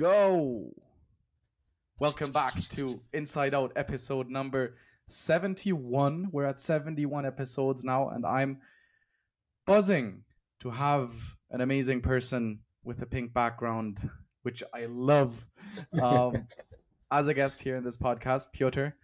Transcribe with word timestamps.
Go. 0.00 0.72
Welcome 1.98 2.30
back 2.30 2.54
to 2.54 2.98
Inside 3.12 3.52
Out 3.52 3.74
episode 3.76 4.30
number 4.30 4.76
71. 5.08 6.30
We're 6.32 6.46
at 6.46 6.58
71 6.58 7.26
episodes 7.26 7.84
now, 7.84 8.08
and 8.08 8.24
I'm 8.24 8.62
buzzing 9.66 10.24
to 10.60 10.70
have 10.70 11.12
an 11.50 11.60
amazing 11.60 12.00
person 12.00 12.60
with 12.82 13.02
a 13.02 13.04
pink 13.04 13.34
background, 13.34 14.08
which 14.40 14.62
I 14.72 14.86
love, 14.86 15.44
um, 16.00 16.48
as 17.10 17.28
a 17.28 17.34
guest 17.34 17.62
here 17.62 17.76
in 17.76 17.84
this 17.84 17.98
podcast, 17.98 18.54
Piotr. 18.54 18.94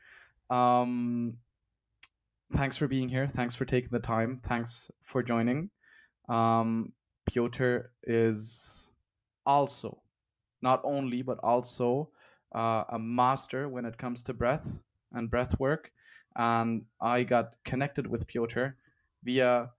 Um, 0.49 1.37
thanks 2.55 2.79
for 2.79 2.89
being 2.89 3.11
here. 3.11 3.29
Thanks 3.29 3.55
for 3.55 3.67
taking 3.67 3.91
the 3.91 4.01
time. 4.01 4.41
Thanks 4.49 4.91
for 5.03 5.23
joining. 5.23 5.69
Um, 6.31 6.95
Piotr 7.27 7.91
is 8.05 8.91
also, 9.45 10.01
not 10.63 10.81
only, 10.85 11.23
but 11.23 11.39
also 11.43 12.11
uh, 12.55 12.85
a 12.89 12.99
master 12.99 13.69
when 13.69 13.85
it 13.85 13.99
comes 13.99 14.23
to 14.25 14.35
breath 14.35 14.67
and 15.13 15.31
breath 15.31 15.59
work. 15.59 15.93
And 16.37 16.85
I 17.01 17.23
got 17.23 17.53
connected 17.65 18.07
with 18.07 18.27
Piotr 18.27 18.69
via 19.23 19.71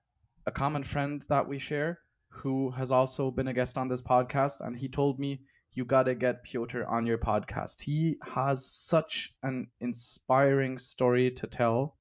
a 0.46 0.52
common 0.52 0.84
friend 0.84 1.24
that 1.30 1.48
we 1.48 1.60
share 1.60 2.00
who 2.30 2.72
has 2.72 2.92
also 2.92 3.32
been 3.32 3.48
a 3.48 3.54
guest 3.54 3.78
on 3.78 3.88
this 3.88 4.02
podcast. 4.02 4.62
And 4.62 4.78
he 4.78 4.88
told 4.88 5.20
me, 5.20 5.42
you 5.74 5.86
got 5.86 6.04
to 6.04 6.16
get 6.16 6.44
Piotr 6.44 6.84
on 6.86 7.06
your 7.06 7.18
podcast. 7.18 7.82
He 7.82 8.18
has 8.34 8.66
such 8.66 9.36
an 9.44 9.68
inspiring 9.80 10.78
story 10.80 11.30
to 11.32 11.46
tell, 11.46 11.98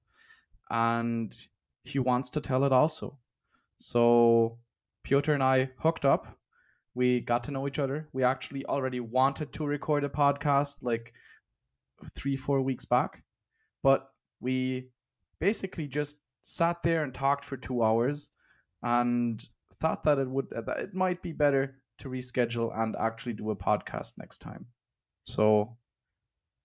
and 0.70 1.36
he 1.83 1.98
wants 1.98 2.30
to 2.30 2.40
tell 2.40 2.64
it 2.64 2.72
also. 2.72 3.18
So 3.78 4.58
Piotr 5.02 5.33
and 5.33 5.42
I 5.42 5.70
hooked 5.78 6.06
up. 6.06 6.38
We 6.97 7.20
got 7.20 7.44
to 7.44 7.50
know 7.50 7.69
each 7.69 7.78
other. 7.78 8.08
We 8.14 8.25
actually 8.25 8.64
already 8.64 9.00
wanted 9.00 9.52
to 9.52 9.66
record 9.66 10.02
a 10.02 10.08
podcast 10.08 10.78
like 10.80 11.12
three, 12.14 12.36
four 12.36 12.62
weeks 12.62 12.86
back, 12.86 13.22
but 13.83 14.08
we 14.41 14.89
basically 15.39 15.89
just 15.89 16.22
sat 16.42 16.83
there 16.83 17.05
and 17.05 17.12
talked 17.12 17.44
for 17.44 17.58
two 17.58 17.83
hours 17.83 18.30
and 18.83 19.47
thought 19.78 20.05
that 20.05 20.17
it 20.17 20.27
would 20.27 20.48
that 20.50 20.78
it 20.78 20.94
might 20.94 21.20
be 21.22 21.33
better 21.33 21.83
to 21.98 22.08
reschedule 22.08 22.72
and 22.80 22.97
actually 22.97 23.34
do 23.34 23.50
a 23.50 23.56
podcast 23.56 24.14
next 24.17 24.39
time. 24.39 24.64
So 25.24 25.77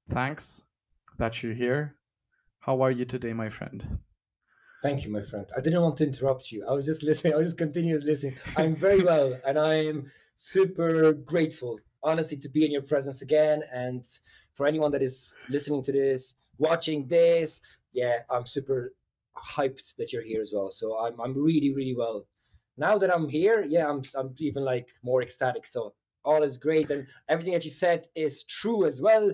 thanks 0.10 0.64
that 1.18 1.44
you're 1.44 1.54
here. 1.54 1.98
How 2.62 2.82
are 2.84 2.92
you 2.92 3.04
today, 3.04 3.34
my 3.34 3.50
friend? 3.50 4.00
Thank 4.82 5.04
you, 5.04 5.12
my 5.12 5.24
friend. 5.24 5.46
I 5.58 5.62
didn't 5.62 5.82
want 5.82 5.98
to 5.98 6.06
interrupt 6.06 6.54
you. 6.54 6.66
I 6.68 6.72
was 6.72 6.86
just 6.86 7.04
listening. 7.04 7.34
I 7.34 7.38
was 7.38 7.48
just 7.48 7.58
continuing 7.58 8.02
listening. 8.02 8.38
I'm 8.56 8.76
very 8.76 9.04
well, 9.04 9.38
and 9.46 9.60
I 9.60 9.74
am 9.76 10.10
super 10.42 11.14
grateful, 11.14 11.80
honestly, 12.02 12.36
to 12.36 12.50
be 12.50 12.66
in 12.66 12.72
your 12.72 12.82
presence 12.82 13.22
again. 13.22 13.62
And 13.72 14.04
for 14.54 14.66
anyone 14.66 14.92
that 14.92 15.04
is 15.04 15.36
listening 15.50 15.84
to 15.84 15.92
this, 15.92 16.34
watching 16.58 17.08
this, 17.08 17.62
yeah, 17.94 18.24
I'm 18.30 18.48
super 18.48 18.94
hyped 19.38 19.96
that 19.98 20.12
you're 20.12 20.24
here 20.24 20.42
as 20.42 20.52
well. 20.54 20.72
So 20.72 20.98
I'm 20.98 21.20
I'm 21.20 21.34
really 21.36 21.74
really 21.74 21.96
well. 21.96 22.26
Now 22.76 22.98
that 22.98 23.14
I'm 23.14 23.30
here, 23.30 23.64
yeah, 23.68 23.88
I'm 23.88 24.02
I'm 24.18 24.34
even 24.40 24.66
like 24.66 24.90
more 25.04 25.22
ecstatic. 25.22 25.68
So 25.68 25.94
all 26.26 26.44
is 26.44 26.58
great, 26.58 26.90
and 26.90 27.08
everything 27.30 27.54
that 27.54 27.64
you 27.64 27.70
said 27.70 28.08
is 28.16 28.44
true 28.44 28.86
as 28.86 29.00
well. 29.02 29.32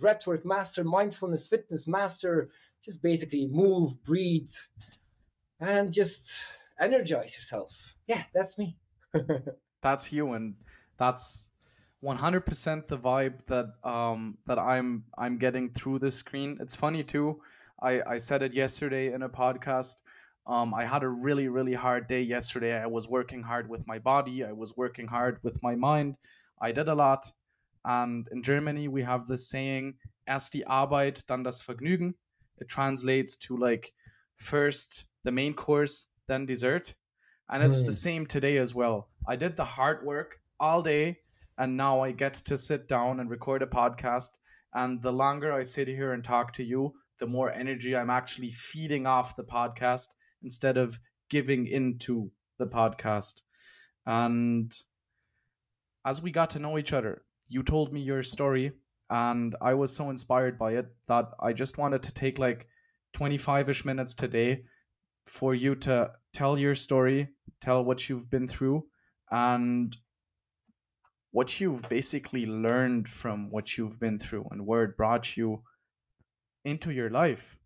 Breathwork 0.00 0.44
master, 0.44 0.84
mindfulness 0.84 1.48
fitness 1.48 1.86
master, 1.88 2.48
just 2.84 3.02
basically 3.02 3.48
move, 3.48 4.02
breathe, 4.04 4.54
and 5.60 5.92
just 5.92 6.44
energize 6.80 7.36
yourself. 7.36 7.94
Yeah, 8.06 8.22
that's 8.32 8.56
me. 8.56 8.76
that's 9.84 10.12
you, 10.12 10.32
and 10.32 10.56
that's 10.98 11.50
100% 12.02 12.88
the 12.88 12.98
vibe 12.98 13.44
that 13.46 13.66
um 13.84 14.38
that 14.46 14.58
I'm 14.58 15.04
I'm 15.16 15.38
getting 15.38 15.70
through 15.70 16.00
the 16.00 16.10
screen. 16.10 16.58
It's 16.60 16.74
funny 16.74 17.04
too. 17.04 17.40
I 17.80 18.02
I 18.14 18.18
said 18.18 18.42
it 18.42 18.52
yesterday 18.52 19.12
in 19.12 19.22
a 19.22 19.28
podcast. 19.28 19.94
Um, 20.46 20.74
I 20.74 20.84
had 20.84 21.02
a 21.04 21.08
really 21.08 21.48
really 21.48 21.74
hard 21.74 22.08
day 22.08 22.22
yesterday. 22.22 22.74
I 22.76 22.86
was 22.86 23.08
working 23.08 23.42
hard 23.42 23.68
with 23.68 23.86
my 23.86 23.98
body. 23.98 24.44
I 24.44 24.52
was 24.52 24.76
working 24.76 25.06
hard 25.06 25.38
with 25.44 25.62
my 25.62 25.74
mind. 25.76 26.16
I 26.60 26.72
did 26.72 26.88
a 26.88 26.94
lot. 26.94 27.30
And 27.84 28.28
in 28.32 28.42
Germany, 28.42 28.88
we 28.88 29.02
have 29.02 29.26
this 29.26 29.46
saying, 29.46 29.94
erst 30.26 30.54
die 30.54 30.64
Arbeit, 30.66 31.26
dann 31.26 31.44
das 31.44 31.62
Vergnügen 31.62 32.14
it 32.58 32.68
translates 32.68 33.36
to 33.36 33.56
like 33.56 33.92
first 34.36 35.04
the 35.24 35.32
main 35.32 35.54
course, 35.54 36.06
then 36.26 36.46
dessert. 36.46 36.94
And 37.50 37.62
it's 37.62 37.80
mm. 37.80 37.86
the 37.86 37.92
hmm. 37.92 38.06
same 38.06 38.26
today 38.26 38.56
as 38.56 38.74
well. 38.74 39.08
I 39.26 39.36
did 39.36 39.56
the 39.56 39.64
hard 39.64 40.04
work 40.04 40.40
all 40.58 40.82
day, 40.82 41.18
and 41.58 41.76
now 41.76 42.00
I 42.00 42.12
get 42.12 42.34
to 42.34 42.58
sit 42.58 42.88
down 42.88 43.20
and 43.20 43.30
record 43.30 43.62
a 43.62 43.66
podcast. 43.66 44.30
And 44.72 45.02
the 45.02 45.12
longer 45.12 45.52
I 45.52 45.62
sit 45.62 45.88
here 45.88 46.12
and 46.12 46.24
talk 46.24 46.52
to 46.54 46.64
you, 46.64 46.94
the 47.20 47.26
more 47.26 47.52
energy 47.52 47.96
I'm 47.96 48.10
actually 48.10 48.52
feeding 48.52 49.06
off 49.06 49.36
the 49.36 49.44
podcast 49.44 50.08
instead 50.42 50.76
of 50.76 50.98
giving 51.30 51.66
into 51.66 52.30
the 52.58 52.66
podcast. 52.66 53.34
And 54.06 54.76
as 56.04 56.20
we 56.20 56.30
got 56.30 56.50
to 56.50 56.58
know 56.58 56.78
each 56.78 56.92
other, 56.92 57.22
you 57.48 57.62
told 57.62 57.92
me 57.92 58.00
your 58.00 58.22
story 58.22 58.72
and 59.10 59.54
I 59.60 59.74
was 59.74 59.94
so 59.94 60.10
inspired 60.10 60.58
by 60.58 60.72
it 60.72 60.86
that 61.08 61.30
I 61.40 61.52
just 61.52 61.78
wanted 61.78 62.02
to 62.04 62.12
take 62.12 62.38
like 62.38 62.66
25 63.12 63.68
ish 63.68 63.84
minutes 63.84 64.14
today 64.14 64.64
for 65.26 65.54
you 65.54 65.74
to 65.76 66.10
tell 66.32 66.58
your 66.58 66.74
story, 66.74 67.28
tell 67.60 67.84
what 67.84 68.08
you've 68.08 68.30
been 68.30 68.48
through, 68.48 68.84
and 69.30 69.96
what 71.30 71.60
you've 71.60 71.82
basically 71.88 72.46
learned 72.46 73.08
from 73.08 73.50
what 73.50 73.76
you've 73.76 73.98
been 73.98 74.18
through 74.18 74.46
and 74.50 74.64
where 74.66 74.84
it 74.84 74.96
brought 74.96 75.36
you 75.36 75.62
into 76.64 76.92
your 76.92 77.10
life. 77.10 77.56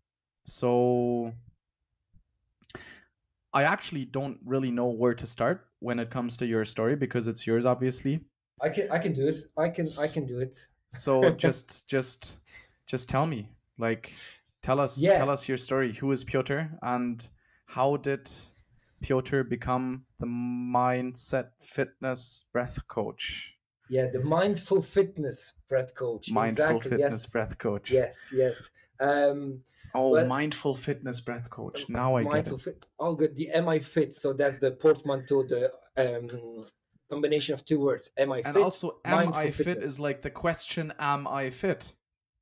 So, 0.43 1.33
I 3.53 3.63
actually 3.63 4.05
don't 4.05 4.37
really 4.45 4.71
know 4.71 4.87
where 4.87 5.13
to 5.13 5.27
start 5.27 5.67
when 5.79 5.99
it 5.99 6.09
comes 6.09 6.37
to 6.37 6.45
your 6.45 6.65
story 6.65 6.95
because 6.95 7.27
it's 7.27 7.45
yours, 7.45 7.65
obviously. 7.65 8.21
I 8.61 8.69
can 8.69 8.91
I 8.91 8.97
can 8.97 9.13
do 9.13 9.27
it. 9.27 9.35
I 9.57 9.69
can 9.69 9.85
I 10.01 10.07
can 10.07 10.25
do 10.25 10.39
it. 10.39 10.67
So 10.89 11.31
just 11.45 11.87
just 11.87 12.33
just 12.87 13.09
tell 13.09 13.25
me, 13.25 13.49
like, 13.77 14.11
tell 14.63 14.79
us 14.79 15.01
yeah. 15.01 15.17
tell 15.17 15.29
us 15.29 15.47
your 15.47 15.57
story. 15.57 15.93
Who 15.93 16.11
is 16.11 16.23
Piotr, 16.23 16.61
and 16.81 17.27
how 17.69 17.97
did 17.97 18.29
Piotr 19.01 19.43
become 19.43 20.05
the 20.19 20.25
mindset 20.25 21.49
fitness 21.59 22.45
breath 22.51 22.79
coach? 22.87 23.55
Yeah, 23.89 24.07
the 24.11 24.23
mindful 24.23 24.81
fitness 24.81 25.53
breath 25.67 25.93
coach. 25.95 26.31
Mindful 26.31 26.65
exactly. 26.65 26.89
fitness 26.89 27.23
yes. 27.23 27.31
breath 27.31 27.57
coach. 27.57 27.91
Yes, 27.91 28.31
yes. 28.35 28.69
Um, 28.99 29.61
oh, 29.93 30.09
well, 30.09 30.25
mindful 30.25 30.73
fitness 30.73 31.21
breath 31.21 31.49
coach. 31.49 31.87
Now 31.89 32.15
I 32.15 32.23
get 32.23 32.51
it. 32.51 32.59
Fit, 32.59 32.87
all 32.99 33.15
good. 33.15 33.35
The 33.35 33.49
am 33.49 33.69
I 33.69 33.79
fit? 33.79 34.13
So 34.15 34.33
that's 34.33 34.57
the 34.57 34.71
portmanteau. 34.71 35.43
The 35.43 35.71
um, 35.97 36.61
combination 37.07 37.53
of 37.53 37.65
two 37.65 37.79
words. 37.79 38.11
Am 38.17 38.31
I 38.31 38.37
and 38.37 38.45
fit? 38.45 38.55
And 38.55 38.63
also, 38.63 38.99
am 39.05 39.33
I 39.33 39.49
fit 39.51 39.65
fitness. 39.65 39.87
is 39.87 39.99
like 39.99 40.23
the 40.23 40.31
question, 40.31 40.91
am 40.97 41.27
I 41.27 41.51
fit? 41.51 41.93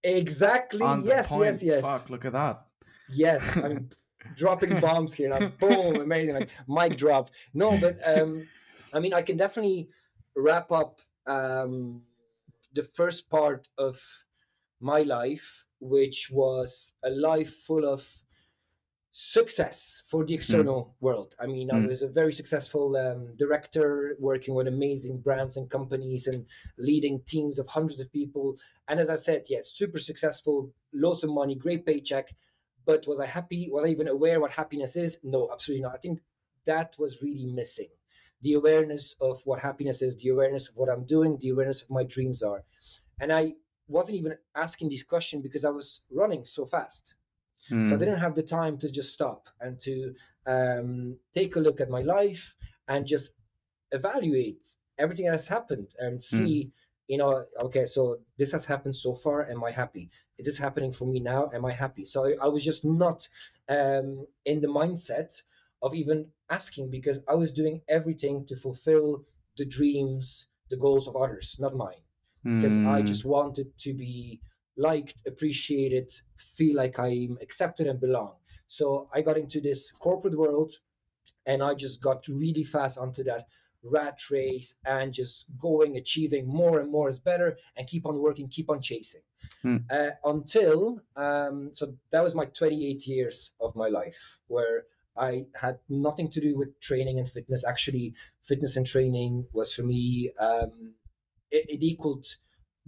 Exactly. 0.03 0.85
yes, 1.03 1.33
yes, 1.37 1.61
yes. 1.63 1.81
Fuck, 1.81 2.09
look 2.09 2.23
at 2.23 2.31
that. 2.31 2.66
Yes, 3.09 3.57
I'm 3.57 3.89
dropping 4.35 4.79
bombs 4.79 5.13
here 5.13 5.29
now. 5.29 5.47
Boom, 5.59 6.01
amazing. 6.01 6.35
Like 6.35 6.49
mic 6.67 6.97
drop. 6.97 7.29
No, 7.53 7.77
but 7.81 7.97
um, 8.05 8.47
I 8.93 8.99
mean, 8.99 9.13
I 9.13 9.21
can 9.21 9.37
definitely 9.37 9.89
wrap 10.35 10.71
up 10.71 10.99
um, 11.25 12.03
the 12.73 12.83
first 12.83 13.29
part 13.29 13.67
of 13.77 14.01
my 14.79 15.01
life, 15.01 15.65
which 15.79 16.29
was 16.31 16.93
a 17.03 17.09
life 17.09 17.53
full 17.53 17.85
of 17.85 18.23
success 19.19 20.03
for 20.05 20.23
the 20.23 20.35
external 20.35 20.83
mm. 20.83 21.01
world. 21.01 21.35
I 21.39 21.47
mean, 21.47 21.69
mm. 21.69 21.85
I 21.85 21.87
was 21.87 22.03
a 22.03 22.07
very 22.07 22.31
successful 22.31 22.95
um, 22.95 23.35
director 23.35 24.15
working 24.19 24.53
with 24.53 24.67
amazing 24.67 25.21
brands 25.21 25.57
and 25.57 25.67
companies 25.67 26.27
and 26.27 26.45
leading 26.77 27.21
teams 27.25 27.57
of 27.57 27.65
hundreds 27.65 27.99
of 27.99 28.13
people. 28.13 28.57
And 28.87 28.99
as 28.99 29.09
I 29.09 29.15
said, 29.15 29.45
yeah, 29.49 29.61
super 29.63 29.97
successful, 29.97 30.71
lots 30.93 31.23
of 31.23 31.31
money, 31.31 31.55
great 31.55 31.83
paycheck. 31.83 32.35
But 32.87 33.05
was 33.05 33.19
I 33.19 33.25
happy? 33.25 33.69
Was 33.69 33.83
I 33.83 33.89
even 33.89 34.07
aware 34.07 34.39
what 34.39 34.53
happiness 34.53 34.95
is? 34.95 35.19
No, 35.21 35.49
absolutely 35.51 35.83
not. 35.83 35.93
I 35.93 35.97
think 35.97 36.21
that 36.65 36.95
was 36.97 37.21
really 37.21 37.45
missing. 37.45 37.89
The 38.41 38.53
awareness 38.53 39.13
of 39.19 39.41
what 39.43 39.59
happiness 39.59 40.01
is, 40.01 40.15
the 40.15 40.29
awareness 40.29 40.69
of 40.69 40.75
what 40.77 40.89
I'm 40.89 41.05
doing, 41.05 41.37
the 41.39 41.49
awareness 41.49 41.81
of 41.81 41.89
my 41.89 42.03
dreams 42.03 42.41
are. 42.41 42.63
And 43.19 43.33
I 43.33 43.53
wasn't 43.87 44.17
even 44.17 44.37
asking 44.55 44.89
this 44.89 45.03
question 45.03 45.41
because 45.41 45.65
I 45.65 45.69
was 45.69 46.01
running 46.09 46.45
so 46.45 46.65
fast. 46.65 47.15
Mm. 47.71 47.89
So 47.89 47.95
I 47.95 47.97
hmm. 47.97 48.05
didn't 48.05 48.19
have 48.19 48.35
the 48.35 48.43
time 48.43 48.77
to 48.77 48.89
just 48.89 49.13
stop 49.13 49.47
and 49.59 49.79
to 49.81 50.13
um, 50.45 51.17
take 51.33 51.55
a 51.55 51.59
look 51.59 51.81
at 51.81 51.89
my 51.89 52.01
life 52.01 52.55
and 52.87 53.05
just 53.05 53.31
evaluate 53.91 54.77
everything 54.97 55.25
that 55.25 55.31
has 55.31 55.47
happened 55.47 55.89
and 55.99 56.15
hmm. 56.15 56.19
see, 56.19 56.65
mm. 56.65 56.71
You 57.07 57.17
know, 57.17 57.45
okay, 57.61 57.85
so 57.85 58.19
this 58.37 58.51
has 58.51 58.65
happened 58.65 58.95
so 58.95 59.13
far. 59.13 59.49
Am 59.49 59.63
I 59.63 59.71
happy? 59.71 60.09
Is 60.37 60.45
this 60.45 60.57
happening 60.57 60.91
for 60.91 61.05
me 61.05 61.19
now? 61.19 61.49
Am 61.53 61.65
I 61.65 61.71
happy? 61.71 62.03
So 62.05 62.25
I, 62.25 62.35
I 62.45 62.47
was 62.47 62.63
just 62.63 62.83
not 62.85 63.27
um, 63.69 64.27
in 64.45 64.61
the 64.61 64.67
mindset 64.67 65.41
of 65.81 65.93
even 65.95 66.31
asking 66.49 66.89
because 66.89 67.19
I 67.27 67.35
was 67.35 67.51
doing 67.51 67.81
everything 67.87 68.45
to 68.47 68.55
fulfill 68.55 69.25
the 69.57 69.65
dreams, 69.65 70.47
the 70.69 70.77
goals 70.77 71.07
of 71.07 71.15
others, 71.15 71.55
not 71.59 71.75
mine, 71.75 72.03
because 72.57 72.79
I 72.85 73.01
Mm, 73.01 73.01
just 73.01 73.25
wanted 73.25 73.77
to 73.79 73.93
be 73.93 74.41
liked, 74.75 75.25
appreciated, 75.25 76.11
feel 76.35 76.75
like 76.75 76.99
I'm 76.99 77.37
accepted 77.41 77.87
and 77.87 77.99
belong. 77.99 78.35
So 78.67 79.09
I 79.13 79.21
got 79.21 79.37
into 79.37 79.61
this 79.61 79.91
corporate 79.91 80.37
world 80.37 80.73
and 81.45 81.63
I 81.63 81.73
just 81.73 82.01
got 82.01 82.27
really 82.27 82.63
fast 82.63 82.97
onto 82.97 83.23
that 83.23 83.47
rat 83.83 84.19
race 84.29 84.75
and 84.85 85.13
just 85.13 85.45
going, 85.57 85.97
achieving 85.97 86.47
more 86.47 86.79
and 86.79 86.91
more 86.91 87.09
is 87.09 87.19
better, 87.19 87.57
and 87.75 87.87
keep 87.87 88.05
on 88.05 88.19
working, 88.19 88.47
keep 88.47 88.69
on 88.69 88.81
chasing. 88.81 89.21
Hmm. 89.61 89.77
Uh, 89.89 90.11
until 90.25 91.01
um, 91.15 91.71
so 91.73 91.93
that 92.11 92.23
was 92.23 92.35
my 92.35 92.45
28 92.45 93.07
years 93.07 93.51
of 93.59 93.75
my 93.75 93.87
life 93.87 94.39
where 94.47 94.83
I 95.15 95.45
had 95.59 95.79
nothing 95.89 96.29
to 96.31 96.41
do 96.41 96.57
with 96.57 96.79
training 96.79 97.17
and 97.17 97.27
fitness. 97.27 97.65
Actually, 97.65 98.13
fitness 98.43 98.75
and 98.75 98.85
training 98.85 99.47
was 99.53 99.73
for 99.73 99.83
me 99.83 100.31
um, 100.39 100.93
it, 101.51 101.65
it 101.69 101.83
equaled 101.83 102.25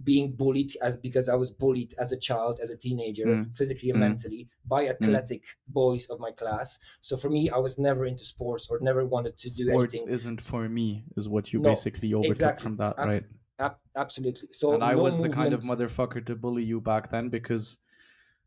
being 0.02 0.32
bullied 0.34 0.76
as 0.80 0.96
because 0.96 1.28
I 1.28 1.34
was 1.34 1.50
bullied 1.50 1.94
as 1.98 2.10
a 2.12 2.16
child, 2.18 2.58
as 2.62 2.70
a 2.70 2.76
teenager, 2.76 3.26
Mm. 3.26 3.54
physically 3.56 3.90
and 3.90 3.98
Mm. 3.98 4.08
mentally 4.08 4.48
by 4.66 4.86
athletic 4.88 5.44
boys 5.68 6.06
of 6.06 6.18
my 6.20 6.30
class. 6.32 6.78
So 7.00 7.16
for 7.16 7.28
me, 7.30 7.50
I 7.50 7.58
was 7.58 7.78
never 7.78 8.06
into 8.06 8.24
sports 8.24 8.68
or 8.70 8.78
never 8.80 9.04
wanted 9.04 9.36
to 9.38 9.50
do 9.50 9.62
anything. 9.64 9.72
sports 9.74 9.94
anything. 9.94 10.14
isn't 10.14 10.40
for 10.42 10.68
me, 10.68 11.04
is 11.16 11.28
what 11.28 11.52
you 11.52 11.60
No, 11.60 11.68
basically 11.70 12.14
overtook 12.14 12.30
exactly. 12.30 12.62
from 12.62 12.76
that, 12.76 12.96
right? 12.98 13.24
Ab- 13.58 13.78
absolutely. 13.94 14.48
So 14.52 14.72
and 14.72 14.82
I 14.82 14.94
no 14.94 15.02
was 15.02 15.18
the 15.18 15.28
kind 15.28 15.52
of 15.52 15.60
motherfucker 15.60 16.24
to 16.26 16.34
bully 16.34 16.64
you 16.64 16.80
back 16.80 17.10
then 17.10 17.28
because 17.28 17.76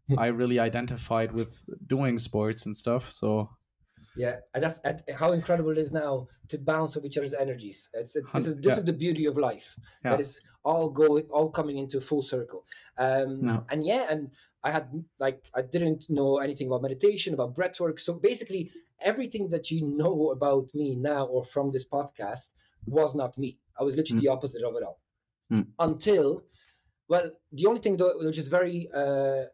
Hmm. 0.09 0.19
I 0.19 0.27
really 0.27 0.59
identified 0.59 1.31
with 1.33 1.63
doing 1.87 2.17
sports 2.17 2.65
and 2.65 2.75
stuff. 2.75 3.11
So 3.11 3.51
Yeah, 4.15 4.37
and 4.53 4.63
that's 4.63 4.79
and 4.79 5.01
how 5.17 5.31
incredible 5.31 5.71
it 5.71 5.77
is 5.77 5.91
now 5.91 6.27
to 6.49 6.57
bounce 6.57 6.95
off 6.95 7.05
each 7.05 7.17
other's 7.17 7.33
energies. 7.33 7.89
It's 7.93 8.15
it, 8.15 8.25
this 8.33 8.47
is 8.47 8.55
this 8.57 8.73
yeah. 8.73 8.77
is 8.77 8.83
the 8.83 8.93
beauty 8.93 9.25
of 9.25 9.37
life. 9.37 9.75
Yeah. 10.03 10.11
That 10.11 10.21
is 10.21 10.41
all 10.63 10.89
going, 10.89 11.25
all 11.29 11.49
coming 11.49 11.77
into 11.77 11.99
full 11.99 12.21
circle. 12.21 12.65
Um, 12.97 13.45
No. 13.45 13.65
And 13.69 13.85
yeah, 13.85 14.05
and 14.09 14.31
I 14.63 14.71
had 14.71 14.87
like 15.19 15.49
I 15.53 15.61
didn't 15.61 16.09
know 16.09 16.37
anything 16.37 16.67
about 16.67 16.81
meditation, 16.81 17.33
about 17.33 17.55
breath 17.55 17.79
work. 17.79 17.99
So 17.99 18.13
basically, 18.13 18.71
everything 19.01 19.49
that 19.49 19.71
you 19.71 19.81
know 19.81 20.29
about 20.29 20.73
me 20.73 20.95
now 20.95 21.25
or 21.25 21.43
from 21.43 21.71
this 21.71 21.85
podcast 21.85 22.53
was 22.85 23.15
not 23.15 23.37
me. 23.37 23.57
I 23.79 23.83
was 23.83 23.95
literally 23.95 24.21
the 24.21 24.31
opposite 24.31 24.63
of 24.63 24.75
it 24.75 24.83
all. 24.83 24.99
Mm. 25.51 25.67
Until, 25.79 26.45
well, 27.07 27.31
the 27.51 27.65
only 27.65 27.79
thing 27.81 27.97
though, 27.97 28.13
which 28.17 28.37
is 28.37 28.47
very, 28.47 28.89
uh, 28.93 29.45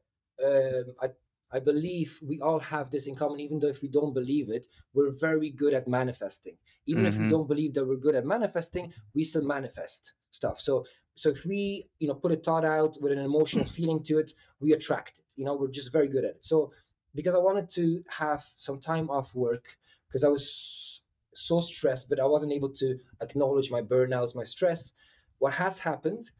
um, 0.45 0.85
I 1.01 1.09
I 1.51 1.59
believe 1.59 2.19
we 2.21 2.39
all 2.39 2.59
have 2.59 2.91
this 2.91 3.07
in 3.07 3.15
common, 3.15 3.39
even 3.39 3.59
though 3.59 3.67
if 3.67 3.81
we 3.81 3.87
don't 3.87 4.13
believe 4.13 4.49
it, 4.49 4.67
we're 4.93 5.11
very 5.11 5.49
good 5.49 5.73
at 5.73 5.87
manifesting. 5.87 6.57
Even 6.85 7.05
if 7.05 7.17
we 7.17 7.25
Mhm. 7.25 7.27
don't 7.27 7.47
believe 7.47 7.73
that 7.73 7.85
we're 7.85 7.95
good 7.97 8.15
at 8.15 8.25
manifesting, 8.25 8.93
we 9.13 9.23
still 9.23 9.43
manifest 9.43 10.13
stuff. 10.31 10.59
So 10.59 10.85
so 11.15 11.29
if 11.29 11.45
we, 11.45 11.89
you 11.99 12.07
know, 12.07 12.15
put 12.15 12.31
a 12.31 12.37
thought 12.37 12.63
out 12.63 12.97
with 13.01 13.11
an 13.11 13.19
emotional 13.19 13.65
feeling 13.77 14.03
to 14.03 14.19
it, 14.19 14.33
we 14.59 14.71
attract 14.73 15.19
it. 15.19 15.25
You 15.35 15.45
know, 15.45 15.55
we're 15.55 15.67
just 15.69 15.91
very 15.91 16.07
good 16.07 16.23
at 16.23 16.35
it. 16.37 16.45
So 16.45 16.71
because 17.15 17.35
I 17.35 17.39
wanted 17.39 17.69
to 17.71 18.03
have 18.09 18.41
some 18.41 18.79
time 18.79 19.09
off 19.09 19.33
work, 19.35 19.77
because 20.07 20.23
I 20.23 20.29
was 20.29 21.01
so 21.33 21.59
stressed, 21.59 22.09
but 22.09 22.19
I 22.19 22.25
wasn't 22.25 22.53
able 22.53 22.69
to 22.73 22.99
acknowledge 23.21 23.71
my 23.71 23.81
burnouts, 23.81 24.35
my 24.35 24.43
stress. 24.43 24.91
What 25.39 25.55
has 25.55 25.79
happened 25.79 26.31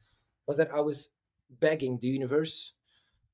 was 0.48 0.58
that 0.58 0.72
I 0.74 0.82
was 0.82 1.10
begging 1.50 2.00
the 2.00 2.08
universe 2.08 2.74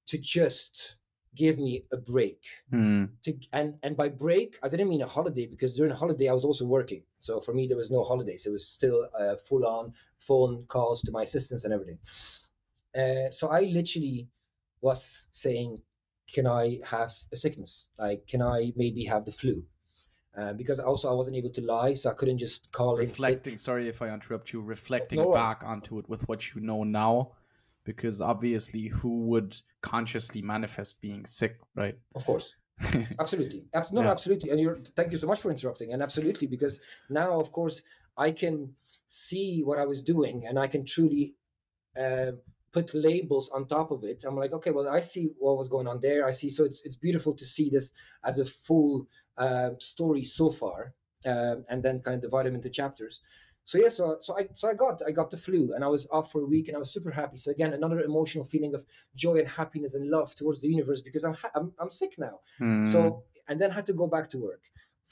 to 0.08 0.18
just 0.18 0.96
give 1.36 1.58
me 1.58 1.84
a 1.92 1.98
break. 1.98 2.44
Hmm, 2.70 3.06
to 3.24 3.34
and 3.54 3.76
and 3.84 3.96
by 3.98 4.10
break 4.10 4.58
i 4.64 4.70
didn't 4.70 4.90
mean 4.90 5.02
a 5.02 5.08
holiday 5.08 5.46
because 5.46 5.76
during 5.76 5.92
a 5.92 5.96
holiday 5.96 6.30
i 6.30 6.34
was 6.34 6.46
also 6.46 6.66
working. 6.66 7.04
So 7.20 7.40
for 7.40 7.54
me 7.54 7.68
there 7.68 7.78
was 7.78 7.92
no 7.92 8.04
holidays. 8.04 8.46
It 8.46 8.52
was 8.52 8.68
still 8.68 9.08
uh, 9.18 9.36
full 9.36 9.66
on 9.66 9.94
phone 10.18 10.66
calls 10.68 11.02
to 11.04 11.12
my 11.12 11.24
assistants 11.24 11.66
and 11.66 11.74
everything. 11.74 12.00
Uh, 12.96 13.30
so 13.30 13.50
i 13.50 13.62
literally 13.62 14.28
was 14.82 15.28
saying 15.32 15.82
can 16.34 16.48
i 16.48 16.80
have 16.90 17.14
a 17.32 17.36
sickness? 17.36 17.88
Like 18.00 18.28
can 18.28 18.42
i 18.42 18.72
maybe 18.76 19.04
have 19.06 19.26
the 19.26 19.32
flu? 19.32 19.64
Uh, 20.38 20.54
because 20.54 20.80
also 20.80 21.10
i 21.10 21.14
wasn't 21.14 21.38
able 21.38 21.50
to 21.50 21.62
lie 21.62 21.94
so 21.94 22.10
i 22.10 22.14
couldn't 22.14 22.38
just 22.38 22.72
call 22.72 22.98
in 22.98 23.08
reflecting. 23.08 23.58
Sorry 23.58 23.88
if 23.88 24.02
I 24.02 24.10
interrupt 24.10 24.52
you. 24.52 24.62
Reflecting 24.62 25.22
No 25.22 25.32
back 25.32 25.64
onto 25.64 25.98
it 26.00 26.10
with 26.10 26.28
what 26.28 26.54
you 26.54 26.62
know 26.62 26.84
now, 26.84 27.32
because 27.86 28.20
obviously, 28.20 28.88
who 28.88 29.22
would 29.28 29.56
consciously 29.82 30.42
manifest 30.42 31.02
being 31.02 31.26
sick, 31.26 31.60
right? 31.76 31.98
of 32.16 32.26
course. 32.26 32.54
Absolutely. 33.20 33.64
Abs- 33.74 33.94
no, 33.94 34.02
Yeah. 34.02 34.12
absolutely. 34.12 34.50
And 34.50 34.60
you're 34.60 34.76
thank 34.76 35.12
you 35.14 35.18
so 35.18 35.28
much 35.28 35.40
for 35.40 35.50
interrupting. 35.50 35.94
And 35.94 36.02
absolutely 36.04 36.48
because 36.48 36.80
now 37.10 37.40
of 37.40 37.50
course 37.54 37.82
i 38.18 38.32
can 38.32 38.74
see 39.08 39.62
what 39.64 39.78
i 39.80 39.86
was 39.86 40.02
doing 40.02 40.46
and 40.48 40.60
i 40.60 40.68
can 40.68 40.84
truly 40.86 41.36
uh, 41.98 42.32
put 42.74 42.94
labels 42.94 43.50
on 43.56 43.66
top 43.68 43.92
of 43.92 44.04
it. 44.04 44.26
I'm 44.28 44.36
like 44.36 44.52
okay 44.52 44.72
well 44.72 44.90
i 44.90 45.00
see 45.00 45.30
what 45.40 45.58
was 45.58 45.70
going 45.70 45.88
on 45.88 46.00
there. 46.02 46.26
I 46.28 46.32
see 46.32 46.50
so 46.50 46.66
it's 46.66 46.82
it's 46.84 46.98
beautiful 46.98 47.34
to 47.36 47.46
see 47.46 47.70
this 47.70 47.92
as 48.26 48.40
a 48.40 48.46
full 48.68 49.08
uh, 49.38 49.70
story 49.80 50.24
so 50.26 50.50
far 50.50 50.94
um, 51.26 51.64
and 51.70 51.82
then 51.82 52.02
kind 52.02 52.16
of 52.16 52.22
divide 52.22 52.46
them 52.46 52.56
into 52.56 52.70
chapters 52.70 53.22
so 53.68 53.78
yeah 53.78 53.90
so, 53.90 54.18
so 54.26 54.38
i 54.40 54.48
so 54.54 54.70
i 54.70 54.74
got 54.74 55.02
i 55.08 55.12
got 55.20 55.30
the 55.32 55.38
flu 55.46 55.74
and 55.74 55.84
i 55.84 55.88
was 55.96 56.08
off 56.12 56.32
for 56.32 56.42
a 56.42 56.46
week 56.46 56.68
and 56.68 56.76
i 56.78 56.80
was 56.80 56.92
super 56.98 57.12
happy. 57.12 57.38
So 57.38 57.52
again 57.52 57.74
another 57.74 58.00
emotional 58.12 58.44
feeling 58.44 58.74
of 58.78 58.86
joy 59.16 59.36
and 59.42 59.48
happiness 59.48 59.94
and 59.96 60.10
love 60.18 60.30
towards 60.36 60.60
the 60.62 60.70
universe 60.76 61.02
because 61.02 61.24
i'm 61.28 61.34
ha- 61.34 61.52
I'm, 61.58 61.68
I'm 61.82 61.90
sick 61.90 62.14
now. 62.18 62.36
Hmm, 62.60 62.86
so 62.86 63.00
and 63.48 63.60
then 63.62 63.72
had 63.72 63.86
to 63.88 63.94
go 64.02 64.08
back 64.08 64.28
to 64.32 64.38
work. 64.50 64.64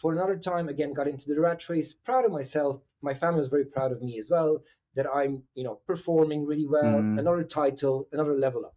For 0.01 0.11
another 0.11 0.38
time 0.38 0.67
again 0.69 0.91
got 0.94 1.07
into 1.07 1.27
the 1.29 1.39
rat 1.39 1.61
race 1.69 1.94
proud 1.94 2.25
of 2.25 2.31
myself. 2.31 2.81
My 3.01 3.13
family 3.21 3.39
was 3.44 3.50
very 3.55 3.65
proud 3.75 3.91
of 3.91 4.01
me 4.07 4.13
as 4.21 4.27
well 4.29 4.51
that 4.95 5.07
i'm 5.19 5.33
you 5.55 5.63
know 5.63 5.75
performing 5.91 6.41
really 6.51 6.67
well 6.75 6.95
Mm. 7.01 7.19
another 7.19 7.44
title 7.44 7.95
another 8.11 8.35
level 8.45 8.61
up. 8.69 8.75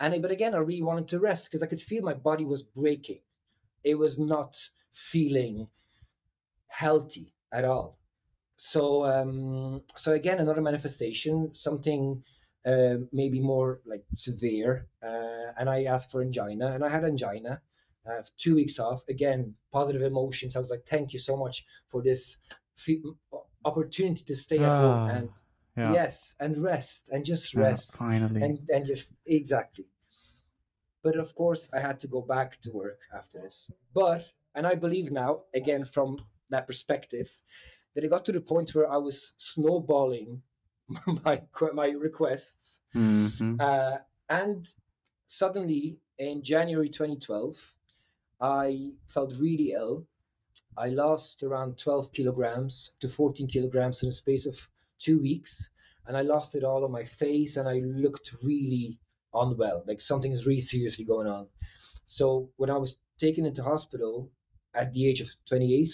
And 0.00 0.20
but 0.22 0.30
again 0.30 0.54
i 0.54 0.58
really 0.58 0.82
wanted 0.90 1.08
to 1.08 1.18
rest 1.30 1.42
because 1.46 1.62
i 1.62 1.66
could 1.66 1.80
feel 1.90 2.02
my 2.02 2.14
body 2.30 2.44
was 2.44 2.62
breaking. 2.62 3.20
It 3.84 3.96
was 4.04 4.18
not 4.18 4.52
feeling 4.92 5.68
healthy 6.68 7.34
at 7.52 7.64
all 7.64 7.98
so 8.56 9.04
um 9.04 9.82
so 9.96 10.12
again 10.12 10.38
another 10.38 10.62
manifestation 10.62 11.52
something 11.52 12.22
uh, 12.64 12.96
maybe 13.12 13.38
more 13.38 13.80
like 13.86 14.04
severe 14.14 14.88
uh, 15.02 15.52
and 15.58 15.68
i 15.70 15.84
asked 15.84 16.10
for 16.10 16.22
angina 16.22 16.68
and 16.72 16.84
i 16.84 16.88
had 16.88 17.04
angina 17.04 17.62
uh, 18.08 18.22
two 18.36 18.54
weeks 18.54 18.78
off. 18.78 19.02
Again 19.08 19.54
positive 19.72 20.02
emotions. 20.02 20.54
I 20.54 20.60
was 20.60 20.70
like 20.70 20.84
thank 20.86 21.12
you 21.12 21.18
so 21.18 21.36
much 21.36 21.64
for 21.88 22.02
this 22.02 22.36
fe- 22.74 23.02
opportunity 23.64 24.22
to 24.24 24.36
stay 24.36 24.58
at 24.58 24.76
home 24.78 25.02
Ah, 25.08 25.08
and 25.08 25.28
yeah, 25.76 25.92
yes 25.92 26.34
and 26.38 26.56
rest 26.56 27.08
and 27.12 27.24
just 27.24 27.52
yeah, 27.52 27.62
rest 27.62 27.96
finally. 27.96 28.42
and 28.42 28.60
and 28.72 28.86
just 28.86 29.14
exactly. 29.26 29.86
But 31.02 31.16
of 31.16 31.34
course 31.34 31.68
i 31.72 31.80
had 31.80 31.98
to 32.00 32.08
go 32.08 32.20
back 32.20 32.60
to 32.62 32.70
work 32.72 33.00
after 33.12 33.40
this. 33.42 33.70
But 33.92 34.32
and 34.54 34.66
i 34.66 34.74
believe 34.74 35.10
now 35.10 35.42
again 35.54 35.84
from 35.84 36.18
that 36.50 36.66
perspective 36.66 37.28
that 37.96 38.04
it 38.04 38.10
got 38.10 38.24
to 38.26 38.32
the 38.32 38.40
point 38.40 38.74
where 38.74 38.88
i 38.92 38.96
was 38.98 39.32
snowballing 39.36 40.42
my 41.24 41.42
my 41.74 41.88
requests. 41.90 42.80
Mhm. 42.94 43.60
uh, 43.60 43.98
and 44.28 44.64
suddenly 45.24 45.98
in 46.18 46.42
january 46.42 46.88
2012 46.88 47.74
i 48.40 48.92
felt 49.06 49.34
really 49.40 49.72
ill. 49.72 50.06
I 50.78 50.88
lost 50.88 51.42
around 51.42 51.78
12 51.78 52.12
kilograms 52.12 52.92
to 53.00 53.08
14 53.08 53.46
kilograms 53.48 54.02
in 54.02 54.10
a 54.10 54.12
space 54.12 54.44
of 54.46 54.68
two 54.98 55.18
weeks. 55.20 55.70
And 56.06 56.16
i 56.16 56.22
lost 56.22 56.54
it 56.54 56.62
all 56.64 56.84
on 56.84 56.92
my 56.92 57.02
face 57.02 57.56
and 57.56 57.66
i 57.68 57.80
looked 58.04 58.30
really 58.44 58.98
unwell 59.34 59.82
like 59.86 60.00
something 60.00 60.32
is 60.32 60.46
really 60.46 60.60
seriously 60.60 61.04
going 61.04 61.26
on. 61.26 61.48
So 62.04 62.50
when 62.56 62.70
i 62.70 62.76
was 62.76 62.98
taken 63.18 63.44
into 63.46 63.62
hospital 63.62 64.30
at 64.74 64.92
the 64.92 65.08
age 65.08 65.20
of 65.22 65.28
28 65.46 65.88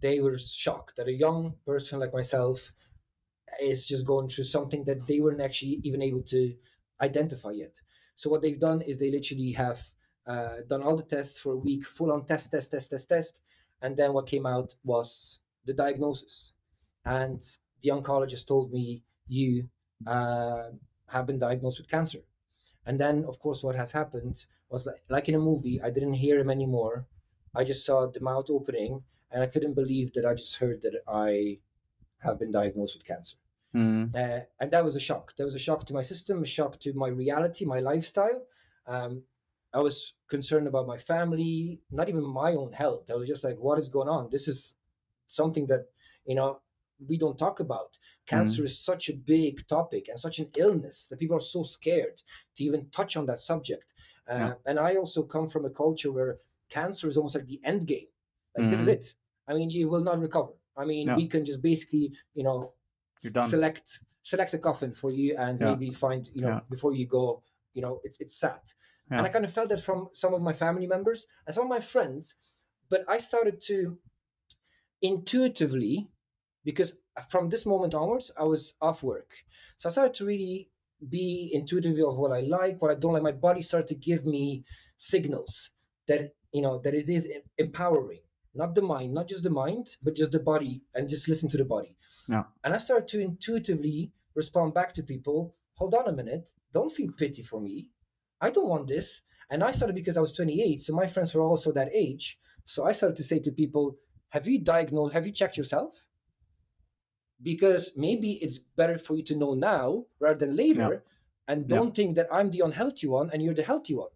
they 0.00 0.20
were 0.20 0.38
shocked 0.38 0.96
that 0.96 1.08
a 1.08 1.12
young 1.12 1.54
person 1.66 1.98
like 1.98 2.12
myself 2.12 2.72
is 3.60 3.86
just 3.86 4.06
going 4.06 4.28
through 4.28 4.44
something 4.44 4.84
that 4.84 5.06
they 5.06 5.20
weren't 5.20 5.40
actually 5.40 5.80
even 5.82 6.02
able 6.02 6.22
to 6.22 6.54
identify 7.00 7.50
yet. 7.50 7.80
So 8.14 8.30
what 8.30 8.42
they've 8.42 8.58
done 8.58 8.82
is 8.82 8.98
they 8.98 9.10
literally 9.10 9.52
have 9.52 9.80
uh, 10.26 10.56
done 10.68 10.82
all 10.82 10.96
the 10.96 11.02
tests 11.02 11.38
for 11.38 11.52
a 11.52 11.56
week, 11.56 11.84
full 11.84 12.12
on 12.12 12.26
test, 12.26 12.50
test, 12.50 12.70
test, 12.70 12.90
test, 12.90 13.08
test, 13.08 13.40
and 13.80 13.96
then 13.96 14.12
what 14.12 14.26
came 14.26 14.46
out 14.46 14.74
was 14.84 15.38
the 15.64 15.72
diagnosis. 15.72 16.52
And 17.04 17.42
the 17.80 17.90
oncologist 17.90 18.46
told 18.46 18.72
me, 18.72 19.02
"You 19.26 19.68
uh, 20.06 20.70
have 21.06 21.26
been 21.26 21.38
diagnosed 21.38 21.78
with 21.78 21.88
cancer." 21.88 22.20
And 22.84 22.98
then, 22.98 23.24
of 23.24 23.38
course, 23.38 23.62
what 23.62 23.76
has 23.76 23.92
happened 23.92 24.44
was 24.68 24.86
like, 24.86 25.02
like 25.08 25.28
in 25.28 25.34
a 25.34 25.38
movie. 25.38 25.80
I 25.80 25.90
didn't 25.90 26.14
hear 26.14 26.38
him 26.38 26.50
anymore. 26.50 27.06
I 27.54 27.64
just 27.64 27.84
saw 27.84 28.06
the 28.06 28.20
mouth 28.20 28.50
opening, 28.50 29.04
and 29.30 29.42
I 29.42 29.46
couldn't 29.46 29.74
believe 29.74 30.12
that 30.12 30.24
I 30.24 30.34
just 30.34 30.56
heard 30.56 30.82
that 30.82 31.02
I 31.06 31.58
have 32.18 32.38
been 32.38 32.52
diagnosed 32.52 32.96
with 32.96 33.06
cancer. 33.06 33.36
Mm. 33.74 34.14
Uh, 34.14 34.44
and 34.60 34.70
that 34.70 34.84
was 34.84 34.96
a 34.96 35.00
shock. 35.00 35.36
That 35.36 35.44
was 35.44 35.54
a 35.54 35.58
shock 35.58 35.84
to 35.86 35.94
my 35.94 36.02
system, 36.02 36.42
a 36.42 36.46
shock 36.46 36.80
to 36.80 36.92
my 36.94 37.08
reality, 37.08 37.64
my 37.64 37.80
lifestyle. 37.80 38.44
Um, 38.86 39.22
I 39.72 39.80
was 39.80 40.14
concerned 40.28 40.66
about 40.66 40.86
my 40.86 40.96
family, 40.96 41.80
not 41.90 42.08
even 42.08 42.24
my 42.24 42.54
own 42.54 42.72
health. 42.72 43.10
I 43.10 43.16
was 43.16 43.28
just 43.28 43.44
like, 43.44 43.56
what 43.58 43.78
is 43.78 43.88
going 43.88 44.08
on? 44.08 44.30
This 44.30 44.48
is 44.48 44.74
something 45.26 45.66
that, 45.66 45.86
you 46.24 46.34
know, 46.34 46.60
we 47.06 47.18
don't 47.18 47.38
talk 47.38 47.60
about. 47.60 47.98
Cancer 48.26 48.64
is 48.64 48.78
such 48.78 49.08
a 49.08 49.14
big 49.14 49.66
topic 49.68 50.08
and 50.08 50.18
such 50.18 50.38
an 50.38 50.48
illness 50.56 51.06
that 51.08 51.18
people 51.18 51.36
are 51.36 51.40
so 51.40 51.62
scared 51.62 52.22
to 52.56 52.64
even 52.64 52.88
touch 52.90 53.16
on 53.16 53.26
that 53.26 53.38
subject. 53.38 53.92
Uh, 54.28 54.34
Yeah. 54.34 54.52
And 54.66 54.78
I 54.78 54.96
also 54.96 55.22
come 55.22 55.48
from 55.48 55.64
a 55.64 55.70
culture 55.70 56.10
where 56.10 56.38
cancer 56.70 57.06
is 57.06 57.16
almost 57.16 57.36
like 57.36 57.46
the 57.46 57.60
end 57.62 57.86
game. 57.86 58.08
Like 58.58 58.70
this 58.70 58.80
is 58.80 58.88
Mhm. 58.88 58.92
it. 58.96 59.14
I 59.48 59.54
mean, 59.54 59.70
you 59.70 59.88
will 59.88 60.02
not 60.04 60.18
recover. 60.18 60.52
I 60.76 60.84
mean, 60.84 61.06
Yeah. 61.08 61.16
we 61.16 61.26
can 61.28 61.44
just 61.44 61.62
basically, 61.62 62.12
you 62.34 62.44
know, 62.44 62.74
You're 63.22 63.30
s- 63.30 63.32
done. 63.32 63.48
select 63.48 64.00
select 64.22 64.52
a 64.54 64.58
coffin 64.58 64.92
for 64.92 65.10
you 65.10 65.34
and 65.38 65.58
Yeah. 65.58 65.70
maybe 65.70 65.90
find, 65.90 66.28
you 66.34 66.42
know, 66.42 66.48
Yeah. 66.48 66.60
before 66.68 66.92
you 66.94 67.06
go, 67.06 67.42
you 67.72 67.80
know, 67.82 68.00
it's 68.04 68.18
it's 68.20 68.34
sad. 68.36 68.60
And 69.10 69.22
I 69.26 69.30
kind 69.30 69.44
of 69.44 69.50
felt 69.50 69.70
that 69.70 69.80
from 69.80 70.10
some 70.12 70.34
of 70.34 70.42
my 70.42 70.52
family 70.52 70.86
members 70.86 71.26
and 71.46 71.54
some 71.54 71.64
of 71.64 71.70
my 71.70 71.80
friends. 71.80 72.34
But 72.90 73.04
I 73.08 73.18
started 73.18 73.56
to 73.70 73.98
intuitively, 75.00 76.10
because 76.64 76.98
from 77.30 77.48
this 77.48 77.64
moment 77.66 77.94
onwards, 77.94 78.30
I 78.36 78.44
was 78.44 78.74
off 78.80 79.02
work. 79.02 79.44
So 79.76 79.88
I 79.88 79.92
started 79.92 80.14
to 80.14 80.26
really 80.26 80.70
be 81.08 81.50
intuitive 81.54 81.96
of 82.06 82.16
what 82.18 82.32
I 82.32 82.40
like, 82.40 82.82
what 82.82 82.90
I 82.90 82.94
don't 82.94 83.12
like. 83.14 83.22
My 83.22 83.32
body 83.32 83.62
started 83.62 83.86
to 83.88 83.94
give 83.94 84.26
me 84.26 84.64
signals 84.96 85.70
that, 86.06 86.32
you 86.52 86.60
know, 86.62 86.78
that 86.80 86.94
it 86.94 87.08
is 87.08 87.28
empowering. 87.56 88.20
Not 88.54 88.74
the 88.74 88.82
mind, 88.82 89.14
not 89.14 89.28
just 89.28 89.44
the 89.44 89.50
mind, 89.50 89.96
but 90.02 90.16
just 90.16 90.32
the 90.32 90.40
body 90.40 90.82
and 90.94 91.08
just 91.08 91.28
listen 91.28 91.48
to 91.50 91.56
the 91.56 91.64
body. 91.64 91.96
Yeah. 92.28 92.44
And 92.64 92.74
I 92.74 92.78
started 92.78 93.08
to 93.08 93.20
intuitively 93.20 94.12
respond 94.34 94.74
back 94.74 94.92
to 94.94 95.02
people 95.02 95.54
hold 95.78 95.94
on 95.94 96.08
a 96.08 96.12
minute, 96.12 96.50
don't 96.72 96.92
feel 96.92 97.10
pity 97.16 97.42
for 97.42 97.60
me. 97.60 97.88
I 98.40 98.50
don't 98.50 98.68
want 98.68 98.88
this. 98.88 99.22
And 99.50 99.64
I 99.64 99.70
started 99.70 99.94
because 99.94 100.16
I 100.16 100.20
was 100.20 100.32
28, 100.32 100.80
so 100.80 100.94
my 100.94 101.06
friends 101.06 101.34
were 101.34 101.42
also 101.42 101.72
that 101.72 101.88
age. 101.94 102.38
So 102.64 102.84
I 102.84 102.92
started 102.92 103.16
to 103.16 103.22
say 103.22 103.38
to 103.40 103.50
people, 103.50 103.96
have 104.30 104.46
you 104.46 104.62
diagnosed, 104.62 105.14
have 105.14 105.26
you 105.26 105.32
checked 105.32 105.56
yourself? 105.56 106.06
Because 107.40 107.92
maybe 107.96 108.32
it's 108.42 108.58
better 108.58 108.98
for 108.98 109.16
you 109.16 109.22
to 109.24 109.36
know 109.36 109.54
now 109.54 110.04
rather 110.20 110.46
than 110.46 110.56
later. 110.56 111.04
And 111.46 111.66
don't 111.66 111.94
think 111.94 112.16
that 112.16 112.26
I'm 112.30 112.50
the 112.50 112.60
unhealthy 112.60 113.06
one 113.06 113.30
and 113.32 113.42
you're 113.42 113.54
the 113.54 113.62
healthy 113.62 113.94
one. 113.94 114.10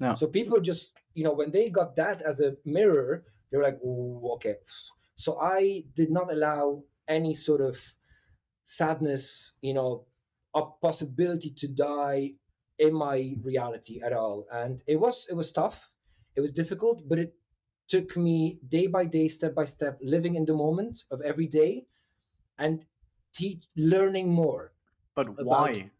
Yeah. 0.00 0.14
So 0.14 0.26
people 0.26 0.58
just, 0.60 0.98
you 1.14 1.22
know, 1.22 1.32
when 1.32 1.52
they 1.52 1.68
got 1.68 1.94
that 1.96 2.22
as 2.22 2.40
a 2.40 2.56
mirror, 2.64 3.22
they're 3.52 3.62
like, 3.62 3.78
oh, 3.84 4.32
okay. 4.36 4.56
So 5.16 5.38
I 5.40 5.84
did 5.94 6.10
not 6.10 6.32
allow 6.32 6.84
any 7.08 7.34
sort 7.34 7.60
of 7.60 7.94
sadness, 8.64 9.54
you 9.60 9.74
know, 9.74 10.06
a 10.54 10.62
possibility 10.66 11.50
to 11.50 11.68
die 11.68 12.34
in 12.78 12.94
my 12.94 13.36
reality 13.42 14.00
at 14.02 14.12
all. 14.12 14.46
And 14.52 14.82
it 14.86 14.96
was 14.96 15.26
it 15.30 15.34
was 15.34 15.52
tough. 15.52 15.94
It 16.36 16.40
was 16.40 16.52
difficult, 16.52 17.08
but 17.08 17.18
it 17.18 17.36
took 17.88 18.16
me 18.16 18.60
day 18.66 18.86
by 18.86 19.04
day, 19.06 19.28
step 19.28 19.54
by 19.54 19.64
step, 19.64 19.98
living 20.02 20.34
in 20.34 20.46
the 20.46 20.54
moment 20.54 21.04
of 21.10 21.20
every 21.22 21.46
day 21.46 21.86
and 22.58 22.86
teach 23.34 23.66
learning 23.76 24.30
more. 24.30 24.74
But 25.14 25.38
about- 25.38 25.76
why? 25.76 25.90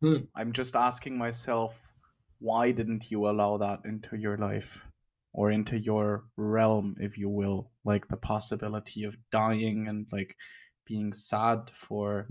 Hmm. 0.00 0.24
I'm 0.34 0.52
just 0.52 0.74
asking 0.76 1.18
myself, 1.18 1.92
why 2.38 2.70
didn't 2.72 3.10
you 3.10 3.28
allow 3.28 3.56
that 3.58 3.84
into 3.84 4.16
your 4.16 4.38
life 4.38 4.86
or 5.32 5.50
into 5.50 5.78
your 5.78 6.24
realm, 6.36 6.96
if 7.00 7.18
you 7.18 7.28
will? 7.28 7.70
Like 7.84 8.08
the 8.08 8.16
possibility 8.16 9.04
of 9.04 9.16
dying 9.30 9.88
and 9.88 10.06
like 10.12 10.36
being 10.84 11.12
sad 11.12 11.70
for 11.72 12.26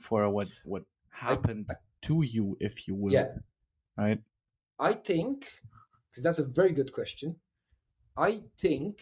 for 0.00 0.28
what 0.28 0.48
what 0.64 0.84
happened 1.10 1.70
to 2.02 2.22
you, 2.22 2.56
if 2.60 2.86
you 2.86 2.94
will. 2.94 3.12
Yeah. 3.12 3.28
Right? 3.96 4.20
I 4.78 4.92
think, 4.92 5.48
because 6.10 6.22
that's 6.22 6.38
a 6.38 6.44
very 6.44 6.72
good 6.72 6.92
question. 6.92 7.36
I 8.16 8.42
think 8.58 9.00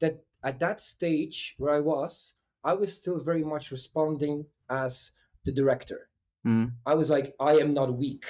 that 0.00 0.24
at 0.42 0.58
that 0.60 0.80
stage 0.80 1.54
where 1.58 1.74
I 1.74 1.80
was, 1.80 2.34
I 2.62 2.74
was 2.74 2.92
still 2.94 3.20
very 3.20 3.44
much 3.44 3.70
responding 3.70 4.46
as 4.68 5.12
the 5.44 5.52
director. 5.52 6.08
Mm. 6.46 6.72
I 6.84 6.94
was 6.94 7.10
like, 7.10 7.34
I 7.40 7.54
am 7.54 7.72
not 7.72 7.96
weak. 7.96 8.26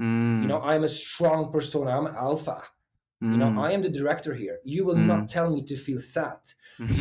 Mm. 0.00 0.42
You 0.42 0.48
know, 0.48 0.58
I 0.58 0.76
am 0.76 0.84
a 0.84 0.88
strong 0.88 1.52
persona. 1.52 1.90
I'm 1.90 2.06
alpha. 2.06 2.62
You 3.22 3.36
know, 3.36 3.50
Mm. 3.50 3.58
I 3.66 3.72
am 3.72 3.82
the 3.82 3.90
director 4.00 4.32
here. 4.34 4.60
You 4.64 4.82
will 4.86 4.96
not 5.12 5.28
tell 5.28 5.50
me 5.54 5.62
to 5.64 5.76
feel 5.76 6.00
sad. 6.00 6.40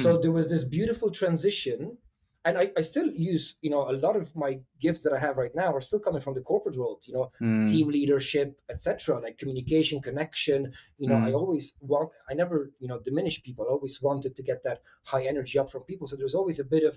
So 0.03 0.17
there 0.21 0.33
was 0.39 0.49
this 0.49 0.65
beautiful 0.65 1.09
transition. 1.11 1.97
And 2.45 2.57
I, 2.57 2.71
I 2.77 2.81
still 2.81 3.09
use, 3.31 3.55
you 3.61 3.69
know, 3.69 3.89
a 3.89 3.95
lot 4.05 4.15
of 4.15 4.33
my 4.35 4.59
gifts 4.79 5.01
that 5.03 5.13
I 5.13 5.19
have 5.19 5.35
right 5.37 5.53
now 5.63 5.69
are 5.73 5.81
still 5.89 5.99
coming 5.99 6.21
from 6.21 6.33
the 6.35 6.41
corporate 6.51 6.77
world, 6.81 6.99
you 7.07 7.13
know, 7.13 7.25
Mm. 7.41 7.69
team 7.71 7.87
leadership, 7.97 8.59
etc. 8.69 9.19
Like 9.25 9.37
communication, 9.37 10.01
connection. 10.01 10.59
You 10.97 11.07
know, 11.09 11.19
I 11.27 11.29
Mm. 11.31 11.35
always 11.41 11.65
want. 11.91 12.09
I 12.29 12.33
never, 12.33 12.57
you 12.81 12.87
know, 12.89 12.99
diminish 13.09 13.41
people. 13.47 13.65
I 13.65 13.71
always 13.77 14.01
wanted 14.01 14.35
to 14.37 14.43
get 14.43 14.59
that 14.63 14.79
high 15.11 15.25
energy 15.33 15.57
up 15.61 15.69
from 15.71 15.83
people. 15.83 16.05
So 16.07 16.15
there's 16.17 16.35
always 16.39 16.59
a 16.59 16.65
bit 16.75 16.83
of 16.91 16.95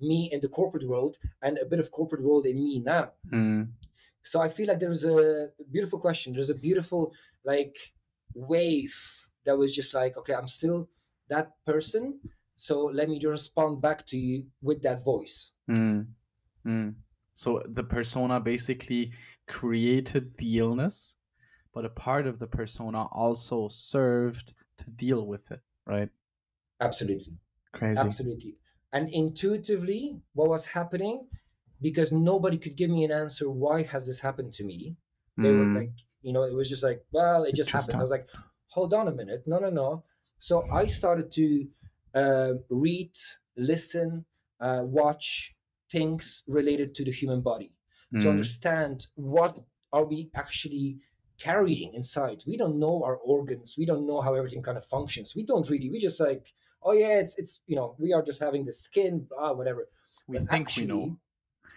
me 0.00 0.18
in 0.32 0.40
the 0.40 0.48
corporate 0.58 0.86
world 0.92 1.14
and 1.44 1.58
a 1.58 1.66
bit 1.72 1.78
of 1.80 1.90
corporate 1.98 2.22
world 2.28 2.44
in 2.46 2.56
me 2.66 2.80
now. 2.80 3.06
Mm. 3.32 3.62
So 4.22 4.40
I 4.46 4.48
feel 4.48 4.66
like 4.70 4.80
there's 4.80 5.04
a 5.04 5.50
beautiful 5.74 5.98
question. 6.06 6.28
There's 6.34 6.50
a 6.50 6.60
beautiful 6.68 7.02
like 7.44 7.76
wave 8.34 9.28
that 9.44 9.58
was 9.58 9.74
just 9.74 9.94
like, 9.94 10.16
okay, 10.16 10.34
I'm 10.34 10.48
still 10.48 10.88
that 11.28 11.52
person. 11.66 12.20
So 12.56 12.84
let 12.84 13.08
me 13.08 13.18
just 13.18 13.30
respond 13.30 13.82
back 13.82 14.06
to 14.06 14.16
you 14.16 14.46
with 14.62 14.82
that 14.82 15.04
voice. 15.04 15.52
Mm. 15.70 16.06
Mm. 16.66 16.94
So 17.32 17.62
the 17.66 17.84
persona 17.84 18.40
basically 18.40 19.12
created 19.46 20.36
the 20.38 20.58
illness, 20.58 21.16
but 21.72 21.84
a 21.84 21.90
part 21.90 22.26
of 22.26 22.38
the 22.38 22.46
persona 22.46 23.06
also 23.06 23.68
served 23.68 24.54
to 24.78 24.90
deal 24.90 25.26
with 25.26 25.50
it, 25.50 25.60
right? 25.86 26.08
Absolutely. 26.80 27.38
Crazy. 27.72 28.00
Absolutely. 28.00 28.56
And 28.92 29.08
intuitively, 29.12 30.20
what 30.34 30.48
was 30.48 30.66
happening, 30.66 31.26
because 31.82 32.12
nobody 32.12 32.56
could 32.56 32.76
give 32.76 32.90
me 32.90 33.04
an 33.04 33.10
answer, 33.10 33.50
why 33.50 33.82
has 33.82 34.06
this 34.06 34.20
happened 34.20 34.52
to 34.54 34.64
me? 34.64 34.96
They 35.40 35.52
were 35.52 35.66
Mm. 35.66 35.74
like, 35.74 35.92
you 36.22 36.32
know, 36.32 36.42
it 36.44 36.54
was 36.54 36.68
just 36.68 36.82
like, 36.82 37.04
well, 37.12 37.44
it 37.44 37.54
just 37.54 37.70
happened. 37.70 37.98
I 37.98 38.02
was 38.02 38.10
like, 38.10 38.28
hold 38.68 38.94
on 38.94 39.08
a 39.08 39.12
minute. 39.12 39.44
No, 39.46 39.58
no, 39.58 39.70
no. 39.70 40.04
So 40.38 40.68
I 40.70 40.86
started 40.86 41.30
to 41.32 41.68
uh, 42.14 42.54
read, 42.68 43.12
listen, 43.56 44.26
uh, 44.60 44.82
watch 44.84 45.54
things 45.90 46.42
related 46.46 46.94
to 46.96 47.04
the 47.04 47.12
human 47.12 47.40
body 47.42 47.72
to 48.20 48.28
Mm. 48.28 48.30
understand 48.30 49.06
what 49.14 49.64
are 49.92 50.04
we 50.04 50.30
actually 50.34 51.00
carrying 51.38 51.92
inside. 51.94 52.44
We 52.46 52.56
don't 52.56 52.78
know 52.78 53.02
our 53.02 53.16
organs. 53.16 53.76
We 53.76 53.86
don't 53.86 54.06
know 54.06 54.20
how 54.20 54.34
everything 54.34 54.62
kind 54.62 54.78
of 54.78 54.84
functions. 54.84 55.34
We 55.34 55.42
don't 55.44 55.68
really. 55.68 55.90
We 55.90 55.98
just 55.98 56.20
like, 56.20 56.54
oh 56.82 56.92
yeah, 56.92 57.18
it's 57.18 57.36
it's 57.38 57.60
you 57.66 57.76
know, 57.76 57.96
we 57.98 58.12
are 58.12 58.22
just 58.22 58.40
having 58.40 58.64
the 58.64 58.72
skin, 58.72 59.26
blah, 59.28 59.52
whatever. 59.52 59.88
we 60.26 60.38
But 60.38 60.48
think 60.50 60.76
we 60.76 60.84
know. 60.84 61.18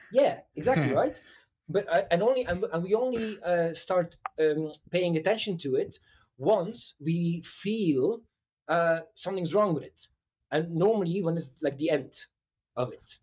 Yeah, 0.10 0.42
exactly 0.56 0.92
right. 0.92 1.22
But 1.70 1.88
uh, 1.90 2.04
and 2.12 2.22
only 2.24 2.46
and, 2.46 2.64
and 2.72 2.84
we 2.84 2.94
only 2.94 3.38
uh, 3.44 3.74
start 3.74 4.16
um, 4.40 4.72
paying 4.90 5.18
attention 5.18 5.58
to 5.60 5.76
it 5.76 6.00
once 6.38 6.96
we 7.00 7.42
feel 7.42 8.22
uh, 8.68 9.02
something's 9.16 9.54
wrong 9.54 9.74
with 9.74 9.84
it, 9.84 10.08
and 10.52 10.76
normally 10.76 11.22
when 11.22 11.38
it's 11.38 11.52
like 11.62 11.78
the 11.78 11.90
end 11.90 12.14
of 12.76 12.94
it. 12.94 13.18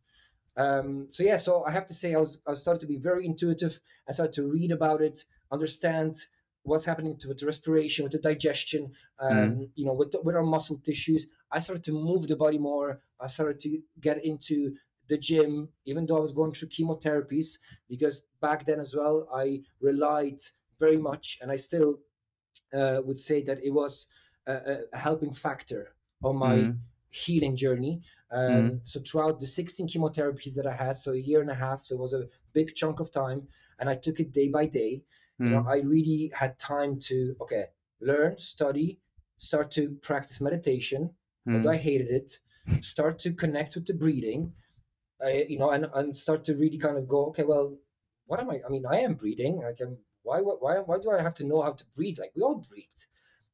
Um, 0.56 1.06
so 1.08 1.22
yeah, 1.22 1.36
so 1.36 1.64
I 1.64 1.70
have 1.70 1.86
to 1.86 1.94
say 1.94 2.14
I 2.14 2.18
was 2.18 2.38
I 2.46 2.54
started 2.54 2.80
to 2.80 2.86
be 2.86 2.98
very 2.98 3.24
intuitive. 3.24 3.80
I 4.08 4.12
started 4.12 4.34
to 4.34 4.46
read 4.46 4.70
about 4.70 5.00
it, 5.00 5.24
understand 5.50 6.16
what's 6.64 6.86
happening 6.86 7.16
to 7.18 7.28
with 7.28 7.38
the 7.38 7.46
respiration, 7.46 8.04
with 8.04 8.12
the 8.12 8.18
digestion, 8.18 8.92
um, 9.20 9.70
you 9.74 9.84
know, 9.84 9.92
with 9.92 10.12
the, 10.12 10.20
with 10.22 10.34
our 10.34 10.42
muscle 10.42 10.80
tissues. 10.82 11.26
I 11.50 11.60
started 11.60 11.84
to 11.84 11.92
move 11.92 12.26
the 12.26 12.36
body 12.36 12.58
more. 12.58 13.00
I 13.20 13.26
started 13.26 13.60
to 13.60 13.80
get 14.00 14.24
into 14.24 14.74
the 15.08 15.18
gym, 15.18 15.70
even 15.84 16.06
though 16.06 16.16
I 16.16 16.20
was 16.20 16.32
going 16.32 16.52
through 16.52 16.68
chemotherapies, 16.68 17.58
because 17.88 18.22
back 18.40 18.64
then 18.64 18.80
as 18.80 18.94
well, 18.94 19.28
I 19.32 19.62
relied 19.80 20.40
very 20.78 20.96
much, 20.96 21.38
and 21.40 21.50
I 21.50 21.56
still 21.56 22.00
uh, 22.72 23.00
would 23.04 23.18
say 23.18 23.42
that 23.42 23.62
it 23.62 23.70
was 23.70 24.06
a, 24.46 24.84
a- 24.92 24.96
helping 24.98 25.32
factor 25.32 25.94
on 26.22 26.36
my 26.36 26.70
Mm. 26.70 26.78
healing 27.10 27.56
journey. 27.56 28.02
Um, 28.30 28.80
So 28.84 29.00
throughout 29.00 29.40
the 29.40 29.46
16 29.46 29.86
chemotherapies 29.88 30.54
that 30.56 30.66
I 30.66 30.74
had, 30.74 30.96
so 30.96 31.12
a 31.12 31.16
year 31.16 31.40
and 31.40 31.50
a 31.50 31.54
half, 31.54 31.80
so 31.84 31.94
it 31.94 32.00
was 32.00 32.12
a 32.12 32.28
big 32.52 32.74
chunk 32.74 33.00
of 33.00 33.10
time, 33.10 33.48
and 33.78 33.88
I 33.88 33.94
took 33.94 34.18
it 34.20 34.32
day 34.32 34.48
by 34.48 34.66
day. 34.66 35.04
You 35.42 35.50
know, 35.50 35.62
Mm. 35.62 35.66
I 35.66 35.78
really 35.80 36.32
had 36.34 36.58
time 36.58 36.98
to 37.10 37.36
okay, 37.40 37.66
learn, 38.00 38.38
study, 38.38 39.00
start 39.36 39.70
to 39.72 39.90
practice 40.02 40.40
meditation, 40.40 41.14
although. 41.52 41.70
I 41.70 41.76
hated 41.76 42.08
it. 42.08 42.40
Start 42.80 43.18
to 43.20 43.32
connect 43.32 43.74
with 43.74 43.86
the 43.86 43.94
breathing, 43.94 44.54
I, 45.22 45.46
you 45.48 45.58
know, 45.58 45.70
and 45.70 45.86
and 45.94 46.16
start 46.16 46.44
to 46.44 46.54
really 46.54 46.78
kind 46.78 46.96
of 46.96 47.08
go, 47.08 47.26
okay, 47.26 47.44
well, 47.44 47.78
what 48.26 48.40
am 48.40 48.50
I? 48.50 48.60
I 48.66 48.68
mean, 48.70 48.86
I 48.86 49.00
am 49.00 49.14
breathing. 49.14 49.56
Like, 49.62 49.80
um, 49.82 49.98
why, 50.22 50.40
why, 50.40 50.78
why 50.78 50.98
do 50.98 51.10
I 51.10 51.22
have 51.22 51.34
to 51.34 51.44
know 51.44 51.60
how 51.60 51.72
to 51.72 51.84
breathe? 51.94 52.18
Like, 52.18 52.32
we 52.34 52.42
all 52.42 52.58
breathe. 52.58 53.00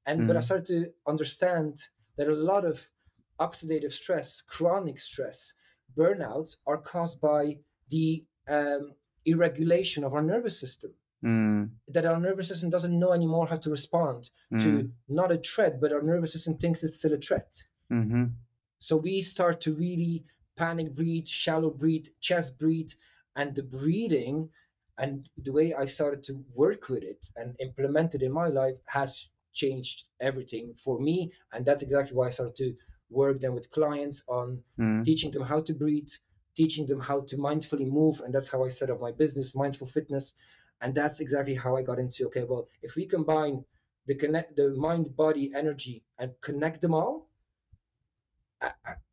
And 0.06 0.26
but 0.26 0.36
I 0.36 0.40
Mm. 0.40 0.44
started 0.44 0.66
to 0.66 0.92
understand 1.06 1.88
that 2.16 2.28
a 2.28 2.34
lot 2.34 2.64
of 2.64 2.90
oxidative 3.38 3.92
stress, 3.92 4.40
chronic 4.42 4.98
stress, 4.98 5.52
burnouts 5.94 6.56
are 6.66 6.78
caused 6.78 7.20
by 7.20 7.58
the 7.88 8.24
um, 8.48 8.94
irregulation 9.24 10.04
of 10.04 10.14
our 10.14 10.22
nervous 10.22 10.58
system. 10.58 10.94
Mm. 11.22 11.80
That 11.88 12.06
our 12.06 12.18
nervous 12.18 12.48
system 12.48 12.70
doesn't 12.70 12.98
know 12.98 13.12
anymore 13.12 13.48
how 13.48 13.58
to 13.58 13.70
respond 13.70 14.30
Mm. 14.52 14.60
to 14.62 14.92
not 15.08 15.32
a 15.32 15.38
threat, 15.38 15.80
but 15.80 15.92
our 15.92 16.02
nervous 16.02 16.32
system 16.32 16.56
thinks 16.56 16.82
it's 16.82 16.96
still 16.96 17.12
a 17.12 17.18
threat. 17.18 17.64
Mhm. 17.90 18.40
So 18.78 18.96
we 18.96 19.20
start 19.20 19.60
to 19.62 19.74
really 19.74 20.24
panic 20.60 20.88
breathe, 20.94 21.26
shallow 21.26 21.70
breathe, 21.82 22.08
chest 22.20 22.58
breathe, 22.58 22.92
and 23.36 23.54
the 23.54 23.62
breathing 23.62 24.50
and 24.98 25.28
the 25.36 25.52
way 25.52 25.72
I 25.74 25.86
started 25.86 26.22
to 26.24 26.44
work 26.54 26.88
with 26.88 27.02
it 27.02 27.22
and 27.36 27.56
implement 27.60 28.14
it 28.14 28.22
in 28.22 28.32
my 28.32 28.48
life 28.48 28.78
has 28.86 29.10
changed 29.52 30.04
everything 30.20 30.74
for 30.74 30.98
me. 31.00 31.32
And 31.52 31.64
that's 31.64 31.82
exactly 31.82 32.14
why 32.16 32.26
I 32.26 32.30
started 32.30 32.56
to 32.56 32.74
work 33.08 33.40
then 33.40 33.54
with 33.54 33.70
clients 33.70 34.22
on 34.28 34.62
Mm. 34.78 35.02
teaching 35.04 35.30
them 35.30 35.44
how 35.44 35.60
to 35.62 35.74
breathe, 35.74 36.10
teaching 36.54 36.86
them 36.86 37.00
how 37.00 37.20
to 37.22 37.36
mindfully 37.36 37.86
move. 37.86 38.20
And 38.20 38.34
that's 38.34 38.48
how 38.48 38.64
I 38.64 38.68
set 38.68 38.90
up 38.90 39.00
my 39.00 39.12
business, 39.12 39.54
Mindful 39.54 39.86
Fitness. 39.86 40.34
And 40.80 40.94
that's 40.94 41.20
exactly 41.20 41.54
how 41.54 41.76
I 41.76 41.82
got 41.82 41.98
into 41.98 42.26
okay, 42.26 42.44
well, 42.44 42.68
if 42.82 42.96
we 42.96 43.06
combine 43.06 43.64
the 44.06 44.14
connect 44.14 44.56
the 44.56 44.70
mind, 44.74 45.16
body, 45.16 45.52
energy, 45.54 46.04
and 46.18 46.32
connect 46.40 46.80
them 46.80 46.94
all, 46.94 47.29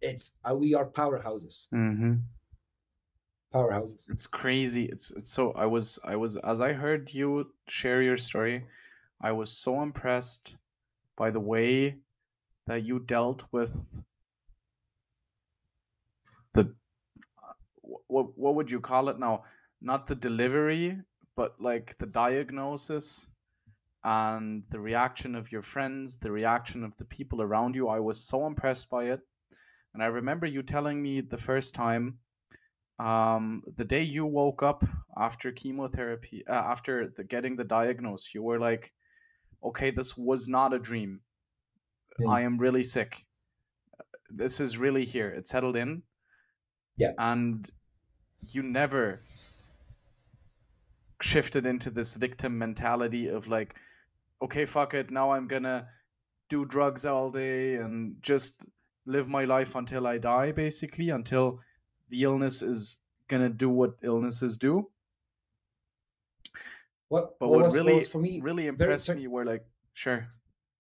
it's 0.02 0.34
uh, 0.50 0.56
we 0.56 0.74
are 0.74 0.86
powerhouses. 0.86 1.68
Mm-hmm. 1.74 2.16
Powerhouses. 3.54 4.10
It's 4.10 4.28
crazy. 4.28 4.86
It's 4.86 5.12
it's 5.12 5.32
so 5.32 5.52
I 5.54 5.66
was 5.66 6.00
I 6.04 6.16
was 6.16 6.38
as 6.38 6.62
I 6.62 6.74
heard 6.74 7.14
you 7.14 7.48
share 7.68 8.02
your 8.02 8.18
story, 8.18 8.66
I 9.22 9.32
was 9.32 9.52
so 9.52 9.82
impressed 9.82 10.58
by 11.16 11.32
the 11.32 11.40
way 11.40 11.98
that 12.68 12.84
you 12.84 13.00
dealt 13.00 13.46
with 13.52 13.86
the 16.54 16.74
what 17.82 18.38
what 18.38 18.56
would 18.56 18.70
you 18.72 18.80
call 18.80 19.10
it 19.10 19.20
now? 19.20 19.44
Not 19.82 20.08
the 20.08 20.16
delivery, 20.16 21.00
but 21.36 21.56
like 21.60 21.98
the 22.00 22.06
diagnosis 22.06 23.28
and 24.04 24.64
the 24.70 24.80
reaction 24.80 25.36
of 25.36 25.52
your 25.52 25.62
friends, 25.62 26.18
the 26.18 26.32
reaction 26.32 26.84
of 26.84 26.96
the 26.98 27.06
people 27.06 27.42
around 27.42 27.76
you. 27.76 27.88
I 27.88 28.00
was 28.00 28.20
so 28.20 28.46
impressed 28.46 28.90
by 28.90 29.06
it. 29.06 29.22
And 29.98 30.04
I 30.04 30.10
remember 30.10 30.46
you 30.46 30.62
telling 30.62 31.02
me 31.02 31.22
the 31.22 31.40
first 31.40 31.74
time 31.74 32.20
um 33.00 33.64
the 33.78 33.84
day 33.84 34.04
you 34.04 34.28
woke 34.28 34.62
up 34.62 34.86
after 35.18 35.52
chemotherapy 35.52 36.44
uh, 36.48 36.54
after 36.54 37.12
the 37.18 37.24
getting 37.24 37.56
the 37.56 37.64
diagnosis 37.64 38.34
you 38.36 38.44
were 38.44 38.60
like 38.60 38.92
okay 39.64 39.90
this 39.90 40.16
was 40.16 40.48
not 40.48 40.72
a 40.72 40.78
dream. 40.78 41.22
Mm. 42.22 42.32
i 42.32 42.42
am 42.42 42.60
really 42.60 42.84
sick. 42.84 43.26
This 44.30 44.60
is 44.60 44.78
really 44.78 45.04
here. 45.04 45.30
It 45.30 45.48
settled 45.48 45.76
in. 45.76 46.04
Yeah. 46.96 47.14
and 47.18 47.68
you 48.54 48.62
never 48.62 49.20
shifted 51.24 51.66
into 51.66 51.90
this 51.90 52.14
victim 52.14 52.60
mentality 52.60 53.30
of 53.30 53.48
like 53.48 53.74
okay 54.44 54.68
fuck 54.68 54.94
it. 54.94 55.10
Now 55.10 55.32
i'm 55.32 55.48
gonna 55.48 55.88
do 56.50 56.66
drugs 56.66 57.04
all 57.04 57.32
day 57.32 57.78
and 57.78 58.18
just 58.22 58.64
live 59.08 59.28
my 59.28 59.46
life 59.46 59.74
until 59.76 60.06
i 60.08 60.18
die 60.18 60.52
basically 60.52 61.10
until 61.10 61.60
the 62.10 62.24
illness 62.24 62.62
is 62.62 63.00
gonna 63.28 63.50
do 63.50 63.70
what 63.70 63.96
illnesses 64.04 64.58
do. 64.58 64.90
What, 67.10 67.40
But 67.40 67.50
what 67.50 67.62
what, 67.62 67.72
really 67.74 67.94
was 67.96 68.08
for 68.08 68.20
me? 68.20 68.42
really 68.42 68.68
impressed 68.68 69.06
cer- 69.06 69.16
me 69.16 69.28
were 69.28 69.46
like, 69.46 69.66
sure, 69.94 70.28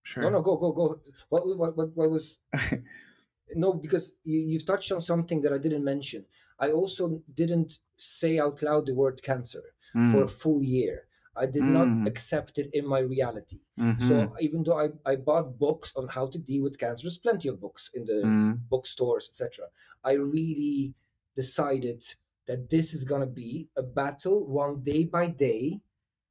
sure. 0.03 0.23
No, 0.23 0.29
no, 0.29 0.41
go, 0.41 0.57
go, 0.57 0.71
go. 0.71 1.01
What, 1.29 1.47
what, 1.57 1.77
what, 1.77 1.95
what 1.95 2.09
was? 2.11 2.39
no, 3.55 3.73
because 3.73 4.15
you, 4.23 4.39
you've 4.39 4.65
touched 4.65 4.91
on 4.91 5.01
something 5.01 5.41
that 5.41 5.53
I 5.53 5.57
didn't 5.57 5.83
mention. 5.83 6.25
I 6.59 6.71
also 6.71 7.21
didn't 7.33 7.79
say 7.95 8.39
out 8.39 8.61
loud 8.61 8.87
the 8.87 8.93
word 8.95 9.21
cancer 9.23 9.63
for 10.11 10.21
a 10.21 10.25
Mm, 10.25 10.31
full 10.41 10.61
year. 10.63 11.07
I 11.37 11.45
did 11.45 11.65
Mm. 11.65 11.67
not 11.67 11.99
accept 12.05 12.57
it 12.57 12.69
in 12.73 12.87
my 12.87 12.99
reality. 12.99 13.59
mhm, 13.77 13.97
So 13.97 14.33
even 14.39 14.63
though 14.63 14.79
I, 14.79 14.89
I 15.05 15.15
bought 15.15 15.57
books 15.57 15.93
on 15.95 16.07
how 16.09 16.27
to 16.27 16.37
deal 16.39 16.63
with 16.63 16.77
cancer, 16.77 17.03
there's 17.05 17.17
plenty 17.17 17.49
of 17.49 17.59
books 17.59 17.89
in 17.93 18.05
the 18.05 18.21
mm, 18.23 18.69
bookstores, 18.69 19.27
etc. 19.29 19.67
I 20.03 20.13
really 20.13 20.93
decided 21.35 22.03
that 22.45 22.69
this 22.69 22.93
is 22.93 23.03
gonna 23.03 23.25
be 23.27 23.69
a 23.75 23.83
battle 23.83 24.45
won 24.47 24.83
day 24.83 25.03
by 25.05 25.27
day 25.27 25.81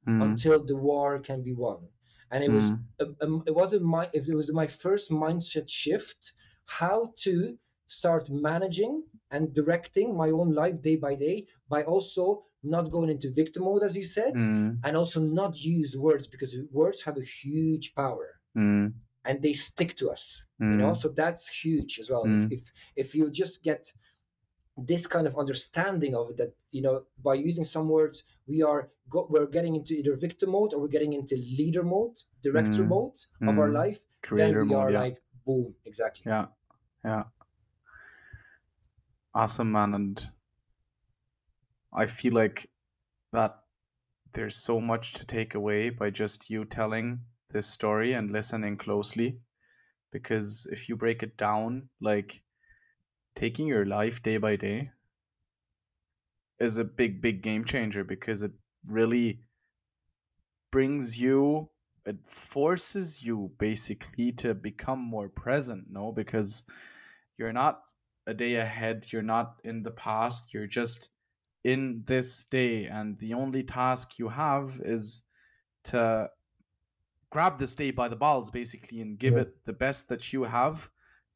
mm, 0.05 0.19
until 0.19 0.63
the 0.63 0.75
war 0.75 1.19
can 1.19 1.43
be 1.43 1.53
won. 1.53 1.89
And 2.31 2.43
it 2.43 2.51
was 2.51 2.75
mm, 2.75 3.43
it 3.47 3.55
wasn't 3.55 3.83
my 3.83 4.09
if 4.13 4.27
it 4.27 4.35
was 4.35 4.51
my 4.51 4.67
first 4.67 5.09
mindset 5.11 5.69
shift 5.69 6.33
how 6.65 7.13
to 7.17 7.57
start 7.87 8.29
managing 8.29 9.05
and 9.31 9.53
directing 9.53 10.15
my 10.15 10.29
own 10.29 10.53
life 10.53 10.81
day 10.81 10.95
by 10.95 11.13
day 11.15 11.45
by 11.69 11.83
also 11.83 12.43
not 12.63 12.89
going 12.89 13.09
into 13.09 13.31
victim 13.31 13.63
mode 13.63 13.83
as 13.83 13.95
you 13.95 14.03
said 14.03 14.33
mm, 14.35 14.77
and 14.83 14.97
also 14.97 15.19
not 15.21 15.53
use 15.63 15.97
words 15.97 16.25
because 16.27 16.55
words 16.71 17.03
have 17.03 17.17
a 17.17 17.21
huge 17.41 17.93
power 17.95 18.39
mm, 18.57 18.91
and 19.25 19.41
they 19.41 19.53
stick 19.53 19.95
to 19.95 20.09
us 20.09 20.43
you 20.59 20.65
know 20.81 20.91
mm, 20.91 20.97
so 20.97 21.07
that's 21.09 21.47
huge 21.63 21.99
as 21.99 22.09
well 22.09 22.25
Mm. 22.25 22.37
if, 22.37 22.51
if 22.57 22.61
if 23.03 23.15
you 23.15 23.29
just 23.29 23.63
get 23.63 23.93
this 24.91 25.07
kind 25.07 25.25
of 25.27 25.35
understanding 25.37 26.13
of 26.15 26.29
it 26.31 26.37
that 26.37 26.51
you 26.71 26.81
know 26.81 27.03
by 27.23 27.33
using 27.33 27.63
some 27.63 27.87
words 27.89 28.23
we 28.47 28.61
are 28.61 28.89
go, 29.09 29.27
we're 29.29 29.47
getting 29.57 29.75
into 29.75 29.93
either 29.93 30.15
victim 30.15 30.49
mode 30.51 30.71
or 30.73 30.79
we're 30.81 30.95
getting 30.97 31.13
into 31.13 31.35
leader 31.35 31.83
mode 31.83 32.15
director 32.41 32.83
Mm. 32.83 32.87
mode 32.95 33.17
of 33.49 33.57
our 33.59 33.69
mm. 33.69 33.73
life 33.81 33.99
Creator 34.23 34.53
then 34.59 34.67
we 34.67 34.73
mode, 34.75 34.83
are 34.83 34.91
yeah. 34.91 34.99
like 35.05 35.17
boom 35.45 35.73
exactly 35.85 36.23
Yeah, 36.31 36.45
yeah. 37.03 37.23
Awesome, 39.37 39.71
man. 39.71 39.93
And 39.93 40.29
I 41.93 42.07
feel 42.07 42.33
like 42.33 42.71
that 43.31 43.59
there's 44.33 44.55
so 44.55 44.81
much 44.81 45.13
to 45.13 45.27
take 45.27 45.53
away 45.53 45.91
by 45.91 46.09
just 46.09 46.49
you 46.49 46.65
telling 46.65 47.19
this 47.51 47.67
story 47.67 48.13
and 48.13 48.31
listening 48.31 48.77
closely. 48.77 49.37
Because 50.11 50.67
if 50.71 50.89
you 50.89 50.95
break 50.95 51.21
it 51.21 51.37
down, 51.37 51.89
like 52.01 52.41
taking 53.35 53.67
your 53.67 53.85
life 53.85 54.23
day 54.23 54.37
by 54.37 54.55
day 54.55 54.89
is 56.59 56.79
a 56.79 56.83
big, 56.83 57.21
big 57.21 57.43
game 57.43 57.63
changer 57.63 58.03
because 58.03 58.41
it 58.41 58.53
really 58.87 59.41
brings 60.71 61.21
you, 61.21 61.69
it 62.07 62.17
forces 62.25 63.21
you 63.21 63.51
basically 63.59 64.31
to 64.31 64.55
become 64.55 64.97
more 64.97 65.29
present, 65.29 65.91
no? 65.91 66.11
Because 66.11 66.65
you're 67.37 67.53
not 67.53 67.83
a 68.27 68.35
day 68.35 68.55
ahead, 68.57 69.11
you're 69.13 69.23
not 69.23 69.61
in 69.63 69.83
the 69.83 69.91
past, 69.91 70.53
you're 70.53 70.67
just 70.67 71.11
in 71.63 72.03
this 72.05 72.45
day. 72.45 72.85
And 72.87 73.19
the 73.19 73.33
only 73.35 73.63
task 73.63 74.19
you 74.19 74.29
have 74.29 74.81
is 74.83 75.23
to 75.85 76.31
grab 77.29 77.59
this 77.59 77.75
day 77.75 77.91
by 77.91 78.07
the 78.07 78.15
balls, 78.15 78.49
basically, 78.49 79.01
and 79.01 79.17
give 79.19 79.37
Yeah. 79.37 79.41
it 79.41 79.63
the 79.65 79.73
best 79.73 80.09
that 80.09 80.31
you 80.33 80.43
have 80.43 80.89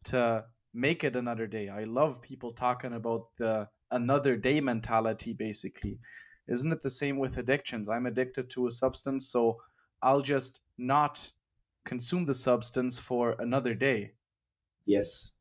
to 0.06 0.46
make 0.74 1.04
it 1.04 1.16
another 1.16 1.48
day. 1.48 1.70
I 1.70 1.84
love 1.84 2.22
people 2.22 2.54
talking 2.54 2.94
about 2.94 3.36
the 3.38 3.70
another 3.92 4.38
day 4.38 4.62
mentality, 4.62 5.34
basically. 5.34 6.00
Isn't 6.48 6.72
it 6.72 6.82
the 6.82 6.90
same 6.90 7.20
with 7.20 7.38
addictions? 7.38 7.90
I'm 7.90 8.06
addicted 8.06 8.50
to 8.52 8.68
a 8.68 8.72
substance, 8.72 9.30
so 9.30 9.62
I'll 10.02 10.22
just 10.22 10.62
not 10.78 11.32
consume 11.86 12.26
the 12.26 12.36
substance 12.36 13.00
for 13.00 13.36
another 13.40 13.74
day. 13.76 14.16
yes 14.86 15.34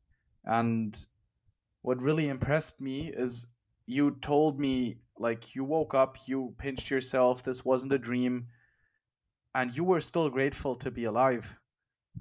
And 0.45 1.07
what 1.81 2.01
really 2.01 2.27
impressed 2.29 2.81
me 2.81 3.11
is 3.15 3.47
you 3.85 4.17
told 4.21 4.59
me, 4.59 4.97
like, 5.17 5.55
you 5.55 5.63
woke 5.63 5.93
up, 5.93 6.17
you 6.27 6.53
pinched 6.57 6.89
yourself, 6.89 7.43
this 7.43 7.65
wasn't 7.65 7.93
a 7.93 7.97
dream, 7.97 8.47
and 9.53 9.75
you 9.75 9.83
were 9.83 10.01
still 10.01 10.29
grateful 10.29 10.75
to 10.75 10.91
be 10.91 11.05
alive. 11.05 11.57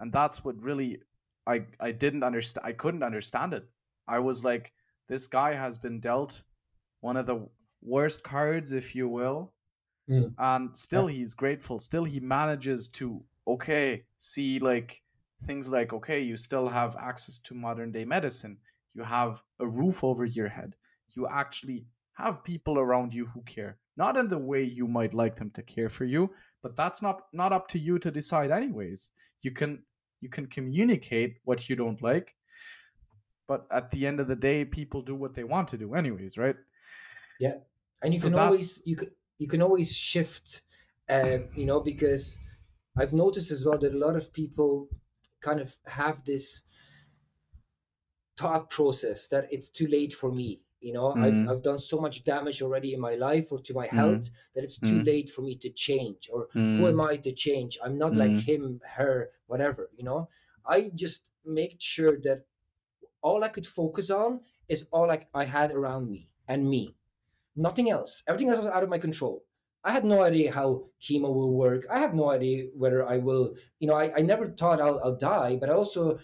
And 0.00 0.12
that's 0.12 0.44
what 0.44 0.60
really 0.62 1.00
I, 1.46 1.64
I 1.78 1.92
didn't 1.92 2.22
understand. 2.22 2.66
I 2.66 2.72
couldn't 2.72 3.02
understand 3.02 3.54
it. 3.54 3.68
I 4.06 4.18
was 4.18 4.44
like, 4.44 4.72
this 5.08 5.26
guy 5.26 5.54
has 5.54 5.78
been 5.78 6.00
dealt 6.00 6.42
one 7.00 7.16
of 7.16 7.26
the 7.26 7.48
worst 7.82 8.22
cards, 8.22 8.72
if 8.72 8.94
you 8.94 9.08
will. 9.08 9.52
Mm. 10.08 10.34
And 10.38 10.76
still 10.76 11.06
he's 11.06 11.34
grateful. 11.34 11.78
Still 11.78 12.04
he 12.04 12.20
manages 12.20 12.88
to, 12.90 13.22
okay, 13.46 14.04
see 14.18 14.58
like 14.58 15.02
things 15.46 15.68
like, 15.68 15.92
okay, 15.92 16.20
you 16.20 16.36
still 16.36 16.68
have 16.68 16.96
access 16.96 17.38
to 17.40 17.54
modern 17.54 17.92
day 17.92 18.04
medicine. 18.04 18.58
You 18.94 19.02
have 19.04 19.42
a 19.60 19.66
roof 19.66 20.02
over 20.04 20.24
your 20.24 20.48
head. 20.48 20.74
You 21.16 21.26
actually 21.28 21.86
have 22.14 22.44
people 22.44 22.78
around 22.78 23.12
you 23.14 23.26
who 23.26 23.42
care. 23.42 23.78
Not 23.96 24.16
in 24.16 24.28
the 24.28 24.38
way 24.38 24.62
you 24.62 24.86
might 24.88 25.14
like 25.14 25.36
them 25.36 25.50
to 25.52 25.62
care 25.62 25.88
for 25.88 26.04
you, 26.04 26.30
but 26.62 26.76
that's 26.76 27.02
not 27.02 27.22
not 27.32 27.52
up 27.52 27.68
to 27.68 27.78
you 27.78 27.98
to 27.98 28.10
decide 28.10 28.50
anyways. 28.50 29.10
You 29.42 29.50
can 29.52 29.82
you 30.20 30.28
can 30.28 30.46
communicate 30.46 31.38
what 31.44 31.68
you 31.68 31.76
don't 31.76 32.00
like, 32.02 32.34
but 33.46 33.66
at 33.70 33.90
the 33.90 34.06
end 34.06 34.20
of 34.20 34.28
the 34.28 34.36
day, 34.36 34.64
people 34.64 35.02
do 35.02 35.14
what 35.14 35.34
they 35.34 35.44
want 35.44 35.68
to 35.68 35.78
do 35.78 35.94
anyways, 35.94 36.36
right? 36.38 36.56
Yeah. 37.38 37.56
And 38.02 38.14
you 38.14 38.20
So 38.20 38.26
can 38.26 38.32
that's- 38.34 38.46
always 38.46 38.82
you 38.84 38.96
can 38.96 39.08
you 39.38 39.48
can 39.48 39.62
always 39.62 39.94
shift 39.96 40.62
uh, 41.08 41.38
you 41.56 41.64
know 41.66 41.80
because 41.80 42.38
i've 42.96 43.12
noticed 43.12 43.50
as 43.50 43.64
well 43.64 43.78
that 43.78 43.92
a 43.94 43.98
lot 43.98 44.14
of 44.16 44.32
people 44.32 44.88
kind 45.40 45.58
of 45.60 45.74
have 45.86 46.22
this 46.24 46.60
thought 48.40 48.70
process 48.70 49.26
that 49.32 49.44
it's 49.54 49.68
too 49.78 49.86
late 49.86 50.12
for 50.20 50.30
me 50.40 50.50
you 50.80 50.92
know 50.96 51.08
Mhm. 51.14 51.22
I've, 51.24 51.40
I've 51.48 51.62
done 51.62 51.78
so 51.78 51.96
much 52.04 52.24
damage 52.24 52.62
already 52.62 52.90
in 52.94 53.00
my 53.00 53.14
life 53.14 53.46
or 53.52 53.58
to 53.60 53.74
my 53.74 53.86
health 53.86 54.24
that 54.54 54.64
it's 54.64 54.78
too 54.78 55.00
Mhm. 55.00 55.06
late 55.10 55.28
for 55.28 55.42
me 55.42 55.54
to 55.64 55.70
change 55.70 56.28
or 56.32 56.48
who 56.76 56.88
am 56.88 57.00
i 57.00 57.16
to 57.26 57.32
change 57.46 57.72
i'm 57.84 57.98
not 58.04 58.16
like 58.16 58.34
Mm. 58.34 58.44
him 58.48 58.80
her 58.96 59.30
whatever 59.46 59.90
you 59.98 60.04
know 60.04 60.20
i 60.66 60.90
just 60.94 61.32
make 61.44 61.76
sure 61.80 62.16
that 62.26 62.46
all 63.22 63.44
I 63.44 63.48
could 63.48 63.66
focus 63.66 64.10
on 64.10 64.40
is 64.68 64.86
all 64.90 65.10
I, 65.10 65.26
I 65.34 65.44
had 65.44 65.72
around 65.72 66.10
me 66.10 66.28
and 66.48 66.68
me. 66.68 66.96
Nothing 67.56 67.90
else. 67.90 68.22
Everything 68.26 68.48
else 68.50 68.58
was 68.58 68.68
out 68.68 68.82
of 68.82 68.88
my 68.88 68.98
control. 68.98 69.44
I 69.82 69.92
had 69.92 70.04
no 70.04 70.22
idea 70.22 70.52
how 70.52 70.90
chemo 71.00 71.32
will 71.34 71.52
work. 71.54 71.86
I 71.90 71.98
have 72.00 72.14
no 72.14 72.30
idea 72.30 72.66
whether 72.76 73.06
I 73.06 73.18
will, 73.18 73.56
you 73.78 73.88
know, 73.88 73.94
I, 73.94 74.14
I 74.16 74.20
never 74.20 74.48
thought 74.50 74.80
I'll, 74.80 75.00
I'll 75.02 75.16
die, 75.16 75.56
but 75.56 75.70
I 75.70 75.72
also 75.74 76.18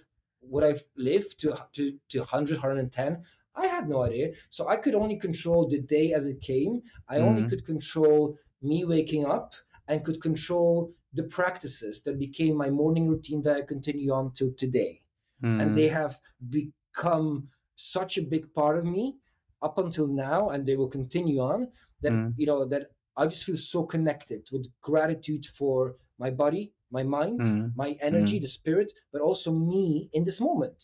would 0.48 0.64
I 0.64 0.74
live 0.96 1.36
to, 1.38 1.56
to, 1.72 1.98
to 2.10 2.18
100, 2.18 2.56
110? 2.56 3.22
I 3.54 3.66
had 3.66 3.88
no 3.88 4.02
idea. 4.02 4.32
So 4.50 4.68
I 4.68 4.76
could 4.76 4.94
only 4.94 5.16
control 5.16 5.66
the 5.68 5.80
day 5.80 6.12
as 6.12 6.26
it 6.26 6.40
came. 6.40 6.82
I 7.08 7.18
only 7.18 7.42
Mhm. 7.42 7.48
could 7.50 7.64
control 7.64 8.38
me 8.62 8.84
waking 8.84 9.24
up 9.26 9.54
and 9.88 10.04
could 10.04 10.20
control 10.20 10.94
the 11.12 11.24
practices 11.24 12.02
that 12.02 12.18
became 12.18 12.56
my 12.56 12.70
morning 12.70 13.08
routine 13.08 13.42
that 13.42 13.56
I 13.56 13.62
continue 13.62 14.12
on 14.12 14.32
till 14.32 14.52
today. 14.52 15.00
Mm. 15.42 15.60
And 15.62 15.76
they 15.76 15.88
have 15.88 16.20
become 16.48 17.48
such 17.74 18.18
a 18.18 18.22
big 18.22 18.52
part 18.54 18.78
of 18.78 18.84
me 18.84 19.18
up 19.62 19.78
until 19.78 20.06
now, 20.06 20.48
and 20.50 20.66
they 20.66 20.76
will 20.76 20.88
continue 20.88 21.40
on. 21.40 21.72
That 22.02 22.12
Mm. 22.12 22.34
you 22.36 22.46
know 22.46 22.64
that 22.66 22.90
I 23.16 23.26
just 23.26 23.44
feel 23.44 23.56
so 23.56 23.84
connected 23.84 24.48
with 24.52 24.68
gratitude 24.82 25.46
for 25.46 25.96
my 26.18 26.30
body, 26.30 26.74
my 26.98 27.04
mind, 27.18 27.40
Mm. 27.42 27.72
my 27.82 27.90
energy, 28.08 28.38
the 28.46 28.52
spirit, 28.60 28.88
but 29.12 29.20
also 29.28 29.50
me 29.72 29.82
in 30.16 30.22
this 30.28 30.40
moment. 30.48 30.80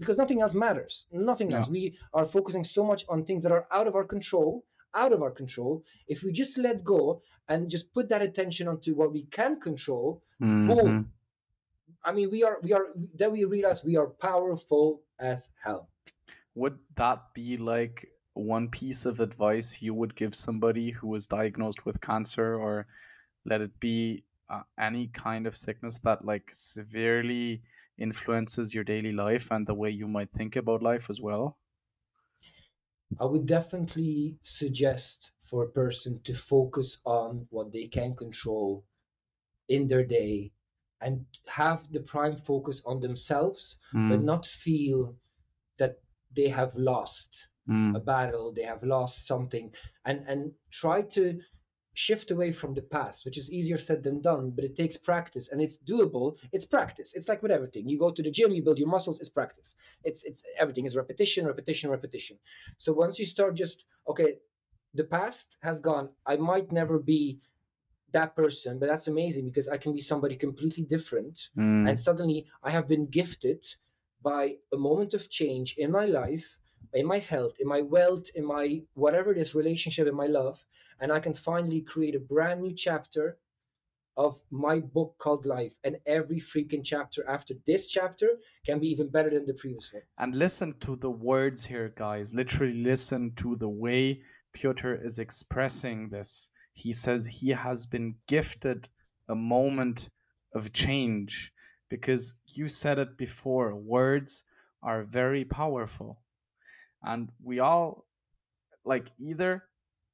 Because 0.00 0.18
nothing 0.22 0.40
else 0.44 0.54
matters. 0.66 0.94
Nothing 1.30 1.48
No. 1.50 1.56
else. 1.56 1.68
We 1.78 1.82
are 2.18 2.26
focusing 2.36 2.64
so 2.76 2.82
much 2.90 3.02
on 3.12 3.18
things 3.24 3.42
that 3.44 3.52
are 3.56 3.66
out 3.78 3.86
of 3.90 3.94
our 3.98 4.06
control, 4.14 4.50
out 5.02 5.12
of 5.16 5.20
our 5.24 5.34
control. 5.40 5.72
If 6.14 6.18
we 6.24 6.30
just 6.42 6.54
let 6.58 6.76
go 6.94 7.22
and 7.50 7.70
just 7.74 7.86
put 7.96 8.06
that 8.12 8.22
attention 8.28 8.64
onto 8.72 8.90
what 8.98 9.10
we 9.16 9.22
can 9.38 9.52
control, 9.68 10.06
Mhm. 10.40 10.66
boom. 10.68 11.12
I 12.08 12.10
mean, 12.16 12.28
we 12.34 12.40
are, 12.48 12.56
we 12.66 12.70
are, 12.76 12.86
then 13.20 13.30
we 13.36 13.42
realize 13.56 13.78
we 13.92 13.96
are 14.02 14.10
powerful 14.28 14.86
as 15.18 15.50
hell. 15.64 15.82
Would 16.60 16.78
that 17.02 17.18
be 17.40 17.56
like 17.56 17.96
one 18.34 18.66
piece 18.80 19.02
of 19.10 19.20
advice 19.28 19.68
you 19.86 19.94
would 19.98 20.14
give 20.22 20.34
somebody 20.34 20.90
who 20.96 21.08
was 21.14 21.26
diagnosed 21.38 21.82
with 21.86 22.00
cancer, 22.10 22.48
or 22.64 22.86
let 23.50 23.60
it 23.66 23.74
be 23.80 24.24
uh, 24.54 24.62
any 24.78 25.08
kind 25.08 25.46
of 25.46 25.56
sickness 25.56 25.98
that 26.00 26.24
like 26.24 26.50
severely 26.52 27.62
influences 27.98 28.74
your 28.74 28.84
daily 28.84 29.12
life 29.12 29.50
and 29.50 29.66
the 29.66 29.74
way 29.74 29.90
you 29.90 30.08
might 30.08 30.32
think 30.32 30.56
about 30.56 30.82
life 30.82 31.10
as 31.10 31.20
well? 31.20 31.58
I 33.18 33.24
would 33.26 33.46
definitely 33.46 34.38
suggest 34.42 35.32
for 35.40 35.62
a 35.64 35.70
person 35.70 36.20
to 36.22 36.32
focus 36.34 36.98
on 37.04 37.46
what 37.50 37.72
they 37.72 37.86
can 37.86 38.14
control 38.14 38.84
in 39.68 39.88
their 39.88 40.04
day 40.06 40.52
and 41.00 41.26
have 41.48 41.92
the 41.92 42.00
prime 42.00 42.36
focus 42.36 42.82
on 42.86 43.00
themselves, 43.00 43.76
but 44.06 44.20
Mm, 44.20 44.24
not 44.24 44.46
feel 44.46 45.18
that 45.78 46.00
they 46.32 46.48
have 46.48 46.76
lost 46.76 47.48
mm, 47.66 47.94
a 47.94 48.00
battle, 48.00 48.52
they 48.52 48.64
have 48.64 48.84
lost 48.84 49.26
something, 49.26 49.74
and 50.04 50.20
and 50.28 50.54
try 50.70 51.02
to 51.02 51.42
shift 51.94 52.30
away 52.30 52.52
from 52.52 52.74
the 52.74 52.82
past, 52.82 53.24
which 53.24 53.38
is 53.38 53.50
easier 53.50 53.78
said 53.78 54.02
than 54.02 54.20
done, 54.20 54.50
but 54.50 54.64
it 54.64 54.76
takes 54.76 54.96
practice 54.96 55.48
and 55.48 55.62
it's 55.62 55.78
doable. 55.78 56.38
It's 56.52 56.64
practice. 56.64 57.12
It's 57.14 57.28
like 57.28 57.42
with 57.42 57.52
everything. 57.52 57.88
You 57.88 57.98
go 57.98 58.10
to 58.10 58.22
the 58.22 58.30
gym, 58.30 58.50
you 58.52 58.62
build 58.62 58.78
your 58.78 58.88
muscles, 58.88 59.20
it's 59.20 59.28
practice. 59.28 59.74
It's 60.02 60.24
it's 60.24 60.42
everything 60.58 60.84
is 60.84 60.96
repetition, 60.96 61.46
repetition, 61.46 61.90
repetition. 61.90 62.38
So 62.76 62.92
once 62.92 63.18
you 63.18 63.24
start 63.24 63.54
just 63.54 63.86
okay, 64.08 64.34
the 64.92 65.04
past 65.04 65.58
has 65.62 65.80
gone. 65.80 66.10
I 66.26 66.36
might 66.36 66.70
never 66.70 66.98
be 66.98 67.40
that 68.12 68.36
person, 68.36 68.78
but 68.78 68.88
that's 68.88 69.08
amazing 69.08 69.46
because 69.46 69.68
I 69.68 69.76
can 69.76 69.92
be 69.92 70.00
somebody 70.00 70.36
completely 70.36 70.84
different 70.84 71.48
mm, 71.58 71.88
and 71.88 71.98
suddenly 71.98 72.46
I 72.62 72.70
have 72.70 72.86
been 72.86 73.06
gifted 73.06 73.64
by 74.22 74.56
a 74.72 74.76
moment 74.76 75.14
of 75.14 75.28
change 75.28 75.74
in 75.76 75.90
my 75.90 76.06
life, 76.06 76.56
in 76.94 77.06
my 77.06 77.18
health, 77.18 77.56
in 77.60 77.68
my 77.68 77.80
wealth, 77.80 78.30
in 78.34 78.44
my 78.44 78.82
whatever 78.94 79.32
it 79.32 79.38
is, 79.38 79.54
relationship, 79.54 80.06
in 80.06 80.14
my 80.14 80.26
love, 80.26 80.64
and 81.00 81.12
I 81.12 81.20
can 81.20 81.34
finally 81.34 81.80
create 81.80 82.14
a 82.14 82.20
brand 82.20 82.62
new 82.62 82.72
chapter 82.72 83.38
of 84.16 84.40
my 84.50 84.78
book 84.78 85.16
called 85.18 85.44
life. 85.44 85.76
And 85.82 85.98
every 86.06 86.38
freaking 86.38 86.82
chapter 86.84 87.28
after 87.28 87.54
this 87.66 87.86
chapter 87.86 88.38
can 88.64 88.78
be 88.78 88.88
even 88.88 89.08
better 89.10 89.30
than 89.30 89.46
the 89.46 89.54
previous 89.54 89.92
one. 89.92 90.02
And 90.18 90.36
listen 90.36 90.74
to 90.80 90.96
the 90.96 91.10
words 91.10 91.64
here, 91.64 91.92
guys. 91.96 92.32
Literally 92.32 92.74
listen 92.74 93.32
to 93.36 93.56
the 93.56 93.68
way 93.68 94.22
Piotr 94.52 94.94
is 94.94 95.18
expressing 95.18 96.10
this. 96.10 96.50
He 96.72 96.92
says 96.92 97.26
he 97.26 97.50
has 97.50 97.86
been 97.86 98.16
gifted 98.28 98.88
a 99.28 99.34
moment 99.34 100.10
of 100.54 100.72
change 100.72 101.52
because 101.88 102.34
you 102.46 102.68
said 102.68 102.98
it 102.98 103.16
before. 103.16 103.74
Words 103.74 104.44
are 104.82 105.02
very 105.02 105.44
powerful. 105.44 106.20
And 107.04 107.30
we 107.42 107.60
all, 107.60 108.06
like, 108.84 109.10
either 109.18 109.64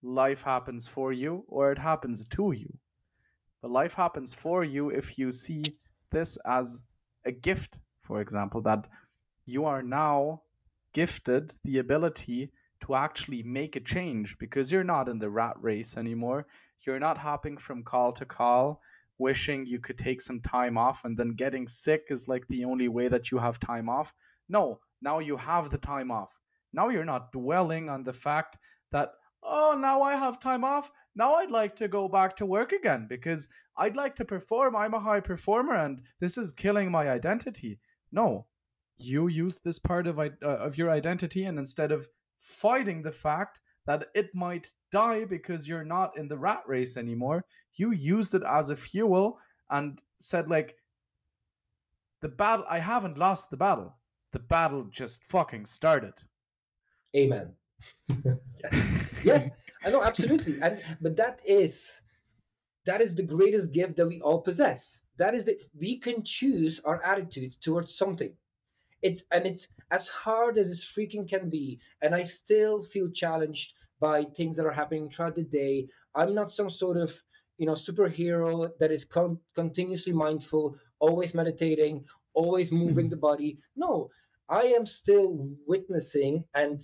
life 0.02 0.42
happens 0.42 0.88
for 0.88 1.12
you 1.12 1.44
or 1.48 1.72
it 1.72 1.78
happens 1.78 2.24
to 2.24 2.52
you. 2.52 2.78
But 3.62 3.70
life 3.70 3.94
happens 3.94 4.34
for 4.34 4.64
you 4.64 4.88
if 4.88 5.18
you 5.18 5.32
see 5.32 5.62
this 6.10 6.38
as 6.46 6.82
a 7.24 7.32
gift, 7.32 7.78
for 8.02 8.20
example, 8.20 8.62
that 8.62 8.86
you 9.44 9.66
are 9.66 9.82
now 9.82 10.42
gifted 10.92 11.54
the 11.64 11.78
ability 11.78 12.50
to 12.80 12.94
actually 12.94 13.42
make 13.42 13.76
a 13.76 13.80
change 13.80 14.38
because 14.38 14.72
you're 14.72 14.82
not 14.82 15.08
in 15.08 15.18
the 15.18 15.30
rat 15.30 15.56
race 15.60 15.96
anymore. 15.96 16.46
You're 16.86 16.98
not 16.98 17.18
hopping 17.18 17.58
from 17.58 17.82
call 17.82 18.12
to 18.12 18.24
call, 18.24 18.80
wishing 19.18 19.66
you 19.66 19.78
could 19.78 19.98
take 19.98 20.22
some 20.22 20.40
time 20.40 20.78
off, 20.78 21.04
and 21.04 21.18
then 21.18 21.34
getting 21.34 21.68
sick 21.68 22.06
is 22.08 22.26
like 22.26 22.48
the 22.48 22.64
only 22.64 22.88
way 22.88 23.08
that 23.08 23.30
you 23.30 23.38
have 23.38 23.60
time 23.60 23.88
off. 23.88 24.14
No, 24.48 24.80
now 25.02 25.18
you 25.18 25.36
have 25.36 25.70
the 25.70 25.78
time 25.78 26.10
off. 26.10 26.39
Now 26.72 26.88
you're 26.88 27.04
not 27.04 27.32
dwelling 27.32 27.88
on 27.88 28.04
the 28.04 28.12
fact 28.12 28.56
that, 28.92 29.12
oh, 29.42 29.76
now 29.78 30.02
I 30.02 30.14
have 30.14 30.40
time 30.40 30.64
off. 30.64 30.90
Now 31.14 31.34
I'd 31.34 31.50
like 31.50 31.76
to 31.76 31.88
go 31.88 32.08
back 32.08 32.36
to 32.36 32.46
work 32.46 32.72
again 32.72 33.06
because 33.08 33.48
I'd 33.76 33.96
like 33.96 34.14
to 34.16 34.24
perform. 34.24 34.76
I'm 34.76 34.94
a 34.94 35.00
high 35.00 35.20
performer 35.20 35.74
and 35.74 36.02
this 36.20 36.38
is 36.38 36.52
killing 36.52 36.90
my 36.90 37.08
identity. 37.08 37.80
No, 38.12 38.46
you 39.00 39.28
use 39.28 39.58
this 39.58 39.78
part 39.78 40.06
of 40.06 40.18
uh, 40.18 40.30
of 40.42 40.76
your 40.76 40.90
identity 40.90 41.44
and 41.44 41.58
instead 41.58 41.90
of 41.90 42.08
fighting 42.40 43.02
the 43.02 43.12
fact 43.12 43.58
that 43.86 44.08
it 44.14 44.34
might 44.34 44.72
die 44.92 45.24
because 45.24 45.68
you're 45.68 45.84
not 45.84 46.16
in 46.16 46.28
the 46.28 46.38
rat 46.38 46.62
race 46.66 46.96
anymore 46.96 47.44
you 47.74 47.90
used 47.92 48.34
it 48.34 48.42
as 48.46 48.68
a 48.68 48.76
fuel 48.76 49.38
and 49.70 50.00
said 50.18 50.48
like 50.48 50.76
the 52.20 52.28
battle 52.28 52.64
i 52.68 52.78
haven't 52.78 53.18
lost 53.18 53.50
the 53.50 53.56
battle 53.56 53.96
the 54.32 54.38
battle 54.38 54.84
just 54.90 55.24
fucking 55.24 55.64
started 55.64 56.14
Amen. 57.16 57.54
yeah, 59.24 59.48
I 59.84 59.90
know 59.90 60.02
absolutely, 60.02 60.60
and 60.60 60.82
but 61.00 61.16
that 61.16 61.40
is 61.44 62.02
that 62.86 63.00
is 63.00 63.14
the 63.14 63.22
greatest 63.22 63.72
gift 63.72 63.96
that 63.96 64.06
we 64.06 64.20
all 64.20 64.40
possess. 64.40 65.02
That 65.16 65.34
is 65.34 65.44
that 65.44 65.60
we 65.78 65.98
can 65.98 66.24
choose 66.24 66.80
our 66.84 67.02
attitude 67.04 67.56
towards 67.60 67.94
something. 67.94 68.34
It's 69.02 69.24
and 69.32 69.46
it's 69.46 69.68
as 69.90 70.08
hard 70.08 70.58
as 70.58 70.68
it 70.70 70.76
freaking 70.76 71.28
can 71.28 71.50
be, 71.50 71.80
and 72.02 72.14
I 72.14 72.22
still 72.22 72.82
feel 72.82 73.10
challenged 73.10 73.74
by 73.98 74.24
things 74.24 74.56
that 74.56 74.66
are 74.66 74.72
happening 74.72 75.10
throughout 75.10 75.36
the 75.36 75.44
day. 75.44 75.88
I'm 76.14 76.34
not 76.34 76.50
some 76.50 76.70
sort 76.70 76.96
of 76.96 77.22
you 77.58 77.66
know 77.66 77.72
superhero 77.72 78.70
that 78.78 78.92
is 78.92 79.04
con- 79.04 79.40
continuously 79.54 80.12
mindful, 80.12 80.76
always 80.98 81.34
meditating, 81.34 82.04
always 82.34 82.70
moving 82.72 83.08
the 83.08 83.16
body. 83.28 83.58
No, 83.74 84.10
I 84.48 84.64
am 84.64 84.84
still 84.84 85.48
witnessing 85.66 86.44
and 86.54 86.80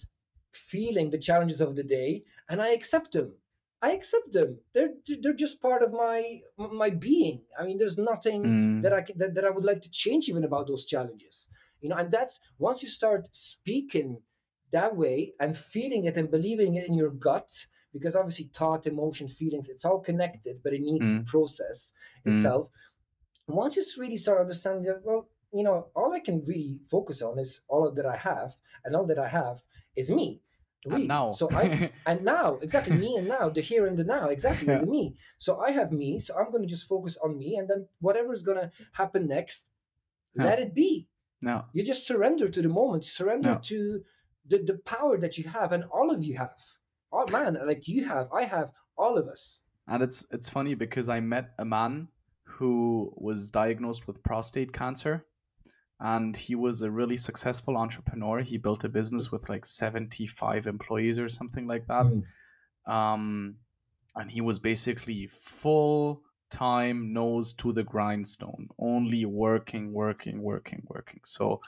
feeling 0.56 1.10
the 1.10 1.18
challenges 1.18 1.60
of 1.60 1.76
the 1.76 1.84
day, 1.84 2.24
and 2.48 2.60
I 2.62 2.70
accept 2.70 3.12
them. 3.12 3.36
I 3.82 3.92
accept 3.92 4.32
them. 4.32 4.60
They're 4.72 4.94
they're 5.20 5.34
just 5.34 5.60
part 5.60 5.82
of 5.82 5.92
my 5.92 6.40
my 6.56 6.90
being. 6.90 7.44
I 7.58 7.64
mean, 7.64 7.78
there's 7.78 7.98
nothing 7.98 8.40
Mm, 8.44 8.80
that 8.80 8.92
I 8.92 9.02
can, 9.02 9.18
that, 9.18 9.34
that 9.34 9.44
I 9.44 9.50
would 9.50 9.64
like 9.64 9.82
to 9.82 9.90
change 9.90 10.28
even 10.28 10.44
about 10.44 10.66
those 10.68 10.84
challenges. 10.86 11.48
You 11.80 11.90
know, 11.90 11.96
and 11.96 12.10
that's 12.10 12.40
once 12.58 12.82
you 12.82 12.88
start 12.88 13.28
speaking 13.34 14.22
that 14.72 14.96
way 14.96 15.34
and 15.38 15.56
feeling 15.56 16.04
it 16.04 16.16
and 16.16 16.30
believing 16.30 16.74
it 16.74 16.88
in 16.88 16.94
your 16.94 17.10
gut, 17.10 17.66
because 17.92 18.16
obviously 18.16 18.50
thought, 18.52 18.86
emotion, 18.86 19.28
feelings, 19.28 19.68
it's 19.68 19.84
all 19.84 20.00
connected, 20.00 20.62
but 20.62 20.72
it 20.72 20.80
needs 20.80 21.10
to 21.10 21.18
Mm. 21.18 21.24
process 21.24 21.92
Mm. 22.26 22.30
itself. 22.30 22.68
Once 23.48 23.76
you 23.76 23.84
really 23.98 24.16
start 24.16 24.40
understanding 24.40 24.84
that, 24.84 25.04
well, 25.04 25.28
you 25.52 25.62
know, 25.62 25.90
all 25.94 26.12
I 26.12 26.20
can 26.20 26.44
really 26.44 26.80
focus 26.84 27.22
on 27.22 27.38
is 27.38 27.60
all 27.68 27.90
that 27.92 28.06
I 28.06 28.16
have, 28.16 28.54
and 28.84 28.96
all 28.96 29.06
that 29.06 29.18
I 29.18 29.28
have 29.28 29.62
is 29.96 30.10
me. 30.10 30.42
Really. 30.84 31.02
and 31.02 31.08
now. 31.08 31.30
So 31.32 31.48
I 31.52 31.90
and 32.06 32.22
now 32.24 32.58
exactly 32.62 32.96
me 32.96 33.16
and 33.16 33.26
now 33.28 33.48
the 33.48 33.60
here 33.60 33.86
and 33.86 33.96
the 33.98 34.04
now 34.04 34.28
exactly 34.28 34.68
and 34.72 34.82
the 34.82 34.86
me. 34.86 35.16
So 35.38 35.58
i 35.60 35.70
have 35.70 35.90
me 35.92 36.20
so 36.20 36.36
i'm 36.36 36.50
going 36.52 36.62
to 36.62 36.68
just 36.68 36.86
focus 36.88 37.16
on 37.24 37.36
me 37.38 37.56
and 37.56 37.68
then 37.68 37.88
whatever 38.00 38.32
is 38.32 38.42
going 38.42 38.58
to 38.58 38.70
happen 38.92 39.26
next 39.26 39.66
Yeah. 40.34 40.44
let 40.44 40.58
it 40.60 40.74
be. 40.74 41.08
No 41.42 41.64
you 41.72 41.82
just 41.82 42.06
surrender 42.06 42.46
to 42.48 42.62
the 42.62 42.68
moment 42.68 43.04
surrender 43.04 43.50
Yeah. 43.50 43.60
to 43.70 44.04
the, 44.50 44.58
the 44.70 44.78
power 44.94 45.18
that 45.18 45.36
you 45.38 45.44
have 45.48 45.72
and 45.72 45.84
all 45.96 46.10
of 46.14 46.22
you 46.24 46.36
have. 46.36 46.60
Oh 47.12 47.26
man 47.32 47.56
like 47.70 47.88
you 47.88 48.04
have 48.12 48.26
i 48.32 48.42
have 48.44 48.70
all 48.98 49.16
of 49.18 49.26
us. 49.34 49.60
And 49.88 50.02
it's 50.02 50.26
it's 50.30 50.48
funny 50.48 50.74
because 50.74 51.08
i 51.08 51.20
met 51.20 51.46
a 51.58 51.64
man 51.64 52.08
who 52.44 53.12
was 53.16 53.50
diagnosed 53.50 54.06
with 54.06 54.22
prostate 54.22 54.72
cancer 54.72 55.14
and 56.00 56.36
he 56.36 56.54
was 56.54 56.82
a 56.82 56.90
really 56.90 57.16
successful 57.16 57.76
entrepreneur. 57.76 58.40
He 58.40 58.58
built 58.58 58.84
a 58.84 58.88
business 58.88 59.32
with 59.32 59.48
like 59.48 59.64
75 59.64 60.66
employees 60.66 61.18
or 61.18 61.28
something 61.28 61.66
like 61.66 61.86
that. 61.86 62.06
Mm. 62.06 62.92
Um, 62.92 63.56
and 64.14 64.30
he 64.30 64.40
was 64.40 64.58
basically 64.58 65.26
full 65.26 66.22
time 66.50 67.12
nose 67.12 67.54
to 67.54 67.72
the 67.72 67.82
grindstone, 67.82 68.68
only 68.78 69.24
working, 69.24 69.92
working, 69.92 70.42
working, 70.42 70.82
working. 70.88 71.20
So 71.24 71.60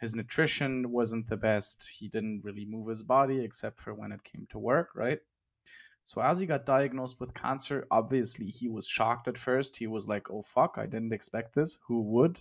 his 0.00 0.14
nutrition 0.14 0.90
wasn't 0.90 1.28
the 1.28 1.36
best. 1.36 1.88
He 1.88 2.08
didn't 2.08 2.42
really 2.44 2.64
move 2.64 2.88
his 2.88 3.02
body 3.02 3.40
except 3.40 3.80
for 3.80 3.92
when 3.94 4.12
it 4.12 4.24
came 4.24 4.46
to 4.50 4.58
work, 4.58 4.90
right? 4.94 5.20
So 6.04 6.20
as 6.20 6.38
he 6.38 6.46
got 6.46 6.66
diagnosed 6.66 7.18
with 7.18 7.34
cancer, 7.34 7.86
obviously 7.90 8.46
he 8.46 8.68
was 8.68 8.86
shocked 8.86 9.26
at 9.26 9.38
first. 9.38 9.76
He 9.78 9.86
was 9.86 10.06
like, 10.06 10.30
"Oh 10.30 10.42
fuck, 10.42 10.74
I 10.76 10.86
didn't 10.86 11.14
expect 11.14 11.54
this. 11.54 11.78
Who 11.86 12.02
would?" 12.02 12.38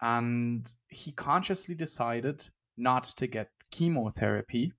And 0.00 0.72
he 0.88 1.12
consciously 1.12 1.74
decided 1.74 2.48
not 2.76 3.04
to 3.16 3.26
get 3.26 3.50
chemotherapy. 3.70 4.72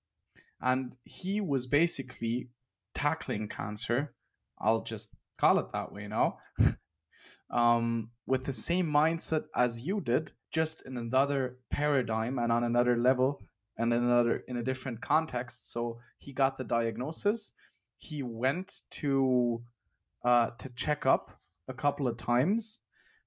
And 0.62 0.96
he 1.04 1.42
was 1.42 1.68
basically 1.68 2.50
tackling 2.94 3.48
cancer. 3.48 4.14
I'll 4.60 4.84
just 4.84 5.16
call 5.40 5.60
it 5.60 5.72
that 5.74 5.92
way 5.92 6.08
now. 6.08 6.38
um, 7.50 8.12
with 8.26 8.46
the 8.46 8.54
same 8.54 8.88
mindset 8.92 9.46
as 9.56 9.82
you 9.82 10.02
did, 10.02 10.32
just 10.52 10.86
in 10.86 10.98
another 10.98 11.58
paradigm 11.72 12.38
and 12.38 12.52
on 12.52 12.64
another 12.64 12.98
level 12.98 13.42
and 13.78 13.94
in 13.94 14.04
another 14.04 14.44
in 14.48 14.58
a 14.58 14.64
different 14.64 15.02
context. 15.02 15.72
So 15.72 16.00
he 16.18 16.34
got 16.34 16.58
the 16.58 16.64
diagnosis. 16.64 17.54
He 17.98 18.22
went 18.22 18.82
to 18.92 19.64
uh, 20.24 20.52
to 20.60 20.70
check 20.76 21.06
up 21.06 21.40
a 21.68 21.74
couple 21.74 22.08
of 22.08 22.18
times, 22.18 22.80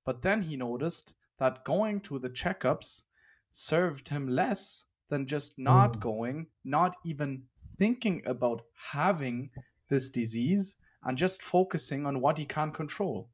but 0.04 0.22
then 0.22 0.42
he 0.42 0.56
noticed 0.56 1.14
that 1.44 1.62
going 1.64 2.00
to 2.00 2.18
the 2.18 2.30
checkups 2.30 3.02
served 3.50 4.08
him 4.08 4.26
less 4.28 4.86
than 5.10 5.26
just 5.26 5.58
not 5.58 5.92
Mm. 5.92 6.00
going, 6.00 6.46
not 6.64 6.96
even 7.04 7.46
thinking 7.76 8.22
about 8.24 8.62
having 8.96 9.50
this 9.90 10.08
disease, 10.08 10.78
and 11.02 11.18
just 11.18 11.42
focusing 11.42 12.06
on 12.06 12.22
what 12.22 12.38
he 12.38 12.46
can 12.46 12.72
control. 12.72 13.28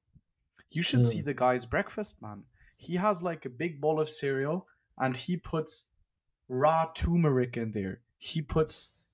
You 0.73 0.83
should 0.83 1.07
see 1.07 1.21
Mm. 1.21 1.25
the 1.27 1.35
guy's 1.35 1.67
breakfast, 1.67 2.21
man. 2.21 2.43
He 2.77 2.97
has 2.97 3.23
like 3.23 3.45
a 3.47 3.57
big 3.63 3.81
bowl 3.81 4.01
of 4.01 4.09
cereal 4.11 4.67
and 4.99 5.17
he 5.17 5.37
puts 5.37 5.89
raw 6.49 6.91
turmeric 6.93 7.57
in 7.57 7.71
there. 7.71 8.01
He 8.19 8.43
puts 8.43 9.05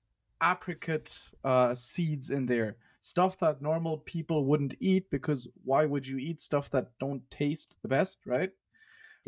apricot 0.41 1.29
uh, 1.43 1.75
seeds 1.75 2.31
in 2.31 2.47
there. 2.47 2.77
Stuff 3.01 3.37
that 3.37 3.61
normal 3.61 3.99
people 3.99 4.45
wouldn't 4.45 4.73
eat 4.79 5.11
because 5.11 5.47
why 5.63 5.85
would 5.85 6.07
you 6.07 6.17
eat 6.17 6.41
stuff 6.41 6.71
that 6.71 6.97
don't 6.99 7.29
taste 7.29 7.77
the 7.83 7.87
best, 7.87 8.25
right? 8.25 8.51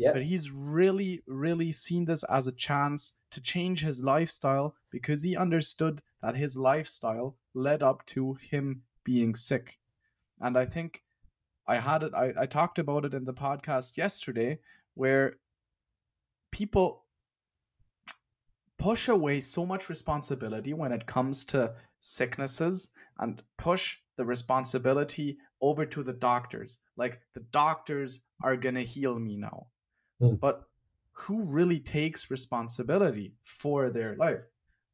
Yeah. 0.00 0.14
But 0.14 0.22
he's 0.22 0.50
really, 0.50 1.22
really 1.26 1.72
seen 1.72 2.06
this 2.06 2.22
as 2.22 2.46
a 2.46 2.52
chance 2.52 3.12
to 3.32 3.40
change 3.40 3.82
his 3.82 4.02
lifestyle 4.02 4.74
because 4.90 5.22
he 5.22 5.36
understood 5.36 6.00
that 6.22 6.36
his 6.36 6.56
lifestyle 6.56 7.36
led 7.52 7.82
up 7.82 8.06
to 8.06 8.38
him 8.40 8.82
being 9.04 9.34
sick. 9.34 9.76
And 10.40 10.56
I 10.56 10.64
think 10.64 11.02
I 11.66 11.76
had 11.76 12.02
it, 12.02 12.14
I, 12.14 12.32
I 12.40 12.46
talked 12.46 12.78
about 12.78 13.04
it 13.04 13.12
in 13.12 13.26
the 13.26 13.34
podcast 13.34 13.98
yesterday 13.98 14.60
where 14.94 15.34
people 16.50 17.04
push 18.78 19.06
away 19.06 19.42
so 19.42 19.66
much 19.66 19.90
responsibility 19.90 20.72
when 20.72 20.92
it 20.92 21.06
comes 21.06 21.44
to 21.44 21.74
sicknesses 21.98 22.92
and 23.18 23.42
push 23.58 23.98
the 24.16 24.24
responsibility 24.24 25.36
over 25.60 25.84
to 25.84 26.02
the 26.02 26.14
doctors. 26.14 26.78
Like 26.96 27.20
the 27.34 27.44
doctors 27.52 28.20
are 28.42 28.56
going 28.56 28.76
to 28.76 28.82
heal 28.82 29.18
me 29.18 29.36
now. 29.36 29.66
Mm. 30.20 30.38
But 30.40 30.64
who 31.12 31.42
really 31.42 31.80
takes 31.80 32.30
responsibility 32.30 33.34
for 33.42 33.90
their 33.90 34.16
life? 34.16 34.40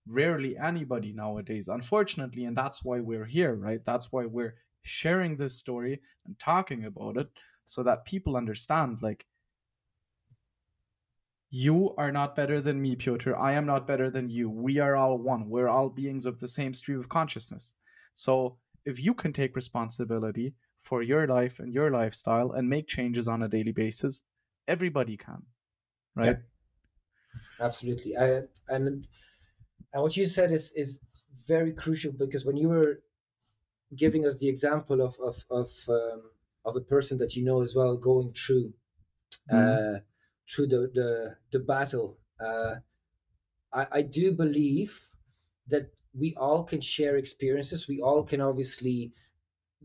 Rarely 0.07 0.57
anybody 0.57 1.13
nowadays, 1.13 1.69
unfortunately. 1.69 2.45
And 2.45 2.57
that's 2.57 2.85
why 2.85 3.01
we're 3.01 3.25
here, 3.25 3.55
right? 3.55 3.81
That's 3.85 4.13
why 4.13 4.27
we're 4.27 4.55
sharing 4.83 5.37
this 5.37 5.59
story 5.59 6.01
and 6.27 6.39
talking 6.39 6.85
about 6.85 7.17
it 7.17 7.29
so 7.65 7.83
that 7.83 8.05
people 8.05 8.37
understand 8.37 8.99
like, 9.03 9.27
you 11.51 11.95
are 11.97 12.13
not 12.13 12.37
better 12.37 12.61
than 12.61 12.83
me, 12.83 12.97
Piotr. 12.97 13.35
I 13.37 13.53
am 13.53 13.67
not 13.67 13.87
better 13.87 14.11
than 14.11 14.29
you. 14.29 14.51
We 14.51 14.79
are 14.79 14.97
all 14.97 15.17
one. 15.17 15.49
We're 15.49 15.69
all 15.69 15.89
beings 15.89 16.27
of 16.27 16.39
the 16.41 16.49
same 16.49 16.75
stream 16.75 16.99
of 16.99 17.09
consciousness. 17.09 17.73
So 18.15 18.59
if 18.85 19.03
you 19.03 19.15
can 19.15 19.33
take 19.33 19.57
responsibility 19.57 20.55
for 20.81 21.03
your 21.03 21.27
life 21.27 21.59
and 21.61 21.73
your 21.73 21.91
lifestyle 21.91 22.53
and 22.53 22.69
make 22.69 22.89
changes 22.89 23.29
on 23.29 23.43
a 23.43 23.49
daily 23.49 23.73
basis, 23.73 24.23
everybody 24.69 25.17
can. 25.17 25.43
Right? 26.15 26.39
absolutely 27.61 28.17
I, 28.17 28.43
and 28.69 29.07
and 29.93 30.03
what 30.03 30.17
you 30.17 30.27
said 30.27 30.51
is 30.53 30.73
is 30.73 31.01
very 31.47 31.73
crucial 31.73 32.13
because 32.13 32.45
when 32.45 32.57
you 32.57 32.69
were 32.69 33.01
giving 33.97 34.27
us 34.27 34.39
the 34.39 34.49
example 34.49 35.01
of 35.01 35.17
of 35.21 35.45
of 35.51 35.71
um, 35.89 36.31
of 36.65 36.77
a 36.77 36.81
person 36.81 37.19
that 37.19 37.37
you 37.37 37.45
know 37.45 37.63
as 37.63 37.75
well 37.75 37.97
going 37.97 38.33
through 38.33 38.75
uh 39.53 39.99
through 40.51 40.67
the 40.67 40.91
the 40.95 41.37
the 41.53 41.61
battle 41.61 42.19
uh 42.41 42.77
i 43.73 43.87
i 43.93 44.03
do 44.03 44.33
believe 44.33 45.11
that 45.69 45.93
we 46.15 46.35
all 46.37 46.65
can 46.65 46.81
share 46.81 47.17
experiences 47.17 47.89
we 47.89 48.01
all 48.01 48.25
can 48.25 48.41
obviously 48.41 49.13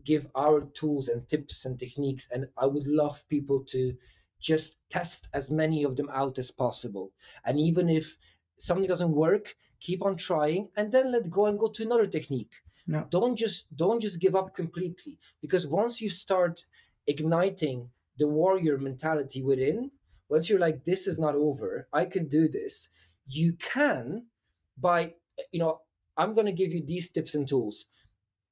give 0.04 0.26
our 0.34 0.60
tools 0.60 1.08
and 1.08 1.28
tips 1.28 1.64
and 1.64 1.78
techniques 1.78 2.28
and 2.32 2.48
i 2.58 2.66
would 2.66 2.86
love 2.86 3.26
people 3.28 3.64
to 3.64 3.94
just 4.42 4.76
test 4.90 5.28
as 5.32 5.50
many 5.50 5.84
of 5.84 5.96
them 5.96 6.10
out 6.12 6.38
as 6.38 6.50
possible. 6.50 7.12
And 7.44 7.58
even 7.58 7.88
if 7.88 8.16
something 8.58 8.86
doesn't 8.86 9.12
work 9.12 9.54
keep 9.80 10.04
on 10.04 10.16
trying 10.16 10.68
and 10.76 10.92
then 10.92 11.10
let 11.10 11.28
go 11.30 11.46
and 11.46 11.58
go 11.58 11.68
to 11.68 11.82
another 11.82 12.06
technique. 12.06 12.54
Yeah. 12.86 13.04
don't 13.10 13.36
just 13.36 13.74
don't 13.74 14.00
just 14.00 14.20
give 14.20 14.34
up 14.34 14.54
completely. 14.54 15.18
Because 15.40 15.66
once 15.66 16.00
you 16.00 16.08
start 16.08 16.64
igniting 17.06 17.90
the 18.18 18.28
warrior 18.28 18.76
mentality 18.78 19.42
within 19.42 19.90
once 20.28 20.48
you're 20.48 20.66
like 20.66 20.84
this 20.84 21.06
is 21.06 21.18
not 21.18 21.34
over. 21.34 21.88
I 21.92 22.04
can 22.04 22.28
do 22.28 22.48
this 22.48 22.88
you 23.26 23.54
can 23.54 24.26
by 24.76 25.14
you 25.52 25.60
know 25.60 25.78
i'm 26.16 26.34
going 26.34 26.46
to 26.46 26.52
give 26.52 26.72
you 26.72 26.82
these 26.84 27.08
tips 27.10 27.34
and 27.34 27.48
tools. 27.48 27.86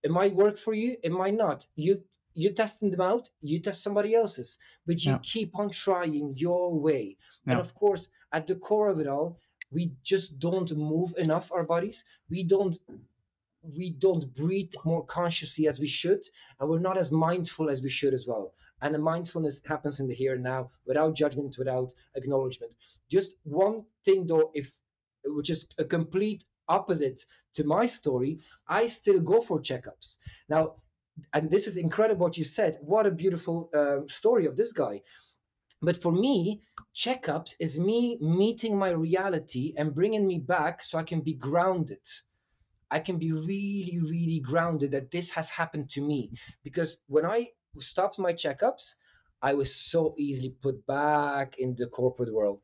It 0.02 0.10
might 0.10 0.34
work 0.34 0.56
for 0.56 0.74
you 0.74 0.96
it 1.02 1.12
might 1.12 1.34
not. 1.34 1.66
You 1.76 2.04
you're 2.34 2.52
testing 2.52 2.90
them 2.90 3.00
out 3.00 3.30
you 3.40 3.58
test 3.60 3.82
somebody 3.82 4.14
else's 4.14 4.58
but 4.86 5.04
you 5.04 5.12
Yeah. 5.12 5.18
keep 5.22 5.58
on 5.58 5.70
trying 5.70 6.32
your 6.36 6.78
way. 6.78 7.16
And 7.46 7.58
of 7.58 7.74
course 7.74 8.08
at 8.32 8.46
the 8.46 8.54
core 8.56 8.88
of 8.88 9.00
it 9.00 9.06
all 9.06 9.38
we 9.72 9.92
just 10.02 10.38
don't 10.38 10.70
move 10.76 11.14
enough 11.16 11.52
our 11.52 11.64
bodies. 11.64 12.02
We 12.28 12.42
don't 12.44 12.78
we 13.62 13.90
don't 13.90 14.32
breathe 14.34 14.72
more 14.86 15.04
consciously 15.04 15.68
as 15.68 15.78
we 15.78 15.86
should 15.86 16.22
and 16.58 16.68
we're 16.68 16.78
not 16.78 16.96
as 16.96 17.12
mindful 17.12 17.68
as 17.68 17.82
we 17.82 17.90
should 17.90 18.14
as 18.14 18.26
well. 18.26 18.54
And 18.80 18.94
the 18.94 18.98
mindfulness 18.98 19.60
happens 19.66 20.00
in 20.00 20.08
the 20.08 20.14
here 20.14 20.34
and 20.34 20.42
now 20.42 20.70
without 20.86 21.14
judgment 21.14 21.56
without 21.58 21.92
acknowledgement. 22.14 22.72
Just 23.08 23.34
one 23.44 23.84
thing 24.04 24.26
though 24.26 24.50
if 24.54 24.80
which 25.24 25.50
is 25.50 25.68
a 25.78 25.84
complete 25.84 26.44
opposite 26.68 27.26
to 27.52 27.64
my 27.64 27.84
story 27.84 28.38
i 28.68 28.86
still 28.86 29.20
go 29.20 29.40
for 29.40 29.58
checkups. 29.60 30.16
Now 30.48 30.76
and 31.32 31.50
this 31.50 31.66
is 31.66 31.76
incredible 31.76 32.26
what 32.26 32.38
you 32.38 32.44
said 32.44 32.78
what 32.80 33.06
a 33.06 33.10
beautiful 33.10 33.70
um, 33.74 34.08
story 34.08 34.46
of 34.46 34.56
this 34.56 34.72
guy 34.72 35.00
but 35.82 36.00
for 36.00 36.12
me 36.12 36.60
checkups 36.94 37.54
is 37.60 37.78
me 37.78 38.18
meeting 38.20 38.78
my 38.78 38.90
reality 38.90 39.72
and 39.76 39.94
bringing 39.94 40.26
me 40.26 40.38
back 40.38 40.82
so 40.82 40.98
i 40.98 41.02
can 41.02 41.20
be 41.20 41.34
grounded 41.34 42.00
I 42.90 42.98
can 42.98 43.18
be 43.18 43.32
really, 43.32 44.00
really 44.02 44.40
grounded 44.40 44.90
that 44.90 45.10
this 45.10 45.30
has 45.32 45.50
happened 45.50 45.88
to 45.90 46.00
me. 46.00 46.32
Because 46.64 46.98
when 47.06 47.24
I 47.24 47.48
stopped 47.78 48.18
my 48.18 48.32
checkups, 48.32 48.94
I 49.42 49.54
was 49.54 49.74
so 49.74 50.14
easily 50.18 50.50
put 50.50 50.86
back 50.86 51.56
in 51.58 51.76
the 51.76 51.86
corporate 51.86 52.34
world. 52.34 52.62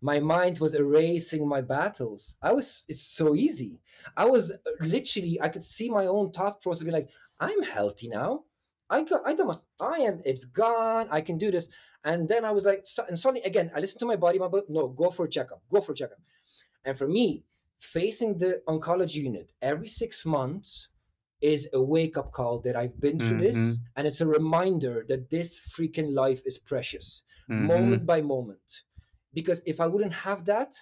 My 0.00 0.20
mind 0.20 0.58
was 0.58 0.74
erasing 0.74 1.48
my 1.48 1.60
battles. 1.62 2.36
I 2.42 2.52
was, 2.52 2.84
it's 2.88 3.02
so 3.02 3.34
easy. 3.34 3.80
I 4.16 4.26
was 4.26 4.52
uh, 4.52 4.56
literally, 4.80 5.40
I 5.40 5.48
could 5.48 5.64
see 5.64 5.88
my 5.88 6.06
own 6.06 6.30
thought 6.30 6.60
process 6.60 6.84
be 6.84 6.90
like, 6.90 7.08
I'm 7.40 7.62
healthy 7.62 8.08
now. 8.08 8.44
I 8.90 9.02
got, 9.02 9.22
I 9.26 9.34
don't, 9.34 9.56
I 9.80 9.98
am, 10.00 10.20
it's 10.24 10.44
gone. 10.44 11.08
I 11.10 11.20
can 11.20 11.38
do 11.38 11.50
this. 11.50 11.68
And 12.04 12.28
then 12.28 12.44
I 12.44 12.52
was 12.52 12.66
like, 12.66 12.84
so, 12.84 13.04
and 13.08 13.18
suddenly 13.18 13.42
again, 13.42 13.70
I 13.74 13.80
listened 13.80 14.00
to 14.00 14.06
my 14.06 14.16
body, 14.16 14.38
my 14.38 14.48
body, 14.48 14.66
no, 14.68 14.88
go 14.88 15.10
for 15.10 15.24
a 15.24 15.28
checkup, 15.28 15.62
go 15.70 15.80
for 15.80 15.92
a 15.92 15.94
checkup. 15.94 16.18
And 16.84 16.96
for 16.96 17.08
me, 17.08 17.46
facing 17.78 18.38
the 18.38 18.62
oncology 18.68 19.22
unit 19.22 19.52
every 19.62 19.88
six 19.88 20.24
months 20.26 20.88
is 21.40 21.68
a 21.72 21.82
wake 21.82 22.16
up 22.16 22.30
call 22.32 22.60
that 22.60 22.76
I've 22.76 23.00
been 23.00 23.18
through 23.18 23.40
this. 23.40 23.56
Mhm. 23.56 23.78
And 23.96 24.06
it's 24.06 24.20
a 24.20 24.26
reminder 24.26 25.04
that 25.08 25.30
this 25.30 25.58
freaking 25.58 26.14
life 26.14 26.42
is 26.46 26.58
precious, 26.58 27.22
Mhm. 27.48 27.66
moment 27.66 28.06
by 28.06 28.20
moment. 28.22 28.82
Because 29.32 29.62
if 29.66 29.80
I 29.80 29.86
wouldn't 29.86 30.12
have 30.28 30.44
that, 30.44 30.76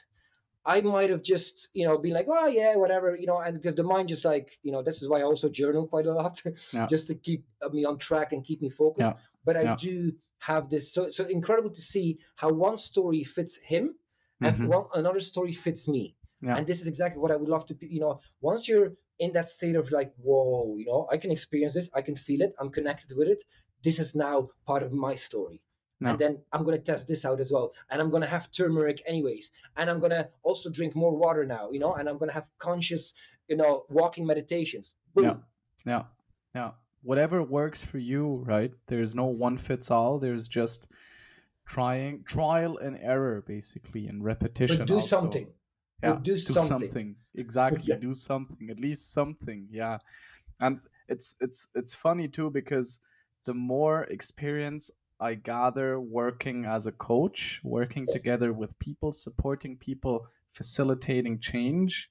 I 0.64 0.80
might 0.80 1.10
have 1.10 1.22
just, 1.22 1.68
you 1.74 1.84
know, 1.84 1.98
been 1.98 2.12
like, 2.12 2.26
oh, 2.28 2.46
yeah, 2.46 2.76
whatever, 2.76 3.16
you 3.16 3.26
know, 3.26 3.38
and 3.40 3.54
because 3.56 3.74
the 3.74 3.82
mind 3.82 4.08
just 4.08 4.24
like, 4.24 4.58
you 4.62 4.70
know, 4.70 4.82
this 4.82 5.02
is 5.02 5.08
why 5.08 5.18
I 5.20 5.22
also 5.22 5.48
journal 5.48 5.88
quite 5.88 6.06
a 6.06 6.12
lot, 6.12 6.40
Yeah. 6.72 6.86
just 6.86 7.06
to 7.08 7.14
keep 7.14 7.44
me 7.72 7.84
on 7.84 7.98
track 7.98 8.32
and 8.32 8.44
keep 8.44 8.62
me 8.62 8.70
focused. 8.70 9.12
Yeah. 9.12 9.20
But 9.44 9.56
I 9.56 9.64
Yeah. 9.64 9.74
do 9.76 10.14
have 10.40 10.70
this 10.70 10.92
so 10.92 11.08
so 11.08 11.24
incredible 11.24 11.70
to 11.70 11.80
see 11.80 12.18
how 12.36 12.50
one 12.52 12.76
story 12.76 13.22
fits 13.22 13.58
him 13.58 13.96
and 14.42 14.56
Mhm. 14.56 14.66
one 14.68 14.84
another 14.94 15.20
story 15.20 15.52
fits 15.52 15.86
me 15.86 16.16
and 16.56 16.66
this 16.66 16.80
is 16.80 16.86
exactly 16.88 17.20
what 17.22 17.30
i 17.30 17.36
would 17.36 17.48
love 17.48 17.64
to 17.64 17.76
you 17.80 18.00
know 18.00 18.18
once 18.40 18.66
you're 18.68 18.94
in 19.20 19.32
that 19.32 19.46
state 19.48 19.76
of 19.76 19.92
like 19.92 20.12
whoa 20.16 20.76
you 20.76 20.84
know 20.84 21.06
i 21.12 21.16
can 21.16 21.30
experience 21.30 21.74
this 21.74 21.88
i 21.94 22.02
can 22.02 22.16
feel 22.16 22.42
it 22.42 22.52
i'm 22.58 22.70
connected 22.70 23.16
with 23.16 23.28
it 23.28 23.44
this 23.84 23.98
is 24.00 24.16
now 24.16 24.48
part 24.66 24.82
of 24.82 24.92
my 24.92 25.14
story 25.14 25.62
Yeah. 26.02 26.10
and 26.10 26.18
then 26.18 26.42
i'm 26.52 26.64
going 26.64 26.76
to 26.76 26.82
test 26.82 27.08
this 27.08 27.24
out 27.24 27.40
as 27.40 27.52
well 27.52 27.72
and 27.90 28.00
i'm 28.00 28.10
going 28.10 28.22
to 28.22 28.28
have 28.28 28.50
turmeric 28.50 29.02
anyways 29.06 29.50
and 29.76 29.88
i'm 29.88 30.00
going 30.00 30.10
to 30.10 30.28
also 30.42 30.70
drink 30.70 30.94
more 30.96 31.16
water 31.16 31.44
now 31.44 31.70
you 31.70 31.78
know 31.78 31.94
and 31.94 32.08
i'm 32.08 32.18
going 32.18 32.28
to 32.28 32.34
have 32.34 32.50
conscious 32.58 33.14
you 33.48 33.56
know 33.56 33.84
walking 33.88 34.26
meditations 34.26 34.94
Boom. 35.14 35.24
Yeah. 35.24 35.34
Yeah. 35.84 36.02
Yeah. 36.54 36.70
Whatever 37.02 37.42
works 37.42 37.82
for 37.84 37.98
you, 37.98 38.42
right? 38.46 38.72
There's 38.86 39.14
no 39.14 39.24
one 39.26 39.56
fits 39.58 39.90
all. 39.90 40.18
There's 40.18 40.48
just 40.48 40.86
trying 41.66 42.22
trial 42.24 42.78
and 42.78 42.98
error 43.00 43.42
basically 43.46 44.06
and 44.06 44.24
repetition. 44.24 44.78
but 44.78 44.86
do 44.86 44.94
also. 44.94 45.06
something 45.06 45.46
Yeah. 46.02 46.12
But 46.14 46.22
do 46.22 46.36
something. 46.36 47.16
Exactly. 47.34 47.82
Yeah. 47.86 47.96
Do 47.96 48.12
something. 48.12 48.70
At 48.70 48.80
least 48.80 49.12
something. 49.12 49.68
Yeah. 49.70 49.98
And 50.60 50.78
it's 51.08 51.36
it's 51.40 51.68
it's 51.74 51.94
funny 51.94 52.28
too 52.28 52.50
because 52.50 53.00
the 53.44 53.54
more 53.54 54.04
experience 54.04 54.90
I 55.22 55.34
gather 55.34 56.00
working 56.00 56.64
as 56.64 56.86
a 56.86 56.92
coach, 56.92 57.60
working 57.62 58.06
together 58.06 58.52
with 58.52 58.78
people, 58.80 59.12
supporting 59.12 59.76
people, 59.76 60.26
facilitating 60.52 61.38
change, 61.38 62.10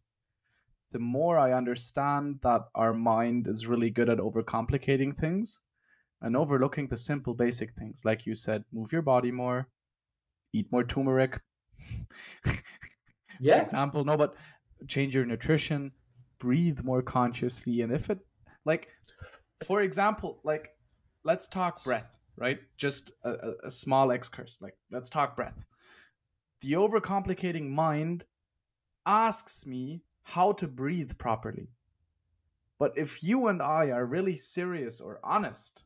the 0.92 1.00
more 1.00 1.38
I 1.38 1.54
understand 1.54 2.40
that 2.44 2.62
our 2.74 2.94
mind 2.94 3.48
is 3.48 3.68
really 3.68 3.90
good 3.90 4.10
at 4.10 4.18
overcomplicating 4.18 5.18
things 5.18 5.60
and 6.22 6.38
overlooking 6.38 6.88
the 6.88 6.98
simple 6.98 7.34
basic 7.34 7.74
things. 7.74 8.04
Like 8.06 8.26
you 8.26 8.34
said, 8.34 8.64
move 8.72 8.92
your 8.92 9.02
body 9.02 9.32
more, 9.32 9.68
eat 10.54 10.72
more 10.72 10.84
turmeric. 10.84 11.42
yeah 13.40 13.62
Example, 13.62 14.06
no, 14.06 14.16
but 14.18 14.36
change 14.88 15.16
your 15.16 15.26
nutrition, 15.26 15.92
breathe 16.40 16.80
more 16.84 17.02
consciously. 17.02 17.82
And 17.82 17.92
if 17.92 18.10
it, 18.10 18.20
like, 18.66 18.88
for 19.66 19.82
example, 19.82 20.40
like, 20.44 20.70
let's 21.24 21.48
talk 21.48 21.84
breath, 21.84 22.10
right? 22.38 22.60
Just 22.78 23.12
a, 23.24 23.54
a, 23.66 23.72
small 23.72 24.12
excurse. 24.12 24.58
Like, 24.62 24.78
let's 24.92 25.10
talk 25.10 25.36
breath. 25.36 25.64
The 26.62 26.74
overcomplicating 26.74 27.70
mind 27.70 28.26
asks 29.06 29.66
me 29.66 30.04
how 30.24 30.52
to 30.54 30.68
breathe 30.68 31.18
properly. 31.18 31.70
But 32.80 32.98
if 32.98 33.24
you 33.24 33.48
and 33.48 33.62
I 33.62 33.92
are 33.92 34.06
really 34.06 34.36
serious 34.36 35.02
or 35.02 35.20
honest, 35.24 35.84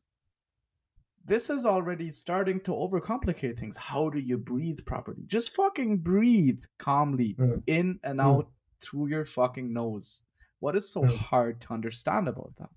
this 1.26 1.50
is 1.50 1.66
already 1.66 2.12
starting 2.12 2.60
to 2.62 2.72
overcomplicate 2.72 3.58
things. 3.58 3.76
How 3.76 4.10
do 4.10 4.20
you 4.20 4.38
breathe 4.38 4.80
properly? 4.86 5.24
Just 5.26 5.56
fucking 5.56 5.98
breathe 6.00 6.64
calmly 6.78 7.36
Mm. 7.40 7.64
in 7.68 8.00
and 8.04 8.20
Mm. 8.20 8.24
out 8.24 8.52
through 8.80 9.08
your 9.08 9.26
fucking 9.26 9.74
nose. 9.74 10.22
What 10.60 10.76
is 10.76 10.90
so 10.90 11.02
Mm. 11.02 11.18
hard 11.18 11.62
to 11.62 11.74
understand 11.74 12.28
about 12.28 12.54
that? 12.58 12.70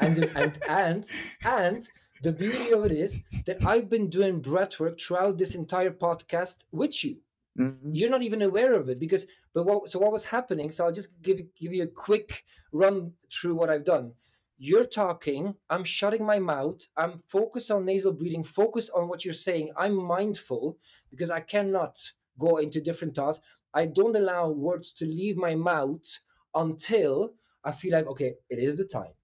and 0.00 0.18
and 0.18 0.58
and 0.68 1.12
and 1.44 1.88
the 2.22 2.32
beauty 2.32 2.72
of 2.72 2.84
it 2.84 2.92
is 2.92 3.20
that 3.46 3.64
I've 3.64 3.88
been 3.88 4.10
doing 4.10 4.42
breathwork 4.42 5.00
throughout 5.00 5.38
this 5.38 5.54
entire 5.54 5.90
podcast 5.90 6.64
with 6.72 7.04
you. 7.04 7.16
Mhm. 7.58 7.78
You're 7.92 8.10
not 8.10 8.22
even 8.22 8.42
aware 8.42 8.74
of 8.74 8.88
it 8.88 8.98
because 8.98 9.26
but 9.52 9.64
what 9.64 9.88
so 9.88 9.98
what 9.98 10.12
was 10.12 10.26
happening? 10.26 10.70
So 10.70 10.84
I'll 10.84 10.92
just 10.92 11.10
give 11.22 11.40
give 11.56 11.72
you 11.72 11.82
a 11.82 11.86
quick 12.06 12.44
run 12.72 13.14
through 13.32 13.56
what 13.56 13.70
I've 13.70 13.84
done. 13.84 14.12
You're 14.58 14.84
talking, 14.84 15.56
I'm 15.70 15.84
shutting 15.84 16.24
my 16.24 16.38
mouth, 16.38 16.86
I'm 16.96 17.16
focused 17.18 17.70
on 17.70 17.86
nasal 17.86 18.12
breathing, 18.12 18.44
focused 18.44 18.90
on 18.94 19.08
what 19.08 19.24
you're 19.24 19.32
saying. 19.48 19.70
I'm 19.76 19.96
mindful 19.96 20.78
because 21.10 21.30
I 21.30 21.40
cannot 21.40 21.98
go 22.38 22.58
into 22.58 22.80
different 22.82 23.14
thoughts. 23.14 23.40
I 23.72 23.86
don't 23.86 24.16
allow 24.16 24.50
words 24.50 24.92
to 24.94 25.06
leave 25.06 25.36
my 25.38 25.54
mouth 25.54 26.18
until 26.54 27.34
I 27.64 27.72
feel 27.72 27.92
like 27.92 28.06
okay, 28.06 28.34
it 28.50 28.58
is 28.58 28.76
the 28.76 28.84
time 28.84 29.14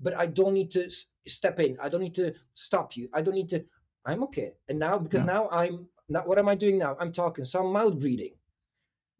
but 0.00 0.14
I 0.14 0.26
don't 0.26 0.54
need 0.54 0.70
to 0.72 0.86
s- 0.86 1.06
step 1.26 1.60
in. 1.60 1.76
I 1.82 1.88
don't 1.88 2.00
need 2.02 2.14
to 2.16 2.34
stop 2.52 2.96
you. 2.96 3.08
I 3.12 3.22
don't 3.22 3.34
need 3.34 3.48
to. 3.50 3.64
I'm 4.04 4.22
okay. 4.24 4.52
And 4.68 4.78
now, 4.78 4.98
because 4.98 5.22
Yeah. 5.22 5.32
now 5.32 5.48
I'm 5.50 5.88
not. 6.08 6.26
What 6.26 6.38
am 6.38 6.48
I 6.48 6.54
doing 6.54 6.78
now? 6.78 6.96
I'm 7.00 7.12
talking. 7.12 7.44
So 7.44 7.60
I'm 7.64 7.72
mouth 7.72 7.98
breathing. 7.98 8.34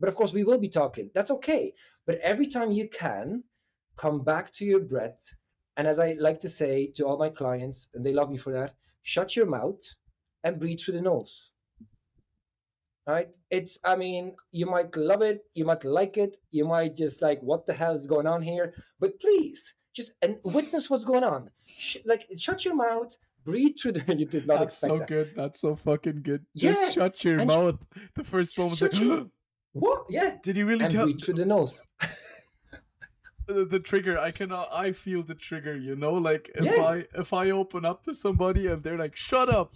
But 0.01 0.09
of 0.09 0.15
course, 0.15 0.33
we 0.33 0.45
will 0.45 0.59
be 0.59 0.69
talking. 0.69 1.11
That's 1.15 1.31
okay. 1.31 1.75
But 2.07 2.19
every 2.19 2.47
time 2.47 2.73
you 2.73 2.89
can, 2.89 3.45
come 3.97 4.23
back 4.23 4.53
to 4.53 4.65
your 4.65 4.81
breath. 4.81 5.35
And 5.77 5.87
as 5.87 5.99
I 5.99 6.15
like 6.19 6.41
to 6.41 6.49
say 6.49 6.87
to 6.95 7.05
all 7.05 7.19
my 7.19 7.29
clients, 7.29 7.89
and 7.95 8.05
they 8.05 8.13
love 8.13 8.31
me 8.31 8.37
for 8.37 8.53
that, 8.53 8.75
shut 9.03 9.37
your 9.37 9.47
mouth 9.47 9.81
and 10.45 10.59
breathe 10.59 10.81
through 10.81 10.95
the 10.95 11.03
nose. 11.03 11.51
Right? 13.07 13.35
It's, 13.51 13.79
I 13.85 13.97
mean, 13.97 14.35
you 14.53 14.67
might 14.67 14.95
love 14.97 15.23
it, 15.23 15.43
you 15.55 15.65
might 15.65 15.85
like 15.85 16.17
it, 16.19 16.37
you 16.51 16.65
might 16.65 16.95
just 16.95 17.23
like, 17.23 17.41
what 17.41 17.67
the 17.67 17.73
hell 17.73 17.95
is 17.95 18.07
going 18.07 18.27
on 18.27 18.43
here? 18.43 18.75
But 19.01 19.19
please, 19.19 19.75
just 19.95 20.13
and 20.23 20.39
witness 20.45 20.89
what's 20.91 21.05
going 21.05 21.25
on. 21.25 21.51
Sh- 21.67 21.97
like, 22.05 22.27
shut 22.37 22.65
your 22.65 22.75
mouth, 22.75 23.17
breathe 23.45 23.77
through 23.81 23.93
the. 23.93 24.15
You 24.19 24.27
did 24.27 24.47
not 24.47 24.63
expect. 24.63 24.63
That's 24.63 24.75
expect 24.75 24.91
so 24.93 24.99
that. 24.99 25.09
good. 25.09 25.35
That's 25.37 25.61
so 25.61 25.75
fucking 25.75 26.23
good. 26.23 26.45
Yeah, 26.55 26.73
Just 26.73 26.95
shut 26.95 27.25
your 27.25 27.39
and 27.41 27.51
sh- 27.51 27.55
mouth. 27.55 27.79
The 28.15 28.25
first 28.25 28.59
one 28.59 28.69
was 28.71 28.79
Just 28.79 28.93
like, 28.95 29.03
shut 29.03 29.19
your- 29.19 29.27
What? 29.73 30.05
Yeah. 30.09 30.37
did 30.43 30.57
he 30.57 30.63
really 30.63 30.85
And 30.85 30.93
tell 30.95 31.05
breathe 31.05 31.21
through 31.21 31.35
the 31.35 31.45
nose. 31.45 31.83
the, 33.47 33.65
the 33.65 33.79
trigger? 33.81 34.19
I 34.19 34.31
cannot. 34.31 34.69
I 34.73 34.93
feel 34.93 35.23
the 35.23 35.35
trigger. 35.35 35.77
You 35.77 35.97
know, 35.97 36.15
like 36.15 36.51
if 36.55 36.65
Yeah. 36.65 36.83
I 36.83 37.05
if 37.15 37.33
I 37.33 37.51
open 37.51 37.85
up 37.85 38.03
to 38.05 38.15
somebody 38.15 38.67
and 38.67 38.83
they're 38.83 38.99
like, 38.99 39.15
"Shut 39.17 39.49
up, 39.49 39.75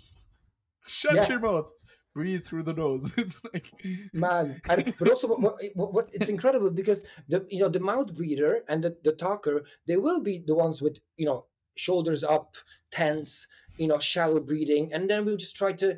shut 0.86 1.14
Yeah. 1.14 1.28
your 1.28 1.40
mouth, 1.40 1.72
breathe 2.14 2.44
through 2.46 2.64
the 2.64 2.74
nose." 2.74 3.14
It's 3.22 3.40
like, 3.52 3.66
man 4.12 4.60
and, 4.68 4.94
but 4.98 5.08
also 5.08 5.28
what, 5.28 5.40
what, 5.74 5.92
what, 5.94 6.06
it's 6.12 6.28
incredible 6.28 6.70
because 6.70 7.04
the 7.28 7.46
you 7.50 7.60
know 7.60 7.68
the 7.68 7.80
mouth 7.80 8.14
breather 8.14 8.52
and 8.68 8.82
the, 8.84 8.96
the 9.04 9.12
talker 9.12 9.64
they 9.86 9.96
will 9.96 10.20
be 10.20 10.38
the 10.46 10.54
ones 10.54 10.80
with 10.82 10.98
you 11.16 11.26
know 11.26 11.46
shoulders 11.74 12.22
up 12.22 12.56
tense 12.90 13.46
you 13.78 13.88
know 13.88 13.98
shallow 13.98 14.40
breathing. 14.40 14.92
And 14.92 15.08
then 15.08 15.24
we'll 15.24 15.38
just 15.38 15.56
try 15.56 15.72
to 15.74 15.96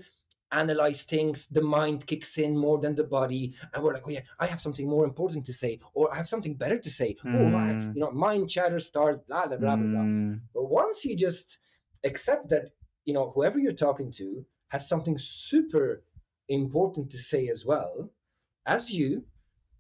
analyze 0.53 1.03
things. 1.03 1.47
The 1.49 1.63
mind 1.63 2.07
kicks 2.07 2.39
in 2.39 2.57
more 2.57 2.79
than 2.79 2.95
the 2.95 3.03
body. 3.03 3.55
And 3.73 3.83
we're 3.83 3.95
like 3.95 4.07
oh 4.07 4.11
yeah 4.11 4.21
i 4.39 4.47
have 4.47 4.61
something 4.61 4.89
more 4.89 5.05
important 5.05 5.45
to 5.47 5.53
say 5.53 5.81
or 5.95 6.13
i 6.13 6.17
have 6.17 6.29
something 6.29 6.55
better 6.55 6.79
to 6.79 6.91
say. 6.91 7.17
Oh 7.27 7.49
I, 7.65 7.75
Mm. 7.75 7.95
you 7.97 8.01
know 8.03 8.13
mind 8.13 8.49
chatter 8.51 8.79
starts 8.79 9.19
blah 9.27 9.47
blah 9.49 9.57
blah 9.63 9.77
blah 9.77 9.91
blah. 9.93 10.07
Mm, 10.07 10.41
but 10.55 10.67
once 10.71 11.05
you 11.05 11.17
just 11.17 11.59
accept 12.05 12.45
that, 12.51 12.71
you 13.07 13.15
know, 13.15 13.31
whoever 13.35 13.59
you're 13.59 13.73
talking 13.87 14.13
to 14.13 14.45
has 14.69 14.89
something 14.89 15.19
super 15.19 16.03
important 16.49 17.11
to 17.11 17.19
say 17.19 17.49
as 17.49 17.65
well, 17.65 18.11
as 18.67 18.91
you, 18.91 19.25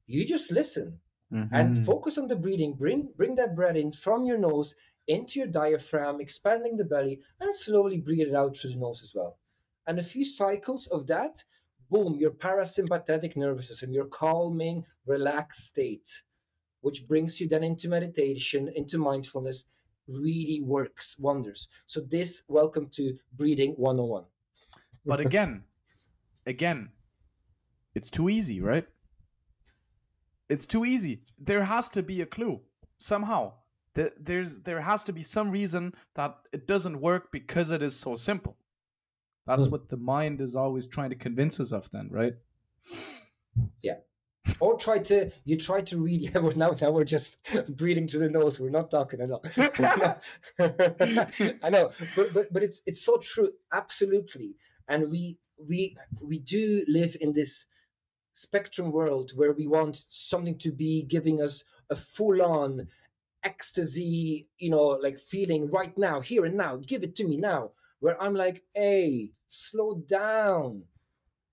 you 0.07 0.25
just 0.27 0.51
listen 0.51 1.01
and 1.31 1.75
mhm. 1.75 1.85
focus 1.85 2.17
on 2.17 2.29
the 2.29 2.37
breathing. 2.37 2.75
Bring 2.75 3.13
bring 3.17 3.35
that 3.37 3.57
breath 3.57 3.77
in 3.77 3.91
from 3.91 4.25
your 4.25 4.39
nose 4.39 4.75
into 5.07 5.41
your 5.41 5.49
diaphragm, 5.49 6.21
expanding 6.21 6.77
the 6.77 6.85
belly, 6.85 7.21
and 7.41 7.55
slowly 7.55 7.99
breathe 7.99 8.29
it 8.29 8.35
out 8.35 8.57
through 8.57 8.71
the 8.71 8.77
nose 8.77 9.03
as 9.03 9.13
well. 9.15 9.39
And 9.87 9.99
a 9.99 10.03
few 10.03 10.25
cycles 10.25 10.87
of 10.87 11.07
that, 11.09 11.45
boom, 11.91 12.17
your 12.19 12.31
parasympathetic 12.31 13.37
nervous 13.37 13.69
system, 13.69 13.93
your 13.93 14.07
calming, 14.07 14.85
relaxed 15.07 15.67
state, 15.67 16.23
which 16.81 17.07
brings 17.07 17.41
you 17.41 17.49
then 17.49 17.65
into 17.65 17.89
meditation, 17.89 18.71
into 18.75 18.97
mindfulness, 18.97 19.65
really 20.07 20.63
works 20.63 21.17
wonders. 21.19 21.69
So 21.87 22.01
this, 22.01 22.43
welcome 22.49 22.89
to 22.93 23.19
Breathing 23.33 23.73
101. 23.73 24.25
But 25.07 25.21
again, 25.21 25.65
again, 26.47 26.91
it's 27.95 28.11
too 28.11 28.29
easy, 28.29 28.61
right? 28.61 28.87
It's 30.49 30.67
too 30.67 30.85
easy. 30.85 31.23
There 31.39 31.65
has 31.65 31.91
to 31.91 32.03
be 32.03 32.21
a 32.21 32.27
clue 32.27 32.61
somehow. 32.99 33.53
There's 33.95 34.61
there 34.63 34.81
has 34.81 35.05
to 35.05 35.13
be 35.13 35.23
some 35.23 35.51
reason 35.51 35.95
that 36.15 36.37
it 36.53 36.67
doesn't 36.67 37.01
work 37.01 37.31
because 37.31 37.71
it 37.71 37.81
is 37.83 37.95
so 37.97 38.17
simple. 38.17 38.57
That's 39.47 39.67
Mm. 39.69 39.73
what 39.73 39.89
the 39.89 39.97
mind 39.97 40.41
is 40.41 40.57
always 40.57 40.87
trying 40.89 41.11
to 41.11 41.17
convince 41.17 41.61
us 41.61 41.71
of. 41.73 41.91
Then, 41.91 42.09
right? 42.11 42.35
Yeah. 43.83 43.99
or 44.61 44.77
try 44.77 44.99
to, 44.99 45.31
you 45.45 45.57
try 45.57 45.81
to 45.81 45.97
read, 46.03 46.21
yeah, 46.21 46.39
well, 46.43 46.53
now, 46.57 46.73
now 46.81 46.91
we're 46.91 47.05
just 47.05 47.39
breathing 47.77 48.07
through 48.09 48.21
the 48.21 48.31
nose. 48.31 48.59
We're 48.61 48.69
not 48.71 48.91
talking 48.91 49.21
at 49.21 49.31
all. 49.31 49.43
I 50.59 51.71
know, 51.71 51.91
but, 52.17 52.35
but, 52.35 52.53
but 52.53 52.63
it's, 52.63 52.83
it's 52.87 53.01
so 53.03 53.17
true. 53.19 53.51
Absolutely. 53.73 54.57
And 54.89 55.11
we, 55.11 55.39
we, 55.59 55.97
we 56.21 56.39
do 56.39 56.85
live 56.89 57.17
in 57.21 57.33
this 57.33 57.67
spectrum 58.35 58.91
world 58.91 59.33
where 59.35 59.53
we 59.53 59.67
want 59.67 60.05
something 60.09 60.59
to 60.59 60.73
be 60.73 61.03
giving 61.03 61.41
us 61.41 61.65
a 61.89 61.97
full 61.97 62.43
on 62.43 62.89
ecstasy, 63.45 64.49
you 64.59 64.71
know, 64.71 64.99
like 65.03 65.19
feeling 65.19 65.71
right 65.71 65.97
now, 65.97 66.21
here 66.21 66.45
and 66.45 66.57
now. 66.57 66.77
Give 66.77 67.03
it 67.03 67.15
to 67.17 67.29
me 67.29 67.37
now. 67.37 67.71
Where 68.01 68.21
I'm 68.21 68.35
like, 68.35 68.63
hey, 68.75 69.31
slow 69.47 70.03
down. 70.07 70.85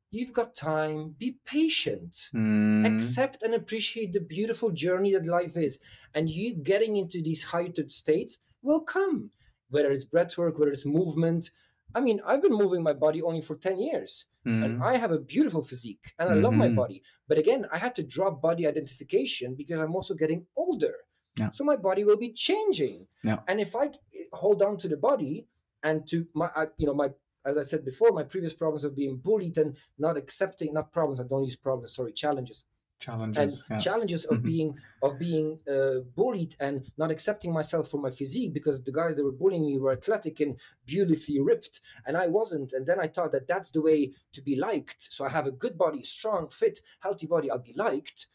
You've 0.10 0.34
got 0.34 0.56
time. 0.56 1.16
Be 1.18 1.38
patient. 1.46 2.30
Mm. 2.36 2.86
Accept 2.86 3.44
and 3.44 3.54
appreciate 3.54 4.12
the 4.12 4.20
beautiful 4.20 4.70
journey 4.72 5.14
that 5.14 5.26
life 5.26 5.56
is. 5.56 5.80
And 6.14 6.30
you 6.30 6.54
getting 6.54 6.98
into 6.98 7.22
these 7.22 7.44
heightened 7.44 7.92
states 7.92 8.40
will 8.62 8.82
come, 8.82 9.32
whether 9.70 9.92
it's 9.92 10.04
breath 10.04 10.38
work, 10.38 10.60
whether 10.60 10.72
it's 10.72 10.86
movement, 10.86 11.52
I 11.96 12.00
mean, 12.02 12.20
I've 12.26 12.42
been 12.42 12.54
moving 12.54 12.84
my 12.84 12.94
body 12.94 13.22
only 13.22 13.42
for 13.42 13.56
10 13.56 13.80
years 13.80 14.26
Mm. 14.46 14.66
and 14.66 14.84
I 14.84 14.98
have 14.98 15.12
a 15.12 15.20
beautiful 15.20 15.62
physique 15.62 16.14
and 16.18 16.28
I 16.30 16.34
love 16.34 16.56
my 16.56 16.68
Mhm. 16.68 16.76
body. 16.76 17.04
But 17.28 17.38
again, 17.38 17.68
I 17.72 17.78
had 17.78 17.94
to 17.96 18.04
drop 18.04 18.42
body 18.42 18.66
identification 18.66 19.54
because 19.56 19.80
I'm 19.80 19.96
also 19.96 20.14
getting 20.16 20.48
older. 20.56 20.96
Yeah. 21.40 21.52
So 21.52 21.64
my 21.64 21.76
body 21.76 22.04
will 22.04 22.18
be 22.18 22.32
changing. 22.34 23.08
Yeah. 23.24 23.40
And 23.48 23.62
if 23.62 23.76
I 23.76 23.92
hold 24.34 24.62
on 24.64 24.78
to 24.78 24.88
the 24.88 24.98
body 24.98 25.48
and 25.84 26.08
to 26.08 26.28
my, 26.34 26.50
you 26.78 26.88
know, 26.88 26.96
my, 26.96 27.10
as 27.46 27.56
I 27.58 27.62
said 27.62 27.86
before, 27.86 28.12
my 28.12 28.24
previous 28.24 28.54
problems 28.54 28.84
of 28.84 28.96
being 28.96 29.18
bullied 29.18 29.58
and 29.58 29.78
not 29.98 30.18
accepting, 30.18 30.74
not 30.74 30.92
problems, 30.92 31.20
I 31.20 31.24
don't 31.24 31.44
use 31.44 31.56
problems, 31.56 31.94
sorry, 31.96 32.14
challenges 32.14 32.64
and 33.08 33.14
Challenges. 33.14 33.66
yeah. 33.70 33.78
challenges 33.78 34.26
of 34.26 34.38
Mhm. 34.40 34.44
being 34.44 34.78
of 35.02 35.18
being 35.18 35.60
uh, 35.68 36.00
bullied 36.16 36.56
and 36.60 36.92
not 36.98 37.10
accepting 37.12 37.52
myself 37.52 37.90
for 37.90 38.00
my 38.00 38.12
physique 38.12 38.54
because 38.54 38.84
the 38.84 38.92
guys 38.92 39.16
that 39.16 39.24
were 39.24 39.32
bullying 39.32 39.66
me 39.66 39.78
were 39.80 39.92
athletic 39.92 40.40
and 40.40 40.60
beautifully 40.86 41.40
ripped 41.40 41.82
and 42.06 42.16
I 42.16 42.28
wasn't 42.28 42.74
and 42.74 42.86
then 42.86 43.00
I 43.00 43.08
thought 43.08 43.32
that 43.32 43.48
that's 43.48 43.72
the 43.72 43.82
way 43.82 44.12
to 44.34 44.42
be 44.42 44.56
liked 44.56 45.02
so 45.16 45.26
I 45.26 45.30
have 45.30 45.48
a 45.48 45.52
good 45.64 45.78
body 45.78 46.04
strong 46.04 46.50
fit 46.50 46.82
healthy 47.00 47.28
body 47.28 47.50
I'll 47.50 47.60
be 47.60 47.74
liked 47.74 48.28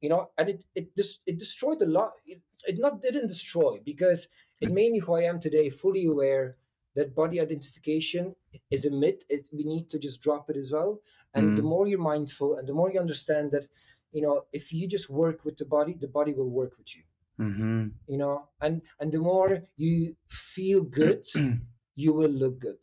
you 0.00 0.08
know 0.08 0.30
and 0.38 0.48
it 0.48 0.64
it 0.74 0.96
just 0.96 1.20
it 1.26 1.38
destroyed 1.38 1.80
a 1.82 1.86
lot 1.86 2.12
it, 2.26 2.40
it 2.66 2.78
not 2.78 3.00
didn't 3.02 3.28
destroy 3.28 3.78
because 3.84 4.26
it 4.60 4.70
made 4.72 4.92
me 4.92 4.98
who 4.98 5.14
I 5.14 5.22
am 5.22 5.38
today 5.38 5.68
fully 5.70 6.04
aware 6.06 6.56
that 6.96 7.14
body 7.14 7.40
identification 7.40 8.34
is 8.70 8.84
a 8.84 8.90
myth 8.90 9.22
it, 9.28 9.48
we 9.52 9.62
need 9.64 9.88
to 9.90 9.98
just 9.98 10.20
drop 10.20 10.50
it 10.50 10.56
as 10.56 10.72
well 10.72 11.00
and 11.34 11.56
the 11.56 11.62
Mm. 11.62 11.66
more 11.72 11.86
you're 11.86 12.00
mindful 12.14 12.56
and 12.56 12.66
the 12.68 12.74
more 12.74 12.90
you 12.92 12.98
understand 12.98 13.52
that 13.52 13.68
you 14.12 14.22
know 14.22 14.44
if 14.52 14.72
you 14.72 14.88
just 14.88 15.08
work 15.10 15.44
with 15.44 15.56
the 15.56 15.64
body 15.64 15.94
the 16.00 16.08
body 16.08 16.32
will 16.32 16.50
work 16.50 16.76
with 16.78 16.96
you. 16.96 17.02
Mhm. 17.38 17.92
you 18.06 18.18
know 18.18 18.48
and 18.60 18.82
and 19.00 19.12
the 19.12 19.18
more 19.18 19.62
you 19.76 20.14
feel 20.26 20.82
good 20.82 21.24
you 21.96 22.12
will 22.12 22.30
look 22.30 22.58
good. 22.60 22.82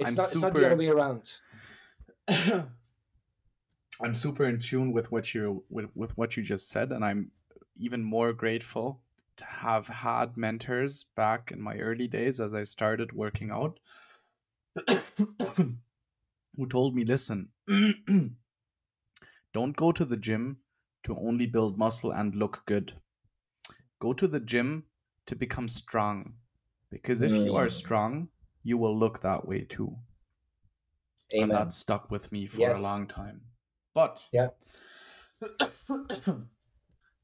It's 0.00 0.08
I'm 0.10 0.14
not 0.14 0.32
it's 0.32 0.42
not 0.42 0.54
the 0.54 0.66
other 0.66 0.76
way 0.76 0.88
around. 0.88 1.32
I'm 4.02 4.14
super 4.14 4.44
in 4.44 4.58
tune 4.58 4.92
with 4.92 5.12
what 5.12 5.34
you 5.34 5.64
with, 5.70 5.86
with 5.94 6.16
what 6.18 6.36
you 6.36 6.42
just 6.42 6.68
said, 6.68 6.90
and 6.90 7.04
I'm 7.04 7.30
even 7.76 8.02
more 8.02 8.32
grateful 8.32 9.00
to 9.36 9.44
have 9.44 9.86
had 9.88 10.36
mentors 10.36 11.04
back 11.16 11.50
in 11.52 11.60
my 11.60 11.76
early 11.78 12.08
days 12.08 12.40
as 12.40 12.54
I 12.54 12.62
started 12.62 13.12
working 13.12 13.50
out 13.50 13.78
who 16.56 16.66
told 16.68 16.94
me, 16.94 17.04
listen, 17.04 17.48
don't 19.54 19.74
go 19.76 19.90
to 19.92 20.04
the 20.04 20.18
gym 20.18 20.60
to 21.04 21.16
only 21.16 21.46
build 21.46 21.78
muscle 21.78 22.12
and 22.12 22.34
look 22.34 22.64
good. 22.66 23.00
Go 23.98 24.12
to 24.12 24.28
the 24.28 24.38
gym 24.38 24.86
to 25.26 25.34
become 25.34 25.66
strong. 25.66 26.38
Because 26.90 27.22
if 27.22 27.44
you 27.44 27.56
are 27.56 27.68
Mm. 27.68 27.70
strong, 27.70 28.28
you 28.62 28.78
will 28.78 28.96
look 28.96 29.20
that 29.22 29.48
way 29.48 29.64
too. 29.64 29.98
And 31.38 31.54
that 31.54 31.72
stuck 31.72 32.10
with 32.10 32.32
me 32.32 32.46
for 32.46 32.60
Yes. 32.60 32.78
a 32.78 32.82
long 32.82 33.06
time. 33.06 33.52
But 33.94 34.24
Yeah. 34.32 34.50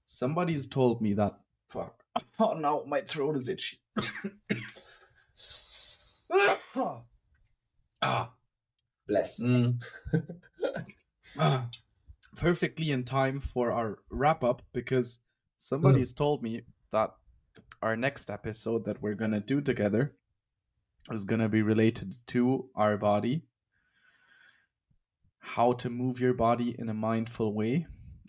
somebody's 0.07 0.67
told 0.67 1.01
me 1.01 1.15
that 1.15 1.41
fuck. 1.69 2.05
Oh 2.39 2.55
no, 2.55 2.85
my 2.87 3.03
throat 3.03 3.37
is 3.37 3.49
itchy. 3.49 3.79
ah, 8.03 8.33
bless 9.07 9.41
mm. 9.41 9.81
Ah. 11.39 11.71
Perfectly 12.41 12.91
in 12.91 13.05
time 13.05 13.39
for 13.39 13.71
our 13.71 13.99
wrap 14.09 14.43
up 14.43 14.63
because 14.73 15.19
somebody's 15.59 16.13
mm. 16.13 16.17
told 16.17 16.43
me 16.43 16.63
that 16.91 17.11
our 17.83 17.97
next 17.97 18.31
episode 18.31 18.87
that 18.87 19.03
we're 19.03 19.15
gonna 19.15 19.41
do 19.41 19.61
together 19.61 20.15
is 21.11 21.27
gonna 21.27 21.51
be 21.51 21.61
related 21.61 22.15
to 22.27 22.67
our 22.75 22.97
body 22.97 23.43
how 25.41 25.73
to 25.73 25.91
move 25.91 26.19
your 26.19 26.33
body 26.33 26.75
in 26.79 26.89
a 26.89 26.95
mindful 26.95 27.55
way 27.55 27.87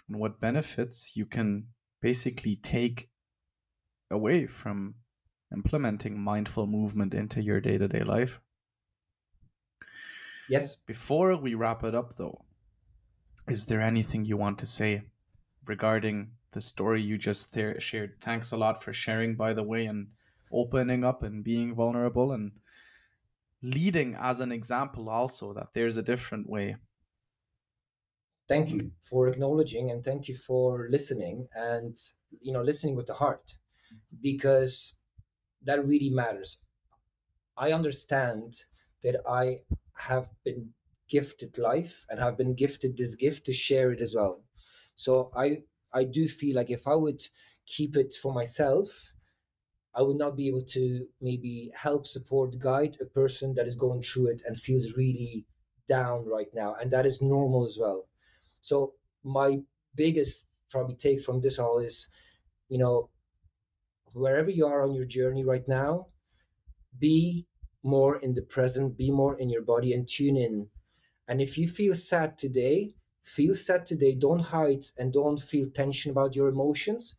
and 0.09 0.20
what 0.20 0.41
benefits 0.41 1.14
you 1.16 1.26
can 1.26 1.68
basically 2.01 2.57
take 2.57 3.09
away 4.09 4.45
from 4.45 4.95
implementing 5.53 6.20
mindful 6.20 6.68
movement 6.68 7.14
into 7.14 7.41
your 7.41 7.59
day-to-day 7.59 8.03
life. 8.03 8.39
Yes. 10.49 10.78
Before 10.78 11.36
we 11.36 11.53
wrap 11.53 11.84
it 11.84 11.93
up 11.93 12.16
though 12.16 12.45
is 13.48 13.68
there 13.68 13.82
anything 13.82 14.26
you 14.26 14.36
want 14.38 14.58
to 14.60 14.66
say 14.66 15.04
regarding 15.66 16.38
the 16.52 16.62
story 16.62 17.02
you 17.02 17.18
just 17.18 17.54
there 17.54 17.80
shared? 17.80 18.20
Thanks 18.22 18.52
a 18.52 18.58
lot 18.58 18.82
for 18.84 18.94
sharing 18.94 19.36
by 19.36 19.54
the 19.54 19.64
way 19.64 19.86
and 19.86 20.14
opening 20.52 21.04
up 21.04 21.24
and 21.24 21.44
being 21.44 21.76
vulnerable 21.76 22.32
and 22.32 22.60
leading 23.64 24.14
as 24.14 24.39
an 24.39 24.52
example 24.52 25.10
also 25.10 25.52
that 25.54 25.74
there's 25.74 25.98
a 25.98 26.04
different 26.04 26.48
way. 26.48 26.78
Thank 28.48 28.70
you 28.70 28.92
for 29.02 29.28
acknowledging 29.28 29.89
and 29.89 30.04
thank 30.04 30.28
you 30.28 30.36
for 30.36 30.88
listening 30.89 31.48
and 31.56 31.98
you 32.39 32.52
know 32.52 32.62
listening 32.62 32.96
with 32.96 33.08
the 33.08 33.14
heart 33.16 33.58
because 34.22 34.96
that 35.64 35.86
really 35.86 36.10
matters. 36.10 36.60
I 37.58 37.72
understand 37.74 38.66
that 39.04 39.22
i 39.28 39.60
have 40.10 40.28
been 40.44 40.74
gifted 41.12 41.57
life 41.57 42.05
and 42.09 42.20
have 42.20 42.38
been 42.38 42.55
gifted 42.55 42.97
this 42.97 43.16
gift 43.16 43.45
to 43.45 43.53
share 43.53 43.91
it 43.91 44.01
as 44.01 44.14
well 44.16 44.36
so 44.95 45.32
i 45.36 45.47
i 45.93 46.03
do 46.03 46.28
feel 46.28 46.55
like 46.55 46.72
if 46.72 46.88
i 46.88 46.95
would 46.95 47.22
keep 47.66 47.95
it 47.95 48.14
for 48.22 48.34
myself 48.34 49.12
i 49.93 50.01
would 50.01 50.18
not 50.18 50.36
be 50.36 50.47
able 50.47 50.66
to 50.78 51.07
maybe 51.22 51.72
help 51.76 52.05
support 52.05 52.59
guide 52.59 52.97
a 53.01 53.05
person 53.05 53.53
that 53.55 53.68
is 53.68 53.76
going 53.76 54.01
through 54.01 54.28
it 54.28 54.41
and 54.45 54.59
feels 54.59 54.95
really 54.97 55.45
down 55.88 56.26
right 56.28 56.51
now 56.53 56.76
and 56.80 56.91
that 56.91 57.05
is 57.05 57.22
normal 57.22 57.66
as 57.66 57.78
well 57.80 58.07
so 58.62 58.95
my 59.24 59.59
biggest 59.95 60.47
probably 60.70 60.95
take 60.95 61.22
from 61.22 61.41
this 61.41 61.59
all 61.59 61.80
is, 61.80 62.07
you 62.70 62.78
know, 62.78 63.09
wherever 64.14 64.49
you 64.49 64.66
are 64.66 64.84
on 64.84 64.93
your 64.93 65.05
journey 65.05 65.43
right 65.43 65.68
now, 65.68 66.07
be 66.99 67.47
more 67.84 68.18
in 68.18 68.36
the 68.36 68.41
present, 68.41 68.97
be 68.97 69.12
more 69.12 69.39
in 69.39 69.49
your 69.49 69.62
body 69.64 69.93
and 69.93 70.07
tune 70.07 70.38
in. 70.38 70.70
And 71.32 71.42
if 71.42 71.58
you 71.58 71.68
feel 71.68 71.96
sad 71.96 72.38
today, 72.38 72.96
feel 73.24 73.56
sad 73.56 73.88
today. 73.88 74.16
Don't 74.16 74.42
hide 74.56 74.86
and 75.00 75.14
don't 75.14 75.40
feel 75.40 75.68
tension 75.72 76.12
about 76.12 76.36
your 76.38 76.50
emotions, 76.50 77.18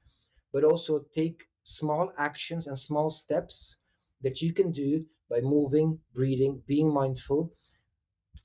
but 0.52 0.64
also 0.64 0.94
take 1.20 1.46
small 1.64 2.12
actions 2.18 2.66
and 2.68 2.78
small 2.78 3.10
steps 3.10 3.78
that 4.22 4.42
you 4.42 4.52
can 4.52 4.72
do 4.72 5.06
by 5.30 5.40
moving, 5.40 6.00
breathing, 6.14 6.62
being 6.66 6.94
mindful, 6.94 7.54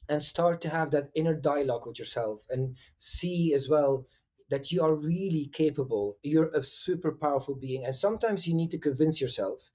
and 0.10 0.24
start 0.24 0.62
to 0.62 0.70
have 0.70 0.92
that 0.92 1.10
inner 1.16 1.36
dialogue 1.36 1.86
with 1.86 2.00
yourself 2.00 2.46
and 2.50 2.78
see 2.98 3.54
as 3.54 3.68
well 3.70 4.08
that 4.50 4.72
you 4.72 4.82
are 4.82 4.96
really 4.96 5.48
capable. 5.52 6.18
You're 6.24 6.50
a 6.56 6.64
super 6.64 7.12
powerful 7.12 7.56
being. 7.56 7.86
And 7.86 7.96
sometimes 7.96 8.48
you 8.48 8.54
need 8.56 8.72
to 8.72 8.78
convince 8.80 9.20
yourself. 9.22 9.72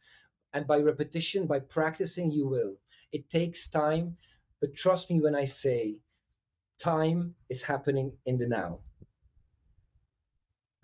And 0.54 0.66
by 0.66 0.80
repetition, 0.80 1.46
by 1.46 1.60
practicing, 1.60 2.32
you 2.32 2.48
will. 2.48 2.78
It 3.12 3.30
takes 3.30 3.68
time. 3.68 4.18
But 4.62 4.76
trust 4.76 5.10
me 5.10 5.20
when 5.20 5.34
I 5.34 5.44
say 5.44 5.98
time 6.78 7.34
is 7.50 7.62
happening 7.62 8.12
in 8.24 8.38
the 8.38 8.46
now. 8.46 8.78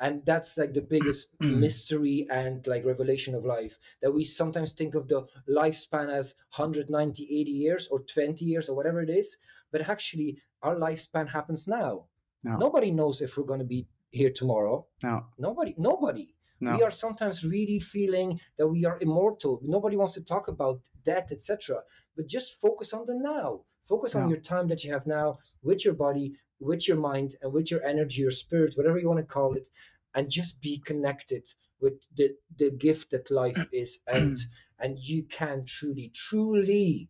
And 0.00 0.26
that's 0.26 0.58
like 0.58 0.74
the 0.74 0.82
biggest 0.82 1.28
hmm. 1.40 1.60
mystery 1.60 2.26
and 2.30 2.66
like 2.66 2.84
revelation 2.84 3.34
of 3.36 3.44
life 3.44 3.78
that 4.02 4.12
we 4.12 4.24
sometimes 4.24 4.72
think 4.72 4.96
of 4.96 5.06
the 5.06 5.26
lifespan 5.48 6.08
as 6.10 6.34
190, 6.56 7.24
80 7.24 7.50
years 7.50 7.88
or 7.88 8.00
20 8.00 8.44
years 8.44 8.68
or 8.68 8.74
whatever 8.74 9.00
it 9.00 9.10
is. 9.10 9.36
But 9.70 9.88
actually, 9.88 10.38
our 10.60 10.74
lifespan 10.74 11.28
happens 11.28 11.68
now. 11.68 12.06
No. 12.42 12.56
Nobody 12.56 12.90
knows 12.90 13.20
if 13.20 13.36
we're 13.36 13.44
going 13.44 13.60
to 13.60 13.66
be 13.76 13.86
here 14.10 14.30
tomorrow. 14.30 14.86
no 15.02 15.26
Nobody, 15.38 15.74
nobody. 15.78 16.34
no 16.60 16.76
We 16.76 16.82
are 16.82 16.90
sometimes 16.90 17.44
really 17.44 17.78
feeling 17.78 18.40
that 18.56 18.68
we 18.68 18.84
are 18.84 18.98
immortal. 19.00 19.60
Nobody 19.62 19.96
wants 19.96 20.14
to 20.14 20.24
talk 20.24 20.48
about 20.48 20.88
death, 21.04 21.30
etc. 21.30 21.82
But 22.16 22.26
just 22.26 22.60
focus 22.60 22.92
on 22.92 23.04
the 23.04 23.14
now. 23.14 23.64
Focus 23.88 24.14
on 24.14 24.22
Yeah. 24.22 24.28
your 24.34 24.40
time 24.40 24.68
that 24.68 24.84
you 24.84 24.92
have 24.92 25.06
now 25.06 25.38
with 25.62 25.84
your 25.84 25.94
body, 25.94 26.26
with 26.60 26.86
your 26.88 26.96
mind, 27.10 27.30
and 27.40 27.52
with 27.52 27.70
your 27.70 27.82
energy, 27.92 28.20
your 28.22 28.30
spirit, 28.44 28.74
whatever 28.76 28.98
you 28.98 29.08
want 29.08 29.20
to 29.20 29.34
call 29.38 29.54
it, 29.54 29.68
and 30.14 30.30
just 30.30 30.60
be 30.60 30.78
connected 30.78 31.44
with 31.80 31.96
the 32.18 32.36
the 32.62 32.70
gift 32.86 33.10
that 33.10 33.30
life 33.30 33.60
is, 33.82 34.00
and 34.06 34.36
and 34.78 34.98
you 35.10 35.20
can 35.24 35.64
truly, 35.64 36.08
truly 36.26 37.08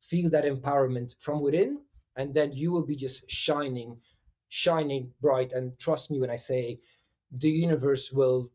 feel 0.00 0.30
that 0.30 0.44
empowerment 0.44 1.10
from 1.20 1.40
within, 1.42 1.70
and 2.16 2.34
then 2.34 2.52
you 2.52 2.72
will 2.72 2.86
be 2.86 2.96
just 2.96 3.28
shining, 3.30 4.00
shining 4.48 5.12
bright. 5.20 5.52
And 5.52 5.78
trust 5.78 6.10
me 6.10 6.18
when 6.20 6.30
I 6.30 6.36
say, 6.36 6.78
the 7.30 7.50
universe 7.50 8.12
will 8.12 8.50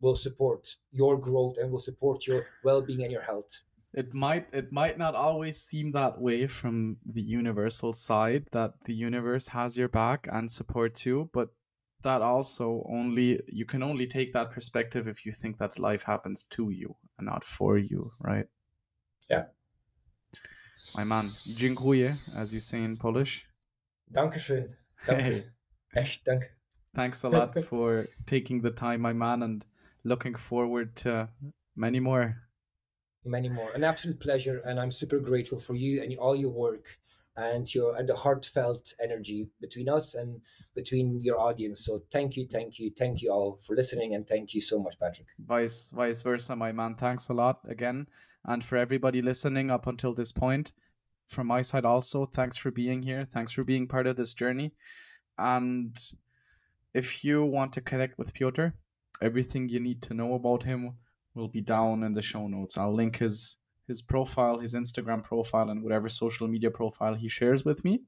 will 0.00 0.14
support 0.16 0.76
your 0.92 1.16
growth 1.18 1.56
and 1.58 1.70
will 1.72 1.78
support 1.90 2.26
your 2.26 2.46
well-being 2.62 3.02
and 3.02 3.12
your 3.12 3.22
health. 3.22 3.62
It 3.96 4.14
might 4.14 4.46
it 4.52 4.70
might 4.70 4.98
not 4.98 5.14
always 5.14 5.60
seem 5.60 5.92
that 5.92 6.20
way 6.20 6.46
from 6.46 6.98
the 7.04 7.22
universal 7.22 7.92
side 7.92 8.44
that 8.52 8.72
the 8.84 8.94
universe 8.94 9.48
has 9.48 9.76
your 9.76 9.88
back 9.88 10.28
and 10.30 10.50
supports 10.50 11.06
you 11.06 11.30
but 11.32 11.48
that 12.02 12.22
also 12.22 12.86
only 12.88 13.40
you 13.48 13.64
can 13.64 13.82
only 13.82 14.06
take 14.06 14.32
that 14.32 14.50
perspective 14.50 15.08
if 15.08 15.26
you 15.26 15.32
think 15.32 15.58
that 15.58 15.78
life 15.78 16.04
happens 16.04 16.44
to 16.44 16.70
you 16.70 16.94
and 17.18 17.26
not 17.26 17.42
for 17.44 17.78
you 17.78 18.12
right 18.20 18.46
Yeah. 19.28 19.46
My 20.94 21.04
man, 21.04 21.30
dziękuję, 21.46 22.16
as 22.36 22.52
you 22.52 22.60
say 22.60 22.84
in 22.84 22.96
Polish. 22.96 23.46
Dankeschön. 24.10 24.76
Danke. 25.06 25.52
Echt, 25.94 26.24
danke. 26.24 26.46
Thanks 26.94 27.24
a 27.24 27.28
lot 27.38 27.64
for 27.64 28.06
taking 28.26 28.62
the 28.62 28.70
time, 28.70 28.98
my 28.98 29.12
man, 29.12 29.42
and 29.42 29.64
looking 30.04 30.36
forward 30.36 30.94
to 30.96 31.28
many 31.74 32.00
more. 32.00 32.45
Many 33.26 33.48
more. 33.48 33.72
An 33.72 33.82
absolute 33.82 34.20
pleasure, 34.20 34.62
and 34.64 34.78
I'm 34.78 34.92
super 34.92 35.18
grateful 35.18 35.58
for 35.58 35.74
you 35.74 36.00
and 36.00 36.16
all 36.16 36.36
your 36.36 36.50
work 36.50 37.00
and 37.36 37.72
your 37.74 37.96
and 37.96 38.08
the 38.08 38.14
heartfelt 38.14 38.94
energy 39.02 39.48
between 39.60 39.88
us 39.88 40.14
and 40.14 40.40
between 40.74 41.20
your 41.20 41.38
audience. 41.38 41.84
So 41.84 42.02
thank 42.10 42.36
you, 42.36 42.46
thank 42.46 42.78
you, 42.78 42.90
thank 42.96 43.22
you 43.22 43.30
all 43.32 43.58
for 43.60 43.74
listening, 43.74 44.14
and 44.14 44.26
thank 44.26 44.54
you 44.54 44.60
so 44.60 44.78
much, 44.78 44.98
Patrick. 44.98 45.26
Vice 45.44 45.90
vice 45.90 46.22
versa, 46.22 46.54
my 46.54 46.72
man. 46.72 46.94
Thanks 46.94 47.28
a 47.28 47.34
lot 47.34 47.60
again, 47.68 48.06
and 48.44 48.64
for 48.64 48.76
everybody 48.76 49.20
listening 49.22 49.70
up 49.70 49.86
until 49.86 50.14
this 50.14 50.32
point. 50.32 50.72
From 51.26 51.48
my 51.48 51.62
side, 51.62 51.84
also, 51.84 52.26
thanks 52.26 52.56
for 52.56 52.70
being 52.70 53.02
here. 53.02 53.26
Thanks 53.32 53.50
for 53.50 53.64
being 53.64 53.88
part 53.88 54.06
of 54.06 54.16
this 54.16 54.32
journey. 54.32 54.72
And 55.36 55.98
if 56.94 57.24
you 57.24 57.44
want 57.44 57.72
to 57.72 57.80
connect 57.80 58.16
with 58.16 58.32
Piotr, 58.32 58.68
everything 59.20 59.68
you 59.68 59.80
need 59.80 60.02
to 60.02 60.14
know 60.14 60.34
about 60.34 60.62
him 60.62 60.94
will 61.36 61.48
be 61.48 61.60
down 61.60 62.02
in 62.02 62.12
the 62.12 62.22
show 62.22 62.48
notes. 62.48 62.76
I'll 62.78 62.94
link 62.94 63.18
his 63.18 63.58
his 63.86 64.02
profile, 64.02 64.58
his 64.58 64.74
Instagram 64.74 65.22
profile, 65.22 65.70
and 65.70 65.82
whatever 65.82 66.08
social 66.08 66.48
media 66.48 66.70
profile 66.70 67.14
he 67.14 67.28
shares 67.28 67.64
with 67.64 67.84
me. 67.84 68.02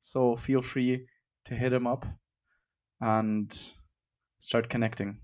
So 0.00 0.36
feel 0.36 0.60
free 0.60 1.06
to 1.46 1.54
hit 1.54 1.72
him 1.72 1.86
up 1.86 2.04
and 3.00 3.72
start 4.40 4.68
connecting. 4.68 5.20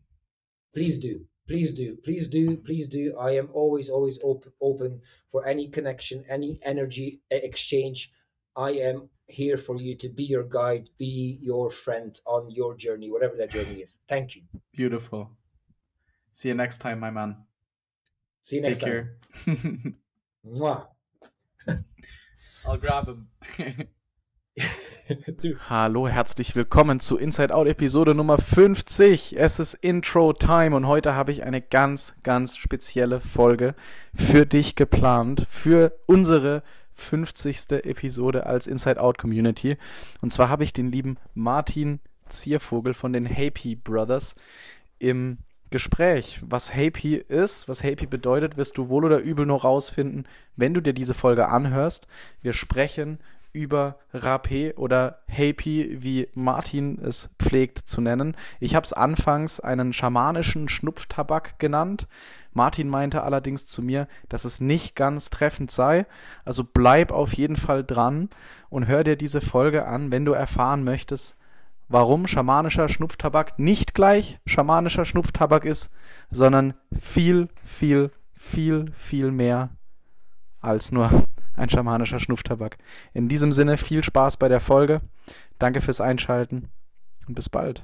Please 0.73 0.99
do. 0.99 1.27
Please 1.47 1.73
do. 1.73 1.97
Please 2.05 2.29
do. 2.29 2.57
Please 2.57 2.87
do. 2.87 3.15
I 3.19 3.33
am 3.33 3.49
always, 3.53 3.91
always 3.91 4.19
op- 4.23 4.53
open 4.61 5.03
for 5.29 5.47
any 5.47 5.69
connection, 5.69 6.25
any 6.29 6.61
energy 6.63 7.21
exchange. 7.31 8.13
I 8.57 8.71
am 8.73 9.11
here 9.27 9.57
for 9.57 9.77
you 9.77 9.97
to 9.97 10.09
be 10.09 10.25
your 10.25 10.45
guide, 10.45 10.91
be 10.97 11.39
your 11.41 11.71
friend 11.71 12.19
on 12.25 12.51
your 12.51 12.77
journey, 12.77 13.11
whatever 13.11 13.37
that 13.37 13.51
journey 13.51 13.81
is. 13.83 13.99
Thank 14.09 14.37
you. 14.37 14.43
Beautiful. 14.73 15.31
See 16.33 16.49
you 16.49 16.55
next 16.55 16.79
time, 16.79 17.01
my 17.01 17.11
man. 17.11 17.37
See 18.41 18.57
you 18.57 18.63
next 18.63 18.79
Take 18.79 18.93
time. 18.93 19.15
care. 19.47 19.95
Mwah. 20.47 20.87
I'll 22.67 22.79
grab 22.79 23.09
him. 23.09 23.29
Hallo, 25.69 26.07
herzlich 26.07 26.55
willkommen 26.55 27.01
zu 27.01 27.17
Inside 27.17 27.53
Out 27.53 27.67
Episode 27.67 28.15
Nummer 28.15 28.39
50. 28.39 29.37
Es 29.37 29.59
ist 29.59 29.75
Intro 29.75 30.33
Time 30.33 30.77
und 30.77 30.87
heute 30.87 31.15
habe 31.15 31.33
ich 31.33 31.43
eine 31.43 31.61
ganz, 31.61 32.15
ganz 32.23 32.57
spezielle 32.57 33.19
Folge 33.21 33.75
für 34.15 34.47
dich 34.47 34.77
geplant, 34.77 35.49
für 35.51 35.99
unsere 36.07 36.63
50. 36.95 37.73
Episode 37.85 38.47
als 38.47 38.69
Inside 38.69 39.01
Out 39.01 39.19
Community. 39.19 39.77
Und 40.21 40.33
zwar 40.33 40.49
habe 40.49 40.63
ich 40.63 40.73
den 40.73 40.93
lieben 40.93 41.17
Martin 41.35 41.99
Ziervogel 42.29 42.95
von 42.95 43.13
den 43.13 43.27
Happy 43.27 43.75
Brothers 43.75 44.37
im 45.01 45.39
Gespräch. 45.71 46.41
Was 46.43 46.75
Happy 46.75 47.17
ist, 47.17 47.69
was 47.69 47.83
Happy 47.83 48.07
bedeutet, 48.07 48.57
wirst 48.57 48.77
du 48.79 48.89
wohl 48.89 49.05
oder 49.05 49.19
übel 49.19 49.47
nur 49.47 49.63
rausfinden, 49.63 50.27
wenn 50.57 50.75
du 50.75 50.81
dir 50.81 50.93
diese 50.93 51.15
Folge 51.15 51.49
anhörst. 51.49 52.07
Wir 52.43 52.53
sprechen 52.53 53.19
über 53.53 53.99
Rapé 54.15 54.77
oder 54.77 55.23
Happy, 55.27 55.99
wie 56.01 56.29
Martin 56.35 56.99
es 57.03 57.31
pflegt 57.41 57.79
zu 57.79 58.01
nennen. 58.01 58.37
Ich 58.61 58.75
habe 58.75 58.85
es 58.85 58.93
anfangs 58.93 59.61
einen 59.61 59.93
schamanischen 59.93 60.69
Schnupftabak 60.69 61.59
genannt. 61.59 62.07
Martin 62.53 62.89
meinte 62.89 63.23
allerdings 63.23 63.67
zu 63.67 63.83
mir, 63.83 64.09
dass 64.29 64.45
es 64.45 64.61
nicht 64.61 64.97
ganz 64.97 65.31
treffend 65.31 65.71
sei. 65.71 66.07
Also 66.45 66.65
bleib 66.65 67.13
auf 67.13 67.33
jeden 67.35 67.57
Fall 67.57 67.85
dran 67.85 68.29
und 68.69 68.87
hör 68.87 69.05
dir 69.05 69.17
diese 69.17 69.41
Folge 69.41 69.87
an, 69.87 70.13
wenn 70.13 70.25
du 70.25 70.33
erfahren 70.33 70.85
möchtest, 70.85 71.37
warum 71.91 72.29
schamanischer 72.29 72.89
Schnupftabak 72.89 73.59
nicht 73.59 73.95
gleich 73.95 74.39
schamanischer 74.47 75.05
Schnupftabak 75.05 75.65
ist, 75.65 75.93
sondern 76.31 76.75
viel, 76.99 77.49
viel, 77.63 78.13
viel, 78.35 78.91
viel 78.93 79.33
mehr 79.33 79.71
als 80.61 80.93
nur 80.93 81.11
ein 81.57 81.69
schamanischer 81.69 82.21
Schnupftabak. 82.21 82.79
In 83.13 83.29
diesem 83.29 83.51
Sinne 83.51 83.77
viel 83.77 84.05
Spaß 84.05 84.37
bei 84.37 84.49
der 84.49 84.61
Folge. 84.61 85.01
Danke 85.59 85.81
fürs 85.81 86.01
Einschalten 86.01 86.71
und 87.27 87.35
bis 87.35 87.49
bald. 87.49 87.83